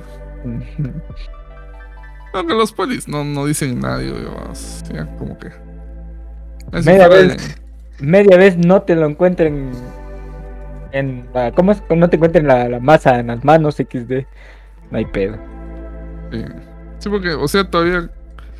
No, 2.31 2.45
que 2.45 2.53
los 2.53 2.71
polis 2.71 3.07
no, 3.07 3.23
no 3.23 3.47
dicen 3.47 3.79
nada, 3.79 3.97
digo 3.97 4.15
como 5.17 5.35
que. 5.39 5.49
Media 6.85 7.07
vez. 7.07 7.59
Media 7.99 8.37
vez 8.37 8.55
no 8.55 8.83
te 8.83 8.93
lo 8.93 9.07
encuentren 9.07 9.71
en 10.91 11.27
la. 11.33 11.51
¿Cómo 11.53 11.71
es? 11.71 11.81
No 11.89 12.07
te 12.07 12.17
encuentren 12.17 12.45
la, 12.45 12.69
la 12.69 12.79
masa 12.79 13.19
en 13.19 13.27
las 13.27 13.43
manos, 13.43 13.77
XD. 13.77 14.27
No 14.91 14.99
hay 14.99 15.05
pedo. 15.05 15.37
Sí. 16.31 16.45
Sí, 16.99 17.09
porque, 17.09 17.33
o 17.33 17.47
sea, 17.47 17.67
todavía. 17.67 18.11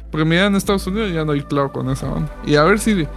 Porque 0.09 0.25
mira, 0.25 0.47
en 0.47 0.55
Estados 0.55 0.87
Unidos 0.87 1.13
ya 1.13 1.23
no 1.23 1.33
hay 1.33 1.41
claro 1.41 1.71
con 1.71 1.91
esa 1.91 2.09
banda. 2.09 2.31
Y 2.47 2.55
a 2.55 2.63
ver 2.63 2.79
si. 2.79 3.07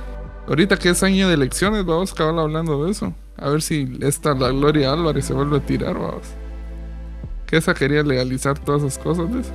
Ahorita 0.47 0.77
que 0.77 0.91
es 0.91 1.03
año 1.03 1.29
de 1.29 1.35
elecciones, 1.35 1.87
vamos 1.87 2.11
a 2.11 2.15
acabar 2.15 2.39
hablando 2.39 2.85
de 2.85 2.91
eso. 2.91 3.15
A 3.37 3.49
ver 3.51 3.63
si 3.63 3.99
esta, 4.03 4.35
la 4.35 4.49
Gloria 4.51 4.93
Álvarez, 4.93 5.25
se 5.27 5.33
vuelve 5.35 5.57
a 5.59 5.61
tirar, 5.61 5.95
vamos. 5.95 6.29
Que 7.47 7.57
esa 7.57 7.75
quería 7.75 8.03
legalizar 8.03 8.59
todas 8.59 8.83
esas 8.83 8.99
cosas, 9.03 9.33
¿ves? 9.33 9.51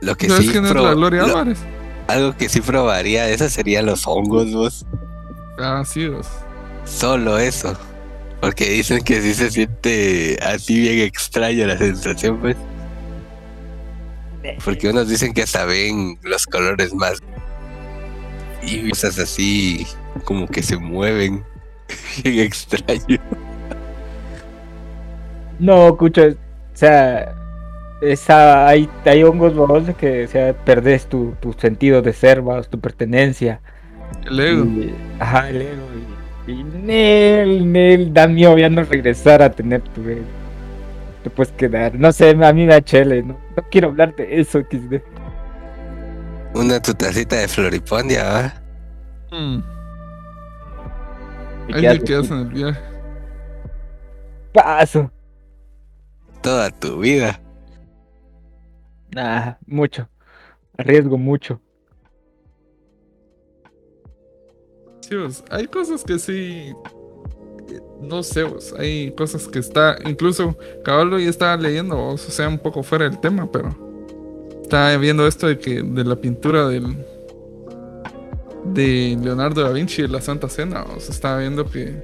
Lo 0.00 0.14
que 0.16 0.28
¿Sabes 0.28 0.46
sí 0.50 0.56
es 0.58 0.70
pro- 0.70 0.84
la 0.84 0.94
Gloria 0.94 1.20
lo- 1.22 1.26
Álvarez? 1.28 1.58
algo 2.08 2.36
que 2.36 2.48
sí 2.48 2.60
probaría 2.60 3.24
de 3.24 3.34
eso 3.34 3.48
serían 3.48 3.86
los 3.86 4.06
hongos, 4.06 4.52
vos. 4.52 4.86
Ah, 5.58 5.82
sí, 5.86 6.08
vos. 6.08 6.26
Solo 6.84 7.38
eso. 7.38 7.76
Porque 8.40 8.68
dicen 8.68 9.02
que 9.02 9.22
sí 9.22 9.32
se 9.32 9.50
siente 9.50 10.38
así 10.42 10.78
bien 10.80 10.98
extraña 11.00 11.66
la 11.66 11.78
sensación, 11.78 12.38
pues. 12.40 12.56
Porque 14.62 14.90
unos 14.90 15.08
dicen 15.08 15.32
que 15.32 15.42
hasta 15.42 15.64
ven 15.64 16.18
los 16.22 16.44
colores 16.46 16.92
más. 16.92 17.22
Y 18.66 18.88
cosas 18.90 19.18
así 19.18 19.86
como 20.24 20.46
que 20.46 20.62
se 20.62 20.76
mueven. 20.76 21.44
Bien 22.24 22.40
extraño. 22.40 23.18
No, 25.58 25.96
cucho. 25.96 26.22
O 26.28 26.34
sea. 26.74 27.34
Esa, 28.02 28.66
hay, 28.68 28.88
hay 29.06 29.22
hongos 29.22 29.54
babos 29.56 29.84
que 29.96 30.24
o 30.24 30.28
sea, 30.28 30.52
perdés 30.52 31.06
tu, 31.06 31.34
tu 31.40 31.54
sentido 31.54 32.02
de 32.02 32.12
ser, 32.12 32.42
babos, 32.42 32.68
tu 32.68 32.78
pertenencia. 32.78 33.60
El 34.26 34.40
ego. 34.40 34.64
Y- 34.66 34.94
ajá, 35.18 35.48
el 35.48 35.62
ego. 35.62 35.82
Y, 36.46 36.52
y 36.52 36.64
Nel, 36.64 37.72
Nel, 37.72 38.12
da 38.12 38.26
miedo 38.26 38.58
ya 38.58 38.68
no 38.68 38.82
regresar 38.82 39.40
a 39.42 39.50
tener 39.52 39.80
tu 39.80 40.06
ego. 40.06 40.26
Te 41.22 41.30
puedes 41.30 41.52
quedar. 41.54 41.94
No 41.94 42.12
sé, 42.12 42.30
a 42.30 42.52
mí 42.52 42.66
me 42.66 42.72
da 42.74 42.82
chele, 42.82 43.22
¿no? 43.22 43.38
No 43.56 43.62
quiero 43.70 43.88
hablar 43.88 44.14
de 44.16 44.40
eso, 44.40 44.60
XD. 44.60 45.00
Una 46.54 46.80
tu 46.80 46.94
tacita 46.94 47.36
de 47.36 47.48
floripondia, 47.48 48.22
¿va? 48.22 48.62
Mm. 49.36 49.62
Ahí 51.72 51.80
quedas 51.80 51.98
te 51.98 52.04
quedas 52.04 52.30
en 52.30 52.38
el 52.38 52.48
viaje. 52.48 52.80
Paso. 54.52 55.10
Toda 56.42 56.70
tu 56.70 57.00
vida. 57.00 57.40
Nah, 59.10 59.54
mucho. 59.66 60.08
Arriesgo 60.78 61.18
mucho. 61.18 61.60
Sí, 65.00 65.16
vos, 65.16 65.44
hay 65.50 65.66
cosas 65.66 66.04
que 66.04 66.18
sí. 66.18 66.72
No 68.00 68.22
sé, 68.22 68.44
vos, 68.44 68.72
hay 68.78 69.12
cosas 69.16 69.48
que 69.48 69.58
está. 69.58 69.96
Incluso 70.04 70.56
Caballo 70.84 71.18
ya 71.18 71.30
estaba 71.30 71.56
leyendo, 71.56 71.96
vos, 71.96 72.28
o 72.28 72.30
sea, 72.30 72.48
un 72.48 72.58
poco 72.58 72.82
fuera 72.84 73.08
del 73.08 73.18
tema, 73.18 73.50
pero. 73.50 73.83
Estaba 74.64 74.96
viendo 74.96 75.26
esto 75.26 75.46
de 75.46 75.58
que 75.58 75.82
de 75.82 76.04
la 76.04 76.16
pintura 76.16 76.66
del. 76.68 76.96
de 78.72 79.16
Leonardo 79.22 79.62
da 79.62 79.70
Vinci 79.70 80.02
de 80.02 80.08
la 80.08 80.20
Santa 80.20 80.48
Cena, 80.48 80.82
vos, 80.82 81.08
estaba 81.08 81.38
viendo 81.38 81.64
que. 81.70 81.94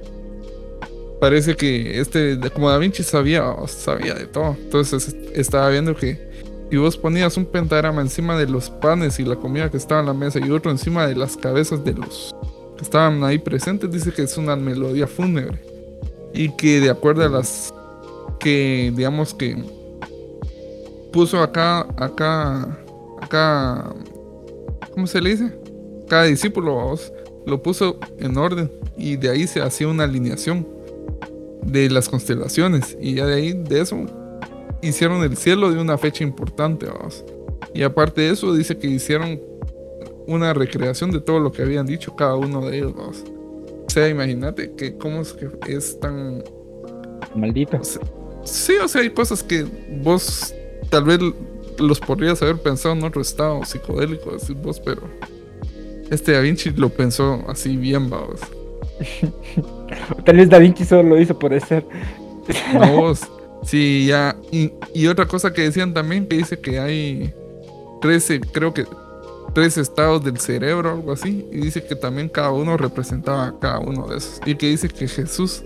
Parece 1.19 1.55
que 1.55 1.99
este, 1.99 2.39
como 2.53 2.69
da 2.69 2.77
Vinci 2.77 3.03
sabía, 3.03 3.43
sabía 3.67 4.13
de 4.15 4.25
todo. 4.27 4.55
Entonces 4.63 5.07
est- 5.09 5.37
estaba 5.37 5.69
viendo 5.69 5.95
que 5.95 6.31
y 6.71 6.77
vos 6.77 6.95
ponías 6.97 7.35
un 7.35 7.45
pentagrama 7.45 8.01
encima 8.01 8.37
de 8.37 8.47
los 8.47 8.69
panes 8.69 9.19
y 9.19 9.25
la 9.25 9.35
comida 9.35 9.69
que 9.69 9.75
estaba 9.77 9.99
en 9.99 10.07
la 10.07 10.13
mesa 10.13 10.39
y 10.39 10.49
otro 10.49 10.71
encima 10.71 11.05
de 11.05 11.15
las 11.15 11.35
cabezas 11.35 11.83
de 11.83 11.93
los 11.93 12.33
que 12.77 12.83
estaban 12.83 13.23
ahí 13.25 13.37
presentes, 13.39 13.91
dice 13.91 14.13
que 14.13 14.21
es 14.23 14.37
una 14.37 14.55
melodía 14.55 15.05
fúnebre. 15.07 15.59
Y 16.33 16.55
que 16.55 16.79
de 16.79 16.89
acuerdo 16.89 17.23
a 17.25 17.29
las 17.29 17.73
que 18.39 18.93
digamos 18.95 19.33
que 19.33 19.57
puso 21.11 21.41
acá, 21.41 21.87
acá, 21.97 22.77
acá, 23.21 23.93
¿cómo 24.93 25.07
se 25.07 25.21
le 25.21 25.31
dice? 25.31 25.51
Cada 26.07 26.23
discípulo 26.23 26.75
vamos, 26.75 27.11
lo 27.45 27.61
puso 27.61 27.99
en 28.17 28.37
orden 28.37 28.71
y 28.97 29.17
de 29.17 29.29
ahí 29.29 29.47
se 29.47 29.61
hacía 29.61 29.87
una 29.87 30.03
alineación 30.03 30.67
de 31.63 31.89
las 31.89 32.09
constelaciones 32.09 32.97
y 32.99 33.15
ya 33.15 33.25
de 33.25 33.35
ahí, 33.35 33.53
de 33.53 33.81
eso, 33.81 33.97
hicieron 34.81 35.23
el 35.23 35.37
cielo 35.37 35.71
de 35.71 35.79
una 35.79 35.97
fecha 35.97 36.23
importante, 36.23 36.87
vamos. 36.87 37.23
Y 37.73 37.83
aparte 37.83 38.21
de 38.21 38.31
eso, 38.31 38.53
dice 38.53 38.77
que 38.77 38.87
hicieron 38.87 39.39
una 40.27 40.53
recreación 40.53 41.11
de 41.11 41.19
todo 41.19 41.39
lo 41.39 41.51
que 41.51 41.61
habían 41.61 41.85
dicho 41.85 42.15
cada 42.15 42.35
uno 42.35 42.65
de 42.65 42.77
ellos, 42.77 42.93
vamos. 42.95 43.23
O 43.85 43.89
sea, 43.89 44.07
imagínate 44.07 44.73
que 44.73 44.97
cómo 44.97 45.21
es 45.21 45.33
que 45.33 45.49
es 45.67 45.99
tan... 45.99 46.43
Maldito. 47.35 47.77
o 47.77 47.83
sea, 47.83 48.01
sí, 48.43 48.73
o 48.83 48.87
sea, 48.87 49.01
hay 49.01 49.09
cosas 49.11 49.41
que 49.43 49.65
vos 50.03 50.53
tal 50.91 51.05
vez 51.05 51.19
los 51.79 51.99
podrías 51.99 52.39
haber 52.43 52.57
pensado 52.57 52.93
en 52.93 53.03
otro 53.03 53.21
estado 53.21 53.65
psicodélico, 53.65 54.31
decir 54.31 54.55
vos, 54.57 54.79
pero 54.79 55.01
este 56.11 56.33
Da 56.33 56.41
Vinci 56.41 56.69
lo 56.71 56.89
pensó 56.89 57.43
así 57.47 57.77
bien, 57.77 58.09
vamos. 58.09 58.41
Tal 60.25 60.35
vez 60.35 60.49
Da 60.49 60.59
Vinci 60.59 60.85
solo 60.85 61.03
lo 61.03 61.19
hizo 61.19 61.39
por 61.39 61.59
ser. 61.61 61.85
No 62.73 62.97
vos. 62.97 63.21
Sí, 63.63 64.07
ya. 64.07 64.35
Y, 64.51 64.73
y 64.93 65.07
otra 65.07 65.25
cosa 65.25 65.53
que 65.53 65.61
decían 65.61 65.93
también, 65.93 66.27
que 66.27 66.37
dice 66.37 66.59
que 66.59 66.79
hay 66.79 67.33
13, 68.01 68.41
creo 68.41 68.73
que 68.73 68.85
tres 69.53 69.77
estados 69.77 70.23
del 70.23 70.39
cerebro, 70.39 70.91
algo 70.91 71.13
así. 71.13 71.47
Y 71.51 71.57
dice 71.57 71.83
que 71.83 71.95
también 71.95 72.27
cada 72.27 72.51
uno 72.51 72.75
representaba 72.75 73.47
a 73.47 73.59
cada 73.59 73.79
uno 73.79 74.07
de 74.07 74.17
esos. 74.17 74.41
Y 74.45 74.55
que 74.55 74.67
dice 74.67 74.89
que 74.89 75.07
Jesús, 75.07 75.63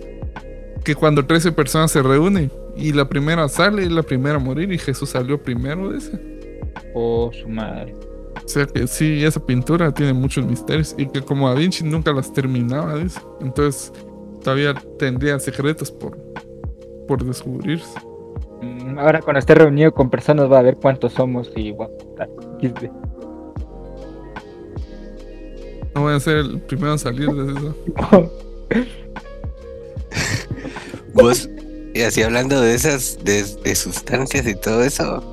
que 0.83 0.93
cuando 0.93 1.25
13 1.25 1.51
personas 1.53 1.91
se 1.91 2.03
reúnen 2.03 2.51
y 2.75 2.91
la 2.91 3.07
primera 3.07 3.47
sale, 3.47 3.83
es 3.83 3.91
la 3.91 4.03
primera 4.03 4.35
a 4.35 4.39
morir 4.39 4.71
y 4.71 4.77
Jesús 4.77 5.09
salió 5.09 5.41
primero, 5.41 5.91
dice. 5.91 6.19
Oh, 6.93 7.31
su 7.31 7.47
madre. 7.47 7.95
O 8.43 8.47
sea 8.47 8.65
que 8.65 8.85
sí, 8.87 9.23
esa 9.23 9.43
pintura 9.43 9.93
tiene 9.93 10.13
muchos 10.13 10.45
misterios 10.45 10.93
y 10.97 11.07
que 11.07 11.21
como 11.21 11.49
Da 11.49 11.55
Vinci 11.55 11.83
nunca 11.83 12.11
las 12.11 12.31
terminaba, 12.31 12.95
dice. 12.95 13.19
Entonces 13.41 13.91
todavía 14.43 14.73
tendría 14.99 15.39
secretos 15.39 15.91
por, 15.91 16.17
por 17.07 17.23
descubrirse. 17.23 17.99
Mm, 18.61 18.99
Ahora 18.99 19.21
cuando 19.21 19.39
esté 19.39 19.55
reunido 19.55 19.91
con 19.91 20.09
personas 20.09 20.51
va 20.51 20.59
a 20.59 20.61
ver 20.61 20.77
cuántos 20.77 21.13
somos 21.13 21.51
y 21.55 21.71
va 21.71 21.85
a. 21.85 22.27
No 25.95 26.01
voy 26.01 26.13
a 26.13 26.19
ser 26.19 26.37
el 26.37 26.59
primero 26.59 26.91
en 26.91 26.99
salir 26.99 27.31
de 27.31 27.53
eso. 27.53 27.75
Vos, 31.13 31.49
y 31.95 32.01
así 32.01 32.21
hablando 32.21 32.59
de 32.61 32.75
esas, 32.75 33.17
de, 33.23 33.43
de 33.63 33.75
sustancias 33.75 34.45
y 34.45 34.53
todo 34.55 34.83
eso. 34.83 35.23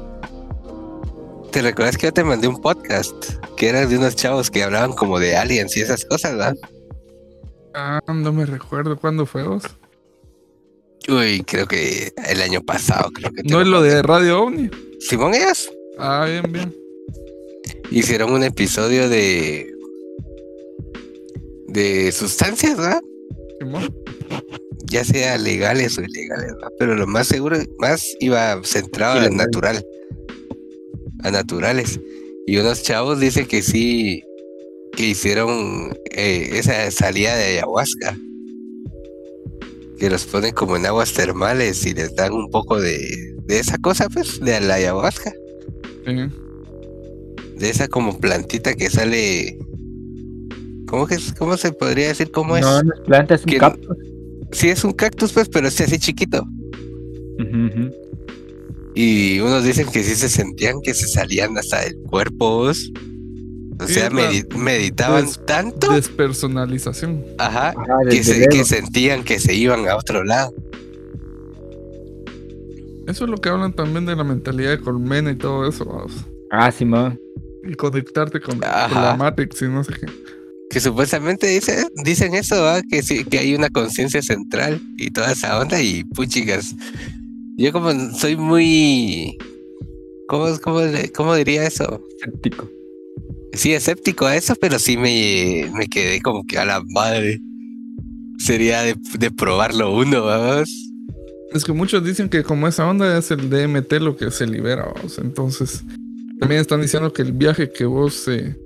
¿Te 1.51 1.61
recuerdas 1.61 1.99
que 1.99 2.07
yo 2.07 2.13
te 2.13 2.25
mandé 2.25 2.47
un 2.49 2.61
podcast? 2.61 3.13
Que 3.57 3.69
era 3.69 3.85
de 3.85 3.99
unos 3.99 4.17
chavos 4.17 4.51
que 4.51 4.63
hablaban 4.63 4.93
como 4.93 5.19
de 5.19 5.37
aliens 5.37 5.77
y 5.77 5.81
esas 5.81 6.05
cosas, 6.05 6.33
¿verdad? 6.33 6.57
Ah, 7.75 8.01
no 8.07 8.33
me 8.33 8.47
recuerdo 8.47 8.97
cuándo 8.97 9.27
fue 9.27 9.43
vos. 9.43 9.65
Uy, 11.09 11.43
creo 11.45 11.67
que 11.67 12.13
el 12.29 12.41
año 12.41 12.63
pasado, 12.63 13.11
creo 13.13 13.33
que. 13.33 13.43
No 13.43 13.61
es 13.61 13.67
lo 13.67 13.83
de 13.83 14.01
Radio 14.03 14.45
OVNI. 14.45 14.71
Simón, 15.01 15.35
ellos 15.35 15.69
Ah, 15.99 16.27
bien, 16.29 16.53
bien. 16.53 16.75
hicieron 17.91 18.33
un 18.33 18.45
episodio 18.45 19.09
de. 19.09 19.75
de 21.67 22.13
sustancias, 22.13 22.77
¿verdad? 22.77 23.01
Simón. 23.59 24.02
Ya 24.93 25.05
sea 25.05 25.39
legales 25.39 25.97
o 25.97 26.03
ilegales, 26.03 26.53
¿verdad? 26.53 26.69
Pero 26.79 26.95
lo 26.95 27.07
más 27.07 27.27
seguro, 27.27 27.57
más 27.79 28.05
iba 28.21 28.61
centrado 28.63 29.15
a 29.15 29.19
Ilegal. 29.27 29.37
natural. 29.39 29.87
A 31.25 31.31
naturales. 31.31 31.99
Y 32.47 32.59
unos 32.59 32.83
chavos 32.83 33.19
dicen 33.19 33.47
que 33.47 33.63
sí, 33.63 34.23
que 34.95 35.09
hicieron 35.09 35.97
eh, 36.11 36.51
esa 36.59 36.91
salida 36.91 37.35
de 37.37 37.45
ayahuasca. 37.59 38.19
Que 39.99 40.11
los 40.11 40.25
ponen 40.27 40.53
como 40.53 40.77
en 40.77 40.85
aguas 40.85 41.13
termales 41.15 41.87
y 41.87 41.95
les 41.95 42.15
dan 42.17 42.33
un 42.33 42.51
poco 42.51 42.79
de, 42.81 42.99
de 43.47 43.59
esa 43.61 43.79
cosa, 43.79 44.09
pues, 44.11 44.41
de 44.41 44.61
la 44.61 44.75
ayahuasca. 44.75 45.33
Sí. 46.05 46.13
De 47.57 47.71
esa 47.71 47.89
como 47.89 48.19
plantita 48.19 48.75
que 48.75 48.91
sale. 48.91 49.57
¿Cómo, 50.87 51.07
que 51.07 51.15
es- 51.15 51.33
cómo 51.33 51.57
se 51.57 51.73
podría 51.73 52.09
decir 52.09 52.31
cómo 52.31 52.57
es? 52.57 52.63
No, 52.63 52.83
no 52.83 52.93
es 52.93 53.01
planta, 53.07 53.37
es 53.37 53.45
un 53.45 53.53
Que- 53.53 53.59
cactus. 53.59 53.97
Sí, 54.53 54.69
es 54.69 54.85
un 54.85 54.93
cactus, 54.93 55.33
pues, 55.33 55.49
pero 55.49 55.67
es 55.69 55.81
así 55.81 55.99
chiquito. 55.99 56.45
Y 58.95 59.41
unos 59.41 59.65
dicen 59.65 59.89
que 59.91 60.03
sí 60.05 60.15
se 60.15 60.29
sentían 60.29 60.81
que 60.83 60.93
se 60.95 61.09
salían 61.09 61.57
hasta 61.57 61.81
del 61.81 61.97
cuerpo. 62.11 62.69
O 62.69 62.75
Sí, 62.75 63.95
sea, 63.95 64.11
medi- 64.11 64.47
meditaban 64.55 65.25
des- 65.25 65.41
tanto. 65.47 65.93
Despersonalización. 65.93 67.25
Ajá. 67.39 67.71
Ajá, 67.71 67.99
Que, 68.11 68.23
se- 68.23 68.47
que 68.49 68.65
sentían 68.65 69.25
que 69.25 69.39
se 69.41 69.55
iban 69.55 69.89
a 69.89 69.97
otro 69.97 70.23
lado. 70.25 70.53
Eso 73.09 73.25
es 73.25 73.31
lo 73.31 73.37
que 73.39 73.49
hablan 73.49 73.73
también 73.73 74.07
de 74.07 74.15
la 74.15 74.23
mentalidad 74.25 74.71
de 74.71 74.79
colmena 74.81 75.33
y 75.33 75.37
todo 75.37 75.67
eso, 75.69 75.85
vamos. 75.85 76.13
Ah, 76.51 76.71
sí, 76.71 76.85
man. 76.85 77.19
Y 77.65 77.75
conectarte 77.75 78.41
con, 78.41 78.59
con 78.61 79.03
la 79.03 79.17
Matrix 79.19 79.63
y 79.63 79.69
no 79.69 79.83
sé 79.83 79.95
qué. 79.95 80.07
Que 80.73 80.81
supuestamente 80.81 81.47
dice, 81.49 81.87
dicen 82.03 82.35
eso, 82.35 82.63
¿va? 82.63 82.81
que 82.83 83.03
sí, 83.03 83.25
que 83.25 83.39
hay 83.39 83.55
una 83.55 83.69
conciencia 83.69 84.23
central 84.23 84.81
y 84.97 85.11
toda 85.11 85.33
esa 85.33 85.61
onda 85.61 85.83
y 85.83 86.03
puchigas. 86.03 86.75
Yo 87.59 87.73
como 87.73 87.93
soy 88.15 88.37
muy... 88.37 89.37
¿Cómo, 90.29 90.47
cómo, 90.63 90.81
cómo 91.15 91.35
diría 91.35 91.67
eso? 91.67 92.03
Escéptico. 92.17 92.71
Sí, 93.53 93.75
escéptico 93.75 94.25
a 94.25 94.35
eso, 94.35 94.55
pero 94.59 94.79
sí 94.79 94.97
me, 94.97 95.71
me 95.75 95.89
quedé 95.89 96.23
como 96.23 96.43
que 96.47 96.59
a 96.59 96.65
la 96.65 96.83
madre. 96.87 97.39
Sería 98.39 98.81
de, 98.81 98.97
de 99.19 99.31
probarlo 99.31 99.95
uno, 99.95 100.25
vamos. 100.25 100.71
Es 101.53 101.65
que 101.65 101.73
muchos 101.73 102.03
dicen 102.03 102.31
que 102.31 102.43
como 102.45 102.67
esa 102.67 102.89
onda 102.89 103.19
es 103.19 103.31
el 103.31 103.51
DMT 103.51 103.93
lo 104.01 104.17
que 104.17 104.31
se 104.31 104.47
libera, 104.47 104.91
vamos. 104.95 105.19
Entonces, 105.19 105.85
también 106.41 106.63
están 106.63 106.81
diciendo 106.81 107.13
que 107.13 107.21
el 107.21 107.33
viaje 107.33 107.71
que 107.71 107.85
vos 107.85 108.27
eh, 108.29 108.57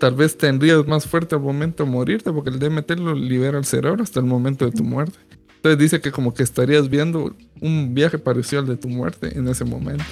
tal 0.00 0.14
vez 0.14 0.36
tendrías 0.36 0.86
más 0.86 1.06
fuerte 1.06 1.34
al 1.34 1.40
momento 1.40 1.84
de 1.84 1.90
morirte, 1.90 2.32
porque 2.32 2.50
el 2.50 2.58
DMT 2.58 2.90
lo 2.98 3.14
libera 3.14 3.58
el 3.58 3.64
cerebro 3.64 4.02
hasta 4.02 4.20
el 4.20 4.26
momento 4.26 4.64
de 4.64 4.72
tu 4.72 4.84
muerte. 4.84 5.18
Entonces 5.56 5.78
dice 5.78 6.00
que 6.00 6.12
como 6.12 6.34
que 6.34 6.42
estarías 6.42 6.90
viendo 6.90 7.34
un 7.60 7.94
viaje 7.94 8.18
parecido 8.18 8.60
al 8.60 8.68
de 8.68 8.76
tu 8.76 8.88
muerte 8.88 9.36
en 9.36 9.48
ese 9.48 9.64
momento. 9.64 10.04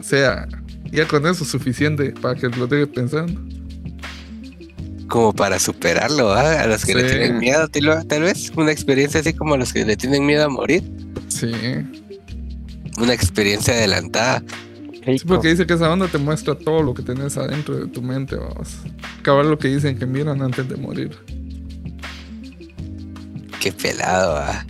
O 0.00 0.02
sea, 0.02 0.48
ya 0.90 1.06
con 1.06 1.26
eso 1.26 1.44
es 1.44 1.50
suficiente 1.50 2.12
para 2.12 2.34
que 2.34 2.48
lo 2.48 2.66
deje 2.66 2.86
pensando. 2.86 3.38
Como 5.06 5.34
para 5.34 5.58
superarlo, 5.58 6.26
¿va? 6.26 6.62
A 6.62 6.66
los 6.66 6.84
que 6.84 6.94
le 6.94 7.04
tienen 7.04 7.38
miedo, 7.38 7.68
tal 7.68 8.06
tal 8.06 8.22
vez. 8.22 8.50
Una 8.56 8.72
experiencia 8.72 9.20
así 9.20 9.34
como 9.34 9.54
a 9.54 9.58
los 9.58 9.72
que 9.72 9.84
le 9.84 9.96
tienen 9.96 10.24
miedo 10.24 10.44
a 10.44 10.48
morir. 10.48 10.82
Sí. 11.28 11.52
Una 12.98 13.12
experiencia 13.12 13.74
adelantada. 13.74 14.42
Sí, 15.16 15.26
porque 15.26 15.48
dice 15.48 15.66
que 15.66 15.74
esa 15.74 15.90
onda 15.90 16.06
te 16.08 16.18
muestra 16.18 16.54
todo 16.54 16.82
lo 16.82 16.92
que 16.92 17.02
tenés 17.02 17.36
adentro 17.38 17.76
de 17.76 17.86
tu 17.86 18.02
mente, 18.02 18.36
vamos. 18.36 18.78
Cabal 19.22 19.50
lo 19.50 19.58
que 19.58 19.68
dicen 19.68 19.98
que 19.98 20.06
miran 20.06 20.42
antes 20.42 20.68
de 20.68 20.76
morir. 20.76 21.16
Qué 23.60 23.72
pelado, 23.72 24.34
¿va? 24.34 24.64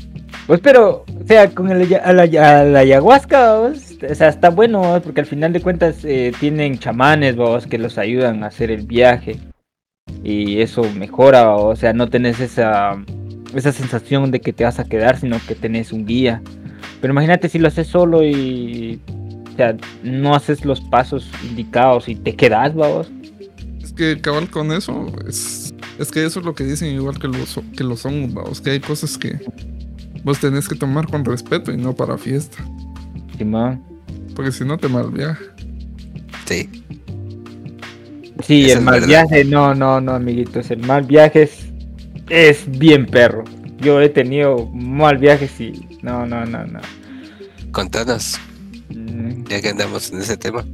Pues 0.47 0.61
pero, 0.61 1.05
o 1.07 1.27
sea, 1.27 1.51
con 1.51 1.71
el, 1.71 1.95
a 1.95 2.13
la, 2.13 2.23
a 2.23 2.65
la 2.65 2.79
ayahuasca, 2.79 3.57
vos, 3.57 3.97
o 4.09 4.15
sea, 4.15 4.29
está 4.29 4.49
bueno, 4.51 4.81
vos, 4.81 5.03
porque 5.03 5.21
al 5.21 5.27
final 5.27 5.53
de 5.53 5.61
cuentas 5.61 6.05
eh, 6.05 6.33
tienen 6.41 6.79
chamanes, 6.79 7.37
vos, 7.37 7.67
que 7.67 7.77
los 7.77 7.99
ayudan 7.99 8.43
a 8.43 8.47
hacer 8.47 8.71
el 8.71 8.87
viaje. 8.87 9.39
Y 10.25 10.61
eso 10.61 10.85
mejora, 10.95 11.55
o 11.55 11.77
sea, 11.77 11.93
no 11.93 12.09
tenés 12.09 12.41
esa, 12.41 12.97
esa 13.55 13.73
sensación 13.73 14.31
de 14.31 14.41
que 14.41 14.53
te 14.53 14.65
vas 14.65 14.79
a 14.79 14.85
quedar, 14.85 15.19
sino 15.19 15.37
que 15.47 15.55
tenés 15.55 15.93
un 15.93 16.07
guía. 16.07 16.41
Pero 17.01 17.13
imagínate 17.13 17.49
si 17.49 17.59
lo 17.59 17.69
haces 17.69 17.87
solo 17.87 18.25
y, 18.25 19.01
sea, 19.59 19.77
no 20.03 20.35
haces 20.35 20.65
los 20.65 20.81
pasos 20.81 21.29
indicados 21.43 22.09
y 22.09 22.15
te 22.15 22.35
quedas, 22.35 22.75
vos. 22.75 23.11
Es 23.83 23.93
que 23.93 24.21
cabal 24.21 24.49
con 24.49 24.73
eso, 24.73 25.13
es, 25.27 25.75
es 25.99 26.11
que 26.11 26.25
eso 26.25 26.41
es 26.41 26.47
lo 26.47 26.55
que 26.55 26.65
dicen 26.65 26.95
igual 26.95 27.19
que 27.19 27.29
los, 27.29 27.61
que 27.77 27.85
los 27.85 28.07
hongos, 28.07 28.35
vamos. 28.35 28.61
Que 28.61 28.71
hay 28.71 28.81
cosas 28.81 29.19
que 29.19 29.39
vos 30.23 30.39
tenés 30.39 30.69
que 30.69 30.77
tomar 30.77 31.07
con 31.09 31.25
respeto 31.25 31.73
y 31.73 31.77
no 31.77 31.95
para 31.95 32.17
fiesta. 32.17 32.59
Simón. 33.37 33.83
Porque 34.35 34.53
si 34.53 34.65
no 34.65 34.79
te 34.79 34.89
mal 34.89 35.11
viaja. 35.11 35.43
Sí. 36.47 36.71
Sí, 38.45 38.71
el 38.71 38.83
mal 38.83 39.01
verdad. 39.01 39.09
viaje, 39.09 39.45
no, 39.45 39.75
no, 39.75 40.01
no, 40.01 40.13
amiguitos, 40.13 40.71
el 40.71 40.79
mal 40.87 41.03
viaje 41.03 41.43
es, 41.43 41.67
es 42.31 42.65
bien 42.79 43.07
perro. 43.07 43.43
Yo 43.79 44.01
he 44.01 44.09
tenido 44.09 44.67
mal 44.73 45.19
viajes 45.19 45.61
y 45.61 45.73
no, 46.03 46.25
no, 46.27 46.47
no, 46.47 46.65
no. 46.65 46.81
Contanos, 47.73 48.39
ya 49.49 49.61
que 49.61 49.69
andamos 49.69 50.13
en 50.13 50.21
ese 50.21 50.37
tema. 50.37 50.65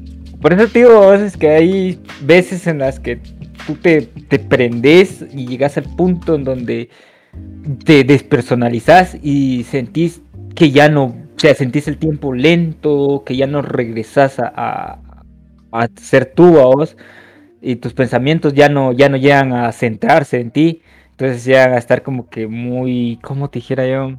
Por 0.40 0.52
eso 0.52 0.68
te 0.68 0.80
digo, 0.80 1.02
a 1.02 1.12
veces 1.12 1.36
que 1.36 1.48
hay 1.48 2.00
veces 2.20 2.66
en 2.66 2.78
las 2.78 3.00
que 3.00 3.18
tú 3.66 3.76
te, 3.76 4.02
te 4.02 4.38
prendes 4.38 5.24
y 5.32 5.46
llegas 5.46 5.76
al 5.78 5.84
punto 5.96 6.34
en 6.34 6.44
donde 6.44 6.90
te 7.84 8.04
despersonalizas 8.04 9.16
y 9.22 9.64
sentís 9.64 10.20
que 10.54 10.70
ya 10.70 10.88
no, 10.88 11.04
o 11.04 11.38
sea, 11.38 11.54
sentís 11.54 11.88
el 11.88 11.96
tiempo 11.96 12.34
lento, 12.34 13.22
que 13.24 13.36
ya 13.36 13.46
no 13.46 13.62
regresas 13.62 14.38
a, 14.38 14.52
a, 14.54 15.00
a 15.72 15.88
ser 16.00 16.26
tú 16.26 16.60
a 16.60 16.66
vos 16.66 16.96
y 17.60 17.76
tus 17.76 17.94
pensamientos 17.94 18.52
ya 18.52 18.68
no, 18.68 18.92
ya 18.92 19.08
no 19.08 19.16
llegan 19.16 19.52
a 19.52 19.72
centrarse 19.72 20.40
en 20.40 20.50
ti, 20.50 20.82
entonces 21.12 21.44
llegan 21.44 21.72
a 21.72 21.78
estar 21.78 22.02
como 22.02 22.28
que 22.28 22.46
muy, 22.46 23.18
¿cómo 23.22 23.48
te 23.48 23.60
dijera 23.60 23.86
yo? 23.86 24.18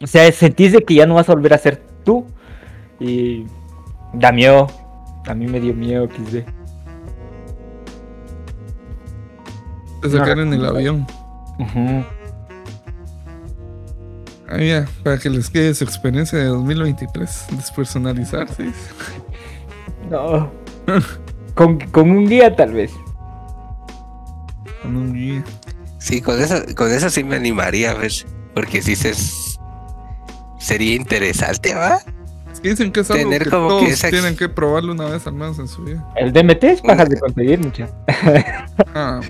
O 0.00 0.06
sea, 0.06 0.30
sentís 0.32 0.72
de 0.72 0.80
que 0.80 0.94
ya 0.94 1.06
no 1.06 1.16
vas 1.16 1.28
a 1.28 1.34
volver 1.34 1.52
a 1.52 1.58
ser 1.58 1.76
tú 2.04 2.26
y 3.02 3.46
da 4.12 4.32
miedo. 4.32 4.66
A 5.26 5.34
mí 5.34 5.46
me 5.46 5.60
dio 5.60 5.74
miedo, 5.74 6.08
XD. 6.08 6.44
Te 10.02 10.10
sacar 10.10 10.38
en 10.38 10.52
el 10.52 10.64
avión. 10.66 11.06
Ujú. 11.58 12.04
Ah, 14.48 14.58
ya, 14.58 14.86
para 15.02 15.16
que 15.18 15.30
les 15.30 15.48
quede 15.48 15.74
su 15.74 15.84
experiencia 15.84 16.38
de 16.38 16.46
2023. 16.46 17.46
Despersonalizarse. 17.52 18.72
No. 20.10 20.50
con, 21.54 21.78
con 21.78 22.10
un 22.10 22.28
guía 22.28 22.54
tal 22.54 22.72
vez. 22.72 22.92
Con 24.82 24.96
un 24.96 25.14
guía. 25.14 25.44
Sí, 25.98 26.20
con 26.20 26.40
eso, 26.40 26.56
con 26.76 26.90
eso 26.90 27.08
sí 27.08 27.22
me 27.22 27.36
animaría 27.36 27.92
a 27.92 27.94
ver. 27.94 28.12
Porque 28.54 28.82
sí 28.82 28.96
se 28.96 29.14
sería 30.58 30.96
interesante, 30.96 31.74
¿va? 31.74 32.00
Que 32.62 32.68
dicen 32.70 32.92
que 32.92 33.00
es 33.00 33.10
algo 33.10 33.24
Tener 33.24 33.44
que 33.44 33.50
como 33.50 33.68
que 33.68 33.74
todos 33.74 33.88
esa 33.90 34.10
tienen 34.10 34.36
que 34.36 34.48
probarlo 34.48 34.92
una 34.92 35.06
vez 35.06 35.26
al 35.26 35.32
menos 35.34 35.58
en 35.58 35.66
su 35.68 35.82
vida. 35.84 36.08
El 36.16 36.32
DMT 36.32 36.62
es 36.64 36.80
pajas 36.80 37.08
de 37.08 37.18
conseguir, 37.18 37.58
mucha. 37.58 37.88
Ah, 38.94 39.20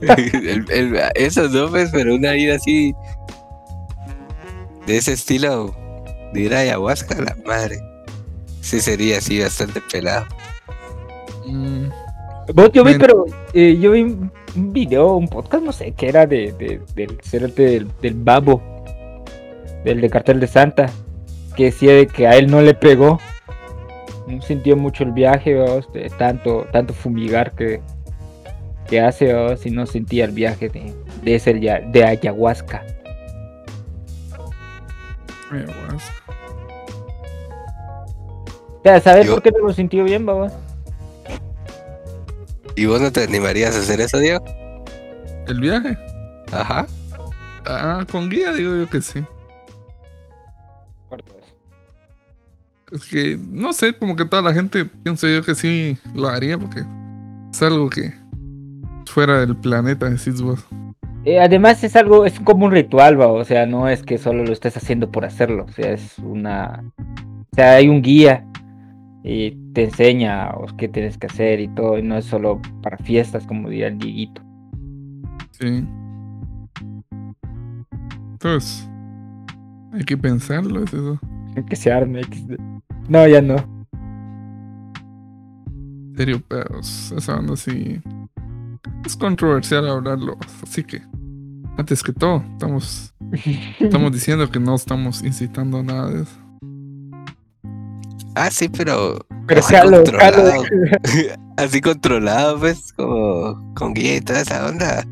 pues 0.00 0.18
El- 0.34 0.70
el- 0.70 1.00
eso 1.14 1.48
no, 1.48 1.68
pues, 1.70 1.90
pero 1.92 2.14
una 2.14 2.32
vida 2.32 2.56
así. 2.56 2.92
De 4.86 4.96
ese 4.96 5.12
estilo. 5.12 5.74
De 6.32 6.40
ir 6.40 6.54
a 6.54 6.60
ayahuasca, 6.60 7.14
la 7.20 7.36
madre. 7.46 7.78
Sí, 8.62 8.80
sería 8.80 9.18
así 9.18 9.40
bastante 9.40 9.80
pelado. 9.92 10.26
mm, 11.46 11.84
Vos, 12.54 12.70
yo 12.72 12.82
vi, 12.84 12.92
Men. 12.92 13.00
pero 13.00 13.24
eh, 13.52 13.78
yo 13.80 13.92
vi 13.92 14.02
un 14.02 14.32
video, 14.72 15.14
un 15.16 15.28
podcast, 15.28 15.62
no 15.62 15.72
sé, 15.72 15.92
que 15.92 16.08
era 16.08 16.26
de, 16.26 16.52
de- 16.52 16.80
del 16.94 17.54
del, 17.54 17.88
del 18.00 18.14
babo, 18.14 18.60
del 19.84 20.00
de 20.00 20.10
cartel 20.10 20.40
de 20.40 20.46
Santa, 20.48 20.90
que 21.56 21.64
decía 21.66 21.92
de 21.94 22.06
que 22.06 22.26
a 22.26 22.36
él 22.36 22.50
no 22.50 22.60
le 22.60 22.74
pegó, 22.74 23.18
no 24.26 24.40
sintió 24.42 24.76
mucho 24.76 25.04
el 25.04 25.12
viaje, 25.12 25.54
vamos, 25.54 25.92
de 25.92 26.08
tanto, 26.10 26.66
tanto 26.72 26.94
fumigar 26.94 27.52
que, 27.52 27.80
que 28.88 29.00
hace, 29.00 29.32
vamos, 29.32 29.64
y 29.66 29.70
no 29.70 29.86
sentía 29.86 30.24
el 30.24 30.32
viaje 30.32 30.68
de, 30.68 30.94
de 31.22 31.34
ese 31.34 31.58
ya- 31.60 31.80
de 31.80 32.04
ayahuasca. 32.04 32.82
ayahuasca. 35.50 36.12
O 38.78 38.82
sea, 38.82 39.00
¿sabes 39.00 39.26
Yo- 39.26 39.34
por 39.34 39.42
qué 39.42 39.50
no 39.52 39.66
lo 39.66 39.72
sintió 39.72 40.04
bien, 40.04 40.26
vamos? 40.26 40.52
¿Y 42.74 42.86
vos 42.86 43.00
no 43.00 43.12
te 43.12 43.22
animarías 43.22 43.76
a 43.76 43.80
hacer 43.80 44.00
eso, 44.00 44.18
Diego? 44.18 44.42
¿El 45.46 45.60
viaje? 45.60 45.96
Ajá. 46.52 46.86
Ah, 47.66 48.04
con 48.10 48.28
guía 48.28 48.52
digo 48.52 48.74
yo 48.74 48.88
que 48.88 49.00
sí. 49.02 49.22
Es 52.92 53.06
que, 53.06 53.38
no 53.50 53.72
sé, 53.72 53.94
como 53.94 54.16
que 54.16 54.26
toda 54.26 54.42
la 54.42 54.52
gente 54.52 54.84
pienso 54.84 55.26
yo 55.26 55.42
que 55.42 55.54
sí 55.54 55.96
lo 56.14 56.28
haría 56.28 56.58
porque 56.58 56.84
es 57.50 57.62
algo 57.62 57.88
que 57.88 58.12
fuera 59.06 59.40
del 59.40 59.56
planeta, 59.56 60.10
decís 60.10 60.42
vos. 60.42 60.66
Eh, 61.24 61.40
además 61.40 61.82
es 61.84 61.96
algo, 61.96 62.26
es 62.26 62.38
como 62.40 62.66
un 62.66 62.72
ritual, 62.72 63.20
va, 63.20 63.28
o 63.28 63.44
sea, 63.44 63.64
no 63.64 63.88
es 63.88 64.02
que 64.02 64.18
solo 64.18 64.44
lo 64.44 64.52
estés 64.52 64.76
haciendo 64.76 65.10
por 65.10 65.24
hacerlo, 65.24 65.66
o 65.68 65.72
sea, 65.72 65.92
es 65.92 66.18
una, 66.18 66.82
o 66.98 67.54
sea, 67.54 67.76
hay 67.76 67.88
un 67.88 68.02
guía 68.02 68.44
y 69.22 69.52
te 69.72 69.84
enseña 69.84 70.50
o, 70.50 70.66
qué 70.76 70.88
tienes 70.88 71.16
que 71.16 71.28
hacer 71.28 71.60
y 71.60 71.68
todo, 71.68 71.96
y 71.96 72.02
no 72.02 72.18
es 72.18 72.24
solo 72.24 72.60
para 72.82 72.98
fiestas, 72.98 73.46
como 73.46 73.68
diría 73.68 73.86
el 73.86 73.98
Dieguito. 73.98 74.42
Sí. 75.52 75.86
Entonces, 78.32 78.90
hay 79.92 80.04
que 80.04 80.16
pensarlo, 80.16 80.82
es 80.82 80.92
eso. 80.92 81.20
Que 81.68 81.76
se 81.76 81.92
arme. 81.92 82.22
No, 83.08 83.26
ya 83.26 83.42
no. 83.42 83.56
En 86.10 86.14
serio, 86.16 86.42
pero 86.48 86.80
esa 86.80 87.36
onda 87.36 87.56
sí 87.56 88.00
es 89.04 89.16
controversial 89.16 89.88
hablarlo. 89.88 90.36
Así 90.62 90.84
que, 90.84 91.02
antes 91.78 92.02
que 92.02 92.12
todo, 92.12 92.44
estamos, 92.52 93.14
estamos 93.80 94.12
diciendo 94.12 94.50
que 94.50 94.60
no 94.60 94.74
estamos 94.74 95.22
incitando 95.22 95.78
a 95.78 95.82
nada 95.82 96.10
de 96.10 96.22
eso. 96.22 96.38
Ah, 98.34 98.50
sí, 98.50 98.68
pero 98.68 99.18
Pero 99.46 99.60
así 99.60 99.74
jalo, 99.74 99.96
controlado. 99.98 100.50
jalo. 100.50 100.64
así 101.58 101.80
controlado, 101.80 102.58
pues, 102.58 102.92
como 102.94 103.74
con 103.74 103.92
guía 103.94 104.16
y 104.16 104.20
toda 104.20 104.40
esa 104.40 104.66
onda. 104.66 105.04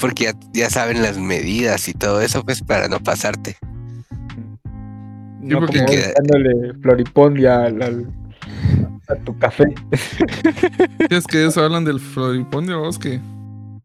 Porque 0.00 0.24
ya, 0.24 0.32
ya 0.52 0.70
saben 0.70 1.02
las 1.02 1.18
medidas 1.18 1.86
y 1.88 1.92
todo 1.92 2.20
eso, 2.22 2.42
pues, 2.44 2.62
para 2.62 2.88
no 2.88 2.98
pasarte. 3.00 3.56
No 5.54 5.60
porque 5.60 5.78
como 5.78 5.88
que- 5.90 6.14
dándole 6.16 6.74
floripondia 6.80 7.64
al, 7.64 7.82
al- 7.82 8.06
a 9.08 9.14
tu 9.16 9.36
café. 9.38 9.64
Es 11.10 11.26
que 11.26 11.44
eso 11.46 11.62
hablan 11.64 11.84
del 11.84 11.98
floripondio, 12.00 12.80
vos, 12.80 12.98
que 12.98 13.20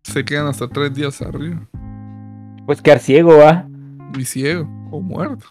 se 0.03 0.23
quedan 0.23 0.47
hasta 0.47 0.67
tres 0.67 0.93
días 0.93 1.21
arriba. 1.21 1.67
Pues 2.65 2.81
quedar 2.81 2.99
ciego, 2.99 3.37
¿va? 3.37 3.67
Y 4.17 4.25
ciego 4.25 4.67
o 4.91 5.01
muerto. 5.01 5.47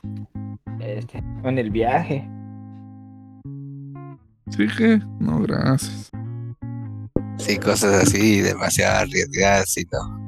Este, 0.80 1.22
en 1.44 1.58
el 1.58 1.70
viaje. 1.70 2.28
Sí 4.50 4.66
que, 4.76 5.00
no, 5.18 5.40
gracias. 5.40 6.10
Sí, 7.38 7.56
cosas 7.58 8.04
así, 8.04 8.40
demasiado 8.40 8.98
arriesgadas 9.00 9.76
y 9.76 9.84
no. 9.92 10.24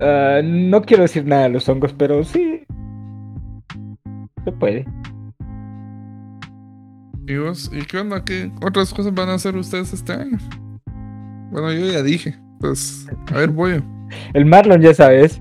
Ah, 0.00 0.40
no 0.42 0.82
quiero 0.82 1.02
decir 1.02 1.26
nada 1.26 1.42
de 1.44 1.48
los 1.50 1.68
hongos, 1.68 1.92
pero 1.92 2.24
sí. 2.24 2.62
Se 4.44 4.52
puede. 4.52 4.86
¿Y 7.26 7.36
vos? 7.38 7.70
¿Y 7.72 7.84
qué 7.86 7.98
onda? 7.98 8.22
¿Qué 8.24 8.52
otras 8.62 8.92
cosas 8.92 9.14
van 9.14 9.28
a 9.30 9.34
hacer 9.34 9.56
ustedes 9.56 9.92
este 9.92 10.12
año? 10.12 10.38
Bueno, 11.50 11.72
yo 11.72 11.86
ya 11.90 12.02
dije. 12.02 12.38
Pues, 12.60 13.06
a 13.32 13.38
ver, 13.38 13.50
voy. 13.50 13.82
El 14.34 14.44
Marlon, 14.46 14.80
ya 14.82 14.92
sabes, 14.94 15.40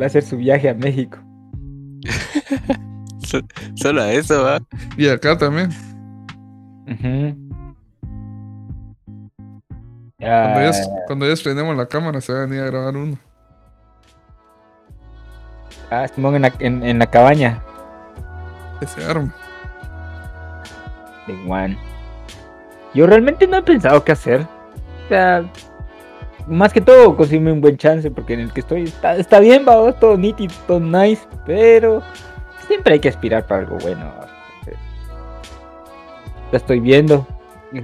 va 0.00 0.04
a 0.04 0.06
hacer 0.06 0.22
su 0.22 0.36
viaje 0.36 0.68
a 0.68 0.74
México. 0.74 1.18
So- 3.26 3.40
Solo 3.74 4.02
a 4.02 4.12
eso, 4.12 4.42
va. 4.42 4.58
Y 4.96 5.06
acá 5.08 5.36
también. 5.38 5.70
Cuando 6.84 7.36
Ah, 10.22 10.70
ya, 10.70 10.72
cuando 11.06 11.26
ya 11.26 11.32
estrenemos 11.32 11.76
la 11.76 11.86
cámara, 11.86 12.20
se 12.20 12.32
va 12.32 12.40
a 12.42 12.46
venir 12.46 12.60
a 12.62 12.66
grabar 12.66 12.96
uno. 12.96 13.16
ah, 15.90 16.08
Simón 16.08 16.34
en 16.36 16.42
la, 16.42 16.52
en, 16.58 16.82
en 16.82 16.98
la 16.98 17.06
cabaña 17.06 17.62
Que 18.80 18.86
se 18.86 19.04
arma. 19.04 19.32
de 21.26 21.36
Juan. 21.46 21.78
Yo 22.94 23.06
realmente 23.06 23.46
no 23.46 23.58
he 23.58 23.62
pensado 23.62 24.02
qué 24.02 24.12
hacer. 24.12 24.40
O 25.04 25.08
sea, 25.08 25.44
más 26.46 26.72
que 26.72 26.80
todo 26.80 27.16
conseguirme 27.16 27.52
un 27.52 27.60
buen 27.60 27.76
chance, 27.76 28.10
porque 28.10 28.34
en 28.34 28.40
el 28.40 28.52
que 28.52 28.60
estoy 28.60 28.84
está, 28.84 29.16
está 29.16 29.38
bien, 29.38 29.64
va, 29.68 29.92
todo 29.92 30.16
nítido, 30.16 30.54
todo 30.66 30.80
nice, 30.80 31.22
pero 31.46 32.02
siempre 32.66 32.94
hay 32.94 33.00
que 33.00 33.08
aspirar 33.08 33.46
para 33.46 33.62
algo 33.62 33.76
bueno. 33.78 34.04
Entonces, 34.60 34.78
Ya 36.50 36.56
estoy 36.56 36.80
viendo. 36.80 37.26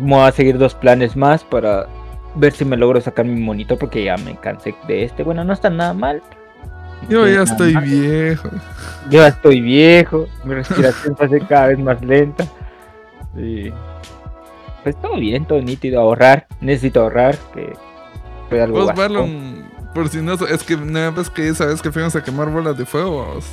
Voy 0.00 0.20
a 0.20 0.32
seguir 0.32 0.58
dos 0.58 0.74
planes 0.74 1.14
más 1.14 1.44
para 1.44 1.86
ver 2.34 2.52
si 2.52 2.64
me 2.64 2.76
logro 2.76 3.00
sacar 3.00 3.24
mi 3.24 3.40
monitor, 3.40 3.78
porque 3.78 4.02
ya 4.02 4.16
me 4.16 4.34
cansé 4.36 4.74
de 4.88 5.04
este. 5.04 5.22
Bueno, 5.22 5.44
no 5.44 5.52
está 5.52 5.70
nada 5.70 5.92
mal. 5.92 6.22
Yo 7.08 7.26
ya 7.28 7.42
estoy 7.42 7.76
viejo. 7.76 8.48
Yo 9.10 9.20
ya 9.20 9.28
estoy 9.28 9.60
viejo, 9.60 10.26
mi 10.44 10.54
respiración 10.54 11.16
se 11.16 11.24
hace 11.24 11.40
cada 11.46 11.68
vez 11.68 11.78
más 11.78 12.00
lenta. 12.02 12.44
Y 13.36 13.70
pues 14.82 15.00
todo 15.00 15.16
bien, 15.16 15.44
todo 15.46 15.60
nítido, 15.62 16.00
ahorrar. 16.00 16.46
Necesito 16.60 17.00
ahorrar, 17.02 17.36
que 17.54 17.72
fue 18.48 18.62
algo 18.62 18.84
Vos. 18.84 18.96
Marlon, 18.96 19.64
por 19.94 20.08
si 20.08 20.20
no, 20.22 20.34
es 20.34 20.62
que 20.64 20.76
nada 20.76 21.10
más 21.12 21.30
que 21.30 21.48
esa 21.48 21.66
vez 21.66 21.80
que 21.82 21.92
fuimos 21.92 22.14
a 22.16 22.22
quemar 22.24 22.50
bolas 22.50 22.76
de 22.76 22.84
fuego, 22.86 23.24
vos. 23.34 23.46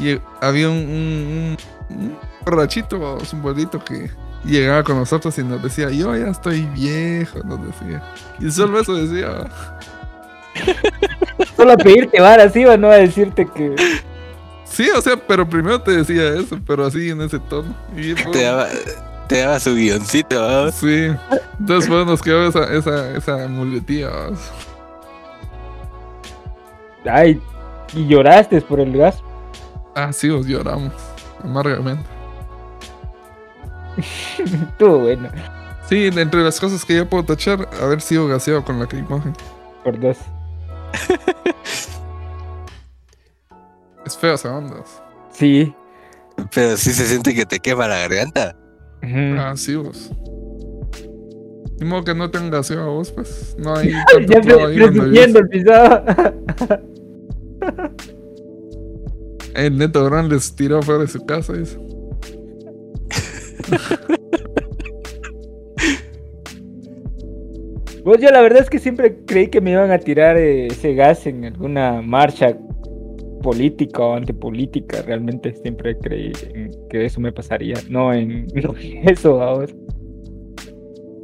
Y 0.00 0.18
había 0.40 0.68
un, 0.68 0.76
un, 0.76 1.56
un- 1.90 1.96
un 1.96 2.18
borrachito, 2.44 2.98
vos, 2.98 3.32
un 3.32 3.42
bolito 3.42 3.82
que 3.82 4.10
llegaba 4.44 4.82
con 4.82 4.96
nosotros 4.96 5.38
y 5.38 5.44
nos 5.44 5.62
decía, 5.62 5.90
yo 5.90 6.14
ya 6.16 6.28
estoy 6.28 6.62
viejo, 6.74 7.38
nos 7.44 7.64
decía. 7.66 8.02
Y 8.40 8.50
solo 8.50 8.80
eso 8.80 8.94
decía. 8.94 9.46
Solo 11.56 11.72
a 11.72 11.76
pedirte 11.76 12.20
vara, 12.20 12.48
sí, 12.50 12.64
o 12.64 12.76
no 12.76 12.90
a 12.90 12.96
decirte 12.96 13.46
que. 13.46 13.74
Sí, 14.64 14.90
o 14.90 15.00
sea, 15.00 15.16
pero 15.16 15.48
primero 15.48 15.80
te 15.80 15.92
decía 15.92 16.28
eso, 16.34 16.58
pero 16.66 16.84
así 16.84 17.08
en 17.10 17.22
ese 17.22 17.38
tono. 17.38 17.74
Y 17.96 18.14
Te 18.14 18.42
daba, 18.42 18.66
te 19.26 19.38
daba 19.38 19.58
su 19.58 19.74
guioncito, 19.74 20.40
va. 20.40 20.70
Sí. 20.70 21.08
Entonces 21.58 21.88
pues, 21.88 22.06
nos 22.06 22.20
quedó 22.20 22.46
esa, 22.48 22.64
esa, 22.74 23.16
esa 23.16 23.48
muletilla. 23.48 24.10
Ay, 27.08 27.40
y 27.94 28.06
lloraste 28.06 28.60
por 28.60 28.80
el 28.80 28.96
gas. 28.96 29.22
Ah, 29.94 30.12
sí, 30.12 30.28
os 30.28 30.46
lloramos. 30.46 30.92
Amargamente. 31.42 32.04
Estuvo 34.38 34.98
bueno, 34.98 35.30
Sí, 35.88 36.10
entre 36.12 36.42
las 36.42 36.58
cosas 36.60 36.84
que 36.84 36.96
yo 36.96 37.08
puedo 37.08 37.24
tachar, 37.24 37.68
haber 37.80 38.00
sido 38.00 38.26
gaseado 38.26 38.64
con 38.64 38.78
la 38.78 38.88
imagen. 38.92 39.32
por 39.84 39.98
dos. 39.98 40.18
Es 44.04 44.16
feo 44.16 44.34
esa 44.34 44.56
onda. 44.56 44.76
Sí. 45.32 45.74
Pero 46.54 46.76
sí 46.76 46.92
se 46.92 47.06
siente 47.06 47.34
que 47.34 47.44
te 47.44 47.58
quema 47.58 47.88
la 47.88 47.98
garganta. 47.98 48.56
Ujú. 49.02 49.36
Ah, 49.38 49.54
sí, 49.56 49.74
vos. 49.74 50.12
Ni 51.78 51.86
modo 51.86 52.04
que 52.04 52.14
no 52.14 52.30
tengan 52.30 52.50
gaseado 52.50 52.84
a 52.84 52.88
vos, 52.88 53.10
pues. 53.10 53.56
No 53.58 53.74
hay 53.76 53.90
ya 54.28 54.40
clavo 54.40 54.66
ahí 54.66 54.78
donde 54.78 55.22
el 55.22 55.48
pisado. 55.48 56.04
El 59.54 59.78
Neto 59.78 60.04
Gran 60.04 60.28
les 60.28 60.54
tiró 60.54 60.82
fuera 60.82 61.00
de 61.02 61.08
su 61.08 61.24
casa. 61.26 61.54
Eso. 61.54 61.80
Pues 68.06 68.20
yo 68.20 68.30
la 68.30 68.40
verdad 68.40 68.62
es 68.62 68.70
que 68.70 68.78
siempre 68.78 69.16
creí 69.26 69.48
que 69.48 69.60
me 69.60 69.72
iban 69.72 69.90
a 69.90 69.98
tirar 69.98 70.36
eh, 70.36 70.68
ese 70.68 70.94
gas 70.94 71.26
en 71.26 71.44
alguna 71.44 72.02
marcha 72.02 72.56
política 73.42 74.00
o 74.00 74.14
antipolítica. 74.14 75.02
Realmente 75.02 75.52
siempre 75.60 75.98
creí 75.98 76.30
en 76.54 76.70
que 76.88 77.04
eso 77.04 77.20
me 77.20 77.32
pasaría. 77.32 77.74
No 77.90 78.14
en 78.14 78.46
no 78.54 78.76
en 78.78 79.08
eso 79.08 79.42
ahora. 79.42 79.74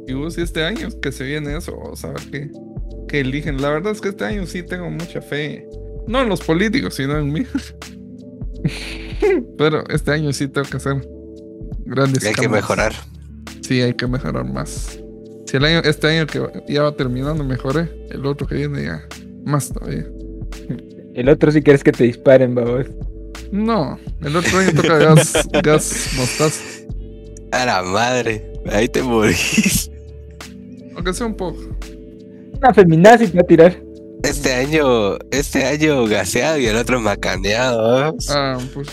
Y 0.09 0.13
vos, 0.13 0.37
y 0.37 0.41
este 0.41 0.65
año 0.65 0.89
que 1.01 1.13
se 1.13 1.23
viene 1.23 1.55
eso, 1.55 1.73
vamos 1.73 2.03
a 2.03 2.09
ver 2.09 2.21
qué, 2.29 2.51
qué 3.07 3.21
eligen. 3.21 3.61
La 3.61 3.69
verdad 3.69 3.93
es 3.93 4.01
que 4.01 4.09
este 4.09 4.25
año 4.25 4.45
sí 4.45 4.61
tengo 4.61 4.89
mucha 4.89 5.21
fe. 5.21 5.65
No 6.05 6.21
en 6.21 6.27
los 6.27 6.41
políticos, 6.41 6.95
sino 6.95 7.17
en 7.17 7.31
mí. 7.31 7.43
Pero 9.57 9.87
este 9.87 10.11
año 10.11 10.33
sí 10.33 10.49
tengo 10.49 10.67
que 10.69 10.75
hacer 10.75 11.07
grandes 11.85 12.25
Y 12.25 12.27
hay 12.27 12.33
que 12.33 12.49
mejorar. 12.49 12.91
Sí, 13.61 13.81
hay 13.81 13.93
que 13.93 14.05
mejorar 14.05 14.43
más. 14.43 14.99
Si 15.53 15.57
el 15.57 15.65
año, 15.65 15.81
este 15.83 16.07
año 16.07 16.25
que 16.25 16.41
ya 16.67 16.81
va 16.81 16.95
terminando 16.95 17.43
mejoré, 17.43 17.87
el 18.09 18.25
otro 18.25 18.47
que 18.47 18.55
viene 18.55 18.85
ya 18.85 19.07
más 19.45 19.71
todavía. 19.71 20.07
El 21.13 21.29
otro 21.29 21.51
si 21.51 21.61
quieres 21.61 21.83
que 21.83 21.91
te 21.91 22.05
disparen, 22.05 22.55
babos. 22.55 22.87
No, 23.51 23.99
el 24.23 24.35
otro 24.35 24.57
año 24.57 24.71
toca 24.73 24.97
gas, 24.97 25.47
gas 25.63 26.09
mostaza. 26.17 26.59
A 27.51 27.67
la 27.67 27.83
madre. 27.83 28.51
Ahí 28.65 28.89
te 28.89 29.03
morís. 29.03 29.91
Aunque 30.95 31.13
sea 31.13 31.27
un 31.27 31.37
poco. 31.37 31.59
Una 32.57 32.73
feminazi 32.73 33.27
te 33.27 33.37
va 33.37 33.41
a 33.41 33.45
tirar. 33.45 33.79
Este 34.23 34.53
año, 34.53 35.19
este 35.29 35.65
año 35.65 36.07
gaseado 36.07 36.57
y 36.57 36.65
el 36.65 36.77
otro 36.77 36.99
macaneado. 36.99 38.17
Ah, 38.31 38.57
pues. 38.73 38.87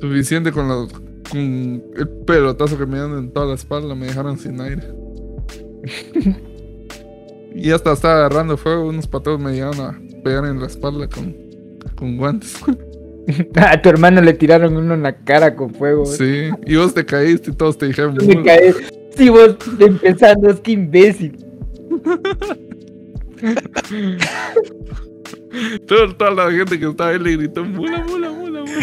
Suficiente 0.00 0.50
con, 0.50 0.66
los, 0.66 0.88
el 1.34 2.08
pelotazo 2.26 2.78
que 2.78 2.86
me 2.86 2.94
dieron 2.98 3.18
en 3.18 3.32
toda 3.32 3.46
la 3.46 3.54
espalda, 3.54 3.94
me 3.94 4.06
dejaron 4.06 4.38
sin 4.38 4.60
aire. 4.60 4.82
y 7.54 7.70
hasta 7.70 7.92
estaba 7.92 8.16
agarrando 8.16 8.56
fuego, 8.56 8.88
unos 8.88 9.06
patos 9.06 9.40
me 9.40 9.52
llegaron 9.52 9.80
a 9.80 10.00
pegar 10.22 10.44
en 10.46 10.60
la 10.60 10.66
espalda 10.66 11.08
con, 11.08 11.34
con 11.94 12.16
guantes. 12.16 12.56
A 13.56 13.82
tu 13.82 13.88
hermano 13.88 14.20
le 14.20 14.34
tiraron 14.34 14.76
uno 14.76 14.94
en 14.94 15.02
la 15.02 15.16
cara 15.16 15.56
con 15.56 15.74
fuego. 15.74 16.06
Sí, 16.06 16.48
y 16.64 16.76
vos 16.76 16.94
te 16.94 17.04
caíste 17.04 17.50
y 17.50 17.54
todos 17.54 17.76
te 17.76 17.86
dijeron. 17.86 18.14
Me 18.14 18.24
"Mula". 18.24 18.44
caí. 18.44 18.72
Sí, 19.16 19.28
vos 19.30 19.56
empezando, 19.80 20.48
es 20.48 20.60
que 20.60 20.72
imbécil. 20.72 21.36
Toda, 25.86 26.12
toda 26.16 26.30
la 26.32 26.50
gente 26.50 26.78
que 26.78 26.86
estaba 26.86 27.10
ahí 27.10 27.18
le 27.18 27.36
gritó: 27.36 27.64
Mula, 27.64 28.04
mula, 28.06 28.30
mula, 28.30 28.60
mula. 28.60 28.74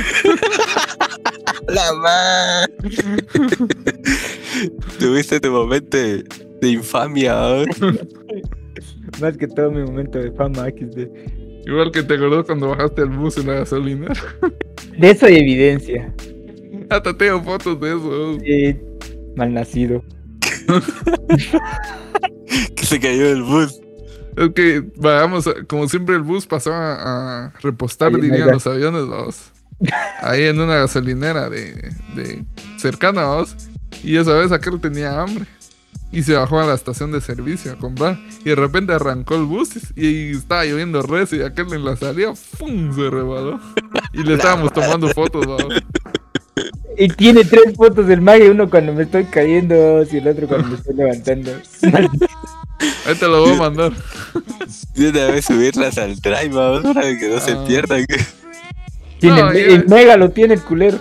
La 1.67 1.93
madre. 1.93 2.73
Tuviste 4.99 5.39
tu 5.39 5.51
momento 5.51 5.97
de, 5.97 6.23
de 6.61 6.69
infamia. 6.69 7.35
Más 9.21 9.37
que 9.37 9.47
todo 9.47 9.71
mi 9.71 9.83
momento 9.83 10.19
de 10.19 10.31
fama 10.31 10.67
XD. 10.69 11.07
Igual 11.65 11.91
que 11.91 12.03
te 12.03 12.15
acordás 12.15 12.45
cuando 12.45 12.69
bajaste 12.69 13.03
el 13.03 13.09
bus 13.09 13.37
en 13.37 13.47
la 13.47 13.53
gasolinera. 13.55 14.13
De 14.97 15.09
eso 15.09 15.25
hay 15.25 15.37
evidencia. 15.37 16.13
Hasta 16.89 17.17
tengo 17.17 17.41
fotos 17.41 17.79
de 17.79 17.87
eso. 17.87 18.37
Eh, 18.43 18.79
malnacido. 19.35 20.03
Que 22.75 22.85
se 22.85 22.99
cayó 22.99 23.29
del 23.29 23.41
bus. 23.41 23.81
Es 24.37 24.49
que, 24.53 24.83
vamos, 24.97 25.49
como 25.67 25.87
siempre 25.87 26.15
el 26.15 26.21
bus 26.21 26.45
pasaba 26.45 27.47
a 27.47 27.53
repostar, 27.61 28.13
dirían 28.19 28.51
los 28.51 28.67
aviones, 28.67 29.07
vamos. 29.07 29.52
Ahí 30.21 30.43
en 30.43 30.59
una 30.59 30.75
gasolinera 30.75 31.49
de, 31.49 31.73
de 32.15 32.43
cercana, 32.77 33.23
vamos. 33.23 33.55
Y 34.03 34.17
esa 34.17 34.33
vez 34.33 34.51
aquel 34.51 34.79
tenía 34.79 35.21
hambre. 35.21 35.45
y 36.11 36.21
se 36.23 36.33
bajó 36.33 36.59
a 36.59 36.65
la 36.65 36.75
estación 36.75 37.11
de 37.11 37.21
servicio 37.21 37.71
a 37.73 37.77
comprar. 37.77 38.19
Y 38.45 38.49
de 38.49 38.55
repente 38.55 38.93
arrancó 38.93 39.35
el 39.35 39.43
bus 39.45 39.69
y, 39.95 40.31
estaba 40.37 40.63
lloviendo 40.65 41.01
res 41.01 41.33
y 41.33 41.41
aquel 41.41 41.73
en 41.73 41.83
la 41.85 41.95
salida, 41.95 42.33
¡pum! 42.59 42.93
se 42.93 43.09
rebaló. 43.09 43.59
Y 44.13 44.23
le 44.23 44.35
estábamos 44.35 44.71
tomando 44.73 45.09
fotos, 45.09 45.45
vamos. 45.47 45.73
Y 46.97 47.07
tiene 47.07 47.43
tres 47.43 47.75
fotos 47.75 48.05
del 48.05 48.21
mago, 48.21 48.45
uno 48.51 48.69
cuando 48.69 48.93
me 48.93 49.03
estoy 49.03 49.23
cayendo 49.25 50.03
y 50.11 50.17
el 50.17 50.27
otro 50.27 50.47
cuando 50.47 50.67
me 50.67 50.75
estoy 50.75 50.95
levantando. 50.95 51.51
Ahí 53.05 53.15
te 53.19 53.27
lo 53.27 53.41
voy 53.45 53.53
a 53.55 53.57
mandar. 53.57 53.91
De 54.95 55.09
una 55.09 55.25
vez 55.27 55.45
subirlas 55.45 55.97
al 55.97 56.15
drive, 56.19 56.49
vamos, 56.49 56.93
para 56.93 57.17
que 57.17 57.27
no 57.29 57.39
se 57.39 57.51
Ah. 57.53 57.63
pierdan. 57.67 58.05
Tiene, 59.23 59.41
No, 59.41 59.51
el 59.51 59.87
mega 59.87 60.17
lo 60.17 60.29
tiene 60.31 60.53
el 60.55 60.61
culero. 60.61 60.99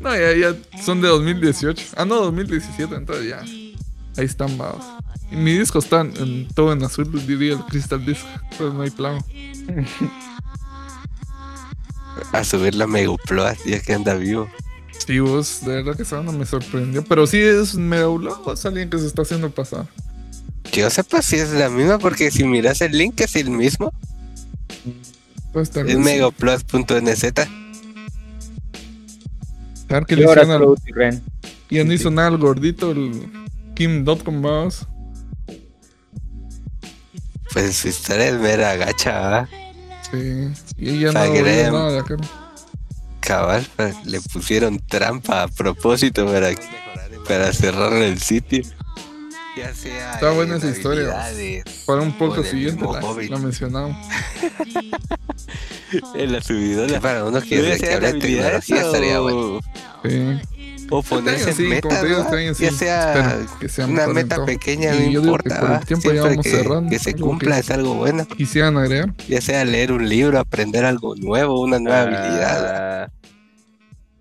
No, 0.00 0.10
ya, 0.16 0.32
ya 0.36 0.56
son 0.82 1.00
de 1.00 1.08
2018. 1.08 1.86
Ah, 1.96 2.04
no, 2.04 2.16
2017, 2.16 2.94
entonces 2.94 3.28
ya. 3.28 3.40
Ahí 4.16 4.24
están, 4.26 4.56
vamos. 4.58 4.84
Y 5.30 5.36
mi 5.36 5.56
disco 5.58 5.78
está 5.78 6.02
en, 6.02 6.16
en- 6.18 6.48
todo 6.54 6.72
en 6.72 6.82
azul, 6.82 7.10
diría 7.26 7.54
el 7.54 7.64
Crystal 7.64 8.04
Disc. 8.04 8.20
Entonces 8.50 8.74
no 8.74 8.82
hay 8.82 8.90
plano. 8.90 9.24
A 12.32 12.44
subir 12.44 12.74
la 12.74 12.86
Megaploa, 12.86 13.54
ya 13.64 13.80
que 13.80 13.92
anda 13.94 14.14
vivo. 14.14 14.48
Sí, 15.06 15.18
vos, 15.18 15.60
de 15.64 15.76
verdad 15.82 15.96
que 15.96 16.02
esa 16.02 16.16
banda 16.16 16.32
me 16.32 16.46
sorprendió. 16.46 17.02
Pero 17.04 17.26
sí 17.26 17.38
es 17.40 17.74
un 17.74 17.88
mega 17.88 18.06
blog, 18.06 18.52
es 18.52 18.64
alguien 18.66 18.90
que 18.90 18.98
se 18.98 19.06
está 19.06 19.22
haciendo 19.22 19.50
pasar. 19.50 19.86
Que 20.70 20.82
yo 20.82 20.90
sepa 20.90 21.22
si 21.22 21.36
es 21.36 21.50
la 21.52 21.68
misma, 21.68 21.98
porque 21.98 22.30
si 22.30 22.44
miras 22.44 22.80
el 22.82 22.92
link 22.96 23.20
es 23.20 23.34
el 23.36 23.50
mismo. 23.50 23.92
Estar 25.54 25.86
Es 25.88 25.98
megaplus.nz. 25.98 27.24
A 29.88 29.94
ver 29.94 30.06
que 30.06 30.14
Y 30.14 30.16
le 30.18 30.24
ahora 30.24 30.42
hicieron 30.42 30.62
al- 30.62 30.76
y 30.86 30.92
Ren. 30.92 31.22
Y 31.68 31.84
no 31.84 31.92
hizo 31.92 32.10
nada 32.10 32.28
el 32.28 32.38
gordito, 32.38 32.90
el 32.92 33.30
Kim.com, 33.74 34.42
vamos. 34.42 34.86
Pues 37.52 37.76
su 37.76 37.88
historia 37.88 38.28
es 38.28 38.38
mera 38.38 38.76
gacha, 38.76 39.12
¿verdad? 39.20 39.48
Sí. 40.10 40.52
Y 40.78 40.90
ella 40.90 41.12
no 41.12 41.20
nada 41.72 41.92
de 41.92 41.98
acá. 41.98 42.16
Cabal, 43.20 43.66
pues, 43.76 43.94
le 44.06 44.20
pusieron 44.20 44.78
trampa 44.80 45.42
a 45.44 45.48
propósito 45.48 46.26
para, 46.26 46.50
para 47.28 47.52
cerrar 47.52 47.92
el 47.94 48.18
sitio. 48.20 48.62
Ya 49.56 49.74
sea 49.74 50.14
Está 50.14 50.30
buena 50.30 50.52
en 50.56 50.58
esa 50.58 50.70
historia. 50.70 51.02
habilidades, 51.26 51.84
Para 51.86 52.00
un 52.02 52.16
poco 52.16 52.42
siguiente 52.42 52.82
la, 52.84 53.00
la 53.00 53.38
mencionamos. 53.38 53.96
En 56.14 56.32
la 56.32 56.40
subidona. 56.40 57.00
Para 57.00 57.24
uno 57.24 57.40
que, 57.42 57.58
habla 57.58 58.12
de 58.12 58.18
habilidades 58.18 58.66
tecnología 58.66 58.86
estaría 58.86 59.20
o- 59.20 59.22
bueno. 59.24 59.60
Sí. 60.04 60.40
O 60.90 61.02
ponerse 61.02 61.52
sí. 61.54 61.68
ya 62.58 62.70
sea 62.72 63.12
Espero 63.40 63.58
que 63.60 63.68
sea 63.68 63.86
una 63.86 64.06
meta 64.08 64.44
pequeña, 64.44 64.94
Y 64.94 64.98
no 64.98 65.04
yo 65.04 65.08
digo 65.08 65.22
que 65.22 65.28
importa. 65.48 65.60
por 65.60 65.68
el 65.70 65.74
¿va? 65.76 65.80
tiempo 65.80 66.02
ya 66.04 66.10
Siempre 66.12 66.30
vamos 66.30 66.44
que, 66.44 66.50
cerrando, 66.50 66.90
que 66.90 66.98
se 66.98 67.14
cumpla 67.14 67.54
que- 67.54 67.60
es 67.60 67.70
algo 67.70 67.94
bueno. 67.94 68.26
Quisieran 68.26 68.76
agregar. 68.76 69.14
Ya 69.28 69.40
sea 69.40 69.64
leer 69.64 69.92
un 69.92 70.06
libro, 70.08 70.38
aprender 70.38 70.84
algo 70.84 71.14
nuevo, 71.16 71.60
una 71.62 71.78
nueva 71.78 72.02
habilidad. 72.02 73.04
Ah, 73.04 73.10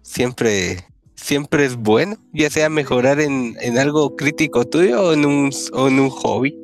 Siempre, 0.02 0.86
siempre 1.22 1.66
es 1.66 1.76
bueno. 1.76 2.18
Ya 2.34 2.50
sea 2.50 2.70
mejorar 2.70 3.20
en, 3.22 3.56
en 3.62 3.78
algo 3.78 4.16
crítico 4.16 4.66
tuyo 4.66 5.02
o 5.02 5.14
en 5.14 5.26
un, 5.26 5.52
o 5.74 5.88
en 5.88 6.00
un 6.00 6.10
hobby. 6.10 6.58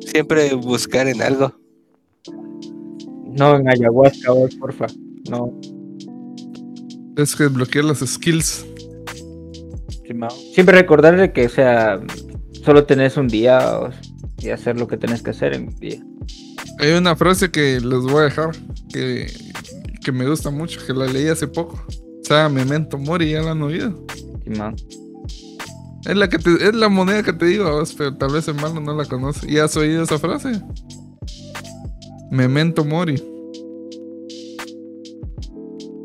Siempre 0.00 0.54
buscar 0.54 1.08
en 1.08 1.22
algo. 1.22 1.52
No, 3.38 3.56
en 3.56 3.68
ayahuasca, 3.68 4.32
porfa. 4.58 4.86
No, 5.30 5.58
Es 7.16 7.34
que 7.36 7.44
desbloquear 7.44 7.84
las 7.84 7.98
skills. 7.98 8.64
Siempre 10.54 10.76
recordarle 10.78 11.32
que, 11.32 11.46
o 11.46 11.48
sea, 11.48 12.00
solo 12.64 12.84
tenés 12.86 13.16
un 13.16 13.28
día 13.28 13.78
o- 13.80 13.90
y 14.38 14.50
hacer 14.50 14.78
lo 14.78 14.86
que 14.86 14.96
tenés 14.96 15.22
que 15.22 15.30
hacer 15.30 15.54
en 15.54 15.68
un 15.68 15.76
día. 15.76 16.02
Hay 16.78 16.92
una 16.92 17.16
frase 17.16 17.50
que 17.50 17.80
les 17.80 18.00
voy 18.02 18.20
a 18.20 18.24
dejar 18.24 18.50
que, 18.92 19.26
que 20.04 20.12
me 20.12 20.28
gusta 20.28 20.50
mucho, 20.50 20.80
que 20.86 20.92
la 20.92 21.06
leí 21.06 21.26
hace 21.28 21.48
poco. 21.48 21.84
Sea, 22.26 22.48
Memento 22.48 22.98
Mori, 22.98 23.30
ya 23.30 23.42
la 23.42 23.52
han 23.52 23.62
oído. 23.62 24.04
Simao. 24.44 24.74
Es 26.04 26.16
la, 26.16 26.28
que 26.28 26.38
te- 26.38 26.68
es 26.68 26.74
la 26.74 26.88
moneda 26.88 27.22
que 27.22 27.32
te 27.32 27.46
digo, 27.46 27.82
pero 27.96 28.16
tal 28.16 28.32
vez 28.32 28.48
el 28.48 28.54
malo 28.56 28.80
no 28.80 28.94
la 28.94 29.04
conoce. 29.04 29.48
¿Y 29.50 29.58
has 29.58 29.76
oído 29.76 30.02
esa 30.02 30.18
frase? 30.18 30.60
Memento 32.30 32.84
Mori. 32.84 33.22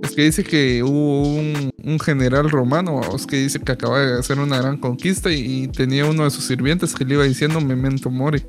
Es 0.04 0.12
que 0.16 0.24
dice 0.26 0.44
que 0.44 0.84
hubo 0.84 1.24
un, 1.24 1.72
un 1.84 2.00
general 2.00 2.50
romano, 2.50 3.02
que 3.28 3.38
dice 3.38 3.60
que 3.60 3.72
acaba 3.72 4.00
de 4.00 4.20
hacer 4.20 4.40
una 4.40 4.58
gran 4.58 4.78
conquista 4.78 5.32
y, 5.32 5.64
y 5.64 5.68
tenía 5.70 6.06
uno 6.06 6.24
de 6.26 6.32
sus 6.32 6.46
sirvientes 6.46 6.94
que 6.94 7.06
le 7.06 7.14
iba 7.16 7.24
diciendo 7.24 7.62
Memento 7.62 8.10
Mori 8.10 8.44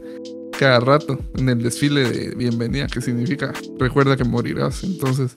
cada 0.63 0.79
rato 0.79 1.19
en 1.37 1.49
el 1.49 1.61
desfile 1.61 2.09
de 2.09 2.37
bienvenida, 2.37 2.87
que 2.87 3.01
significa 3.01 3.53
recuerda 3.81 4.17
que 4.17 4.23
morirás. 4.23 4.85
Entonces, 4.85 5.37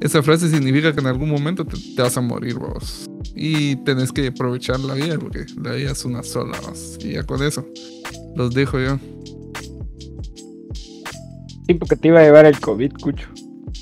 esa 0.00 0.22
frase 0.22 0.48
significa 0.48 0.92
que 0.92 1.00
en 1.00 1.08
algún 1.08 1.28
momento 1.28 1.64
te, 1.64 1.76
te 1.96 2.00
vas 2.00 2.16
a 2.16 2.20
morir, 2.20 2.54
vos. 2.60 3.10
Y 3.34 3.74
tenés 3.82 4.12
que 4.12 4.28
aprovechar 4.28 4.78
la 4.78 4.94
vida, 4.94 5.18
porque 5.18 5.46
la 5.60 5.72
vida 5.72 5.90
es 5.90 6.04
una 6.04 6.22
sola, 6.22 6.56
vos. 6.60 6.96
Y 7.00 7.14
ya 7.14 7.24
con 7.24 7.42
eso, 7.42 7.66
los 8.36 8.54
dejo 8.54 8.78
yo. 8.78 9.00
Sí, 11.66 11.74
porque 11.74 11.96
te 11.96 12.06
iba 12.06 12.20
a 12.20 12.22
llevar 12.22 12.46
el 12.46 12.60
COVID, 12.60 12.92
cucho. 13.02 13.28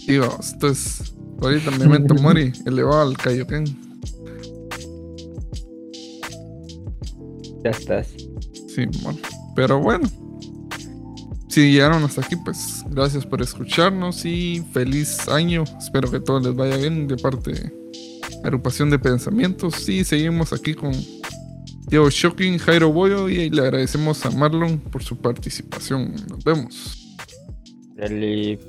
Y 0.09 0.17
vamos, 0.17 0.55
entonces, 0.55 1.15
ahorita 1.43 1.73
Memento 1.73 2.15
Mori, 2.23 2.53
elevado 2.65 3.03
al 3.03 3.19
Kaioken. 3.19 3.67
Ya 7.65 7.71
estás. 7.71 8.09
Sí, 8.75 8.87
bueno. 9.03 9.19
Pero 9.55 9.79
bueno. 9.79 10.09
Si 11.51 11.73
llegaron 11.73 12.05
hasta 12.05 12.21
aquí, 12.21 12.37
pues 12.37 12.85
gracias 12.91 13.27
por 13.27 13.43
escucharnos 13.43 14.25
y 14.25 14.65
feliz 14.73 15.29
año. 15.29 15.65
Espero 15.81 16.09
que 16.09 16.21
todo 16.21 16.39
les 16.39 16.55
vaya 16.55 16.77
bien 16.77 17.09
de 17.09 17.17
parte 17.17 17.51
de 17.51 17.73
Agrupación 18.45 18.89
de 18.89 19.01
Pensamientos. 19.01 19.89
Y 19.89 20.05
seguimos 20.05 20.53
aquí 20.53 20.75
con 20.75 20.93
Diego 21.89 22.09
Shocking, 22.09 22.59
Jairo 22.59 22.93
Boyo 22.93 23.29
y 23.29 23.51
le 23.51 23.63
agradecemos 23.63 24.25
a 24.25 24.31
Marlon 24.31 24.79
por 24.79 25.03
su 25.03 25.19
participación. 25.19 26.15
Nos 26.29 26.45
vemos. 26.45 27.17
Dale. 27.97 28.61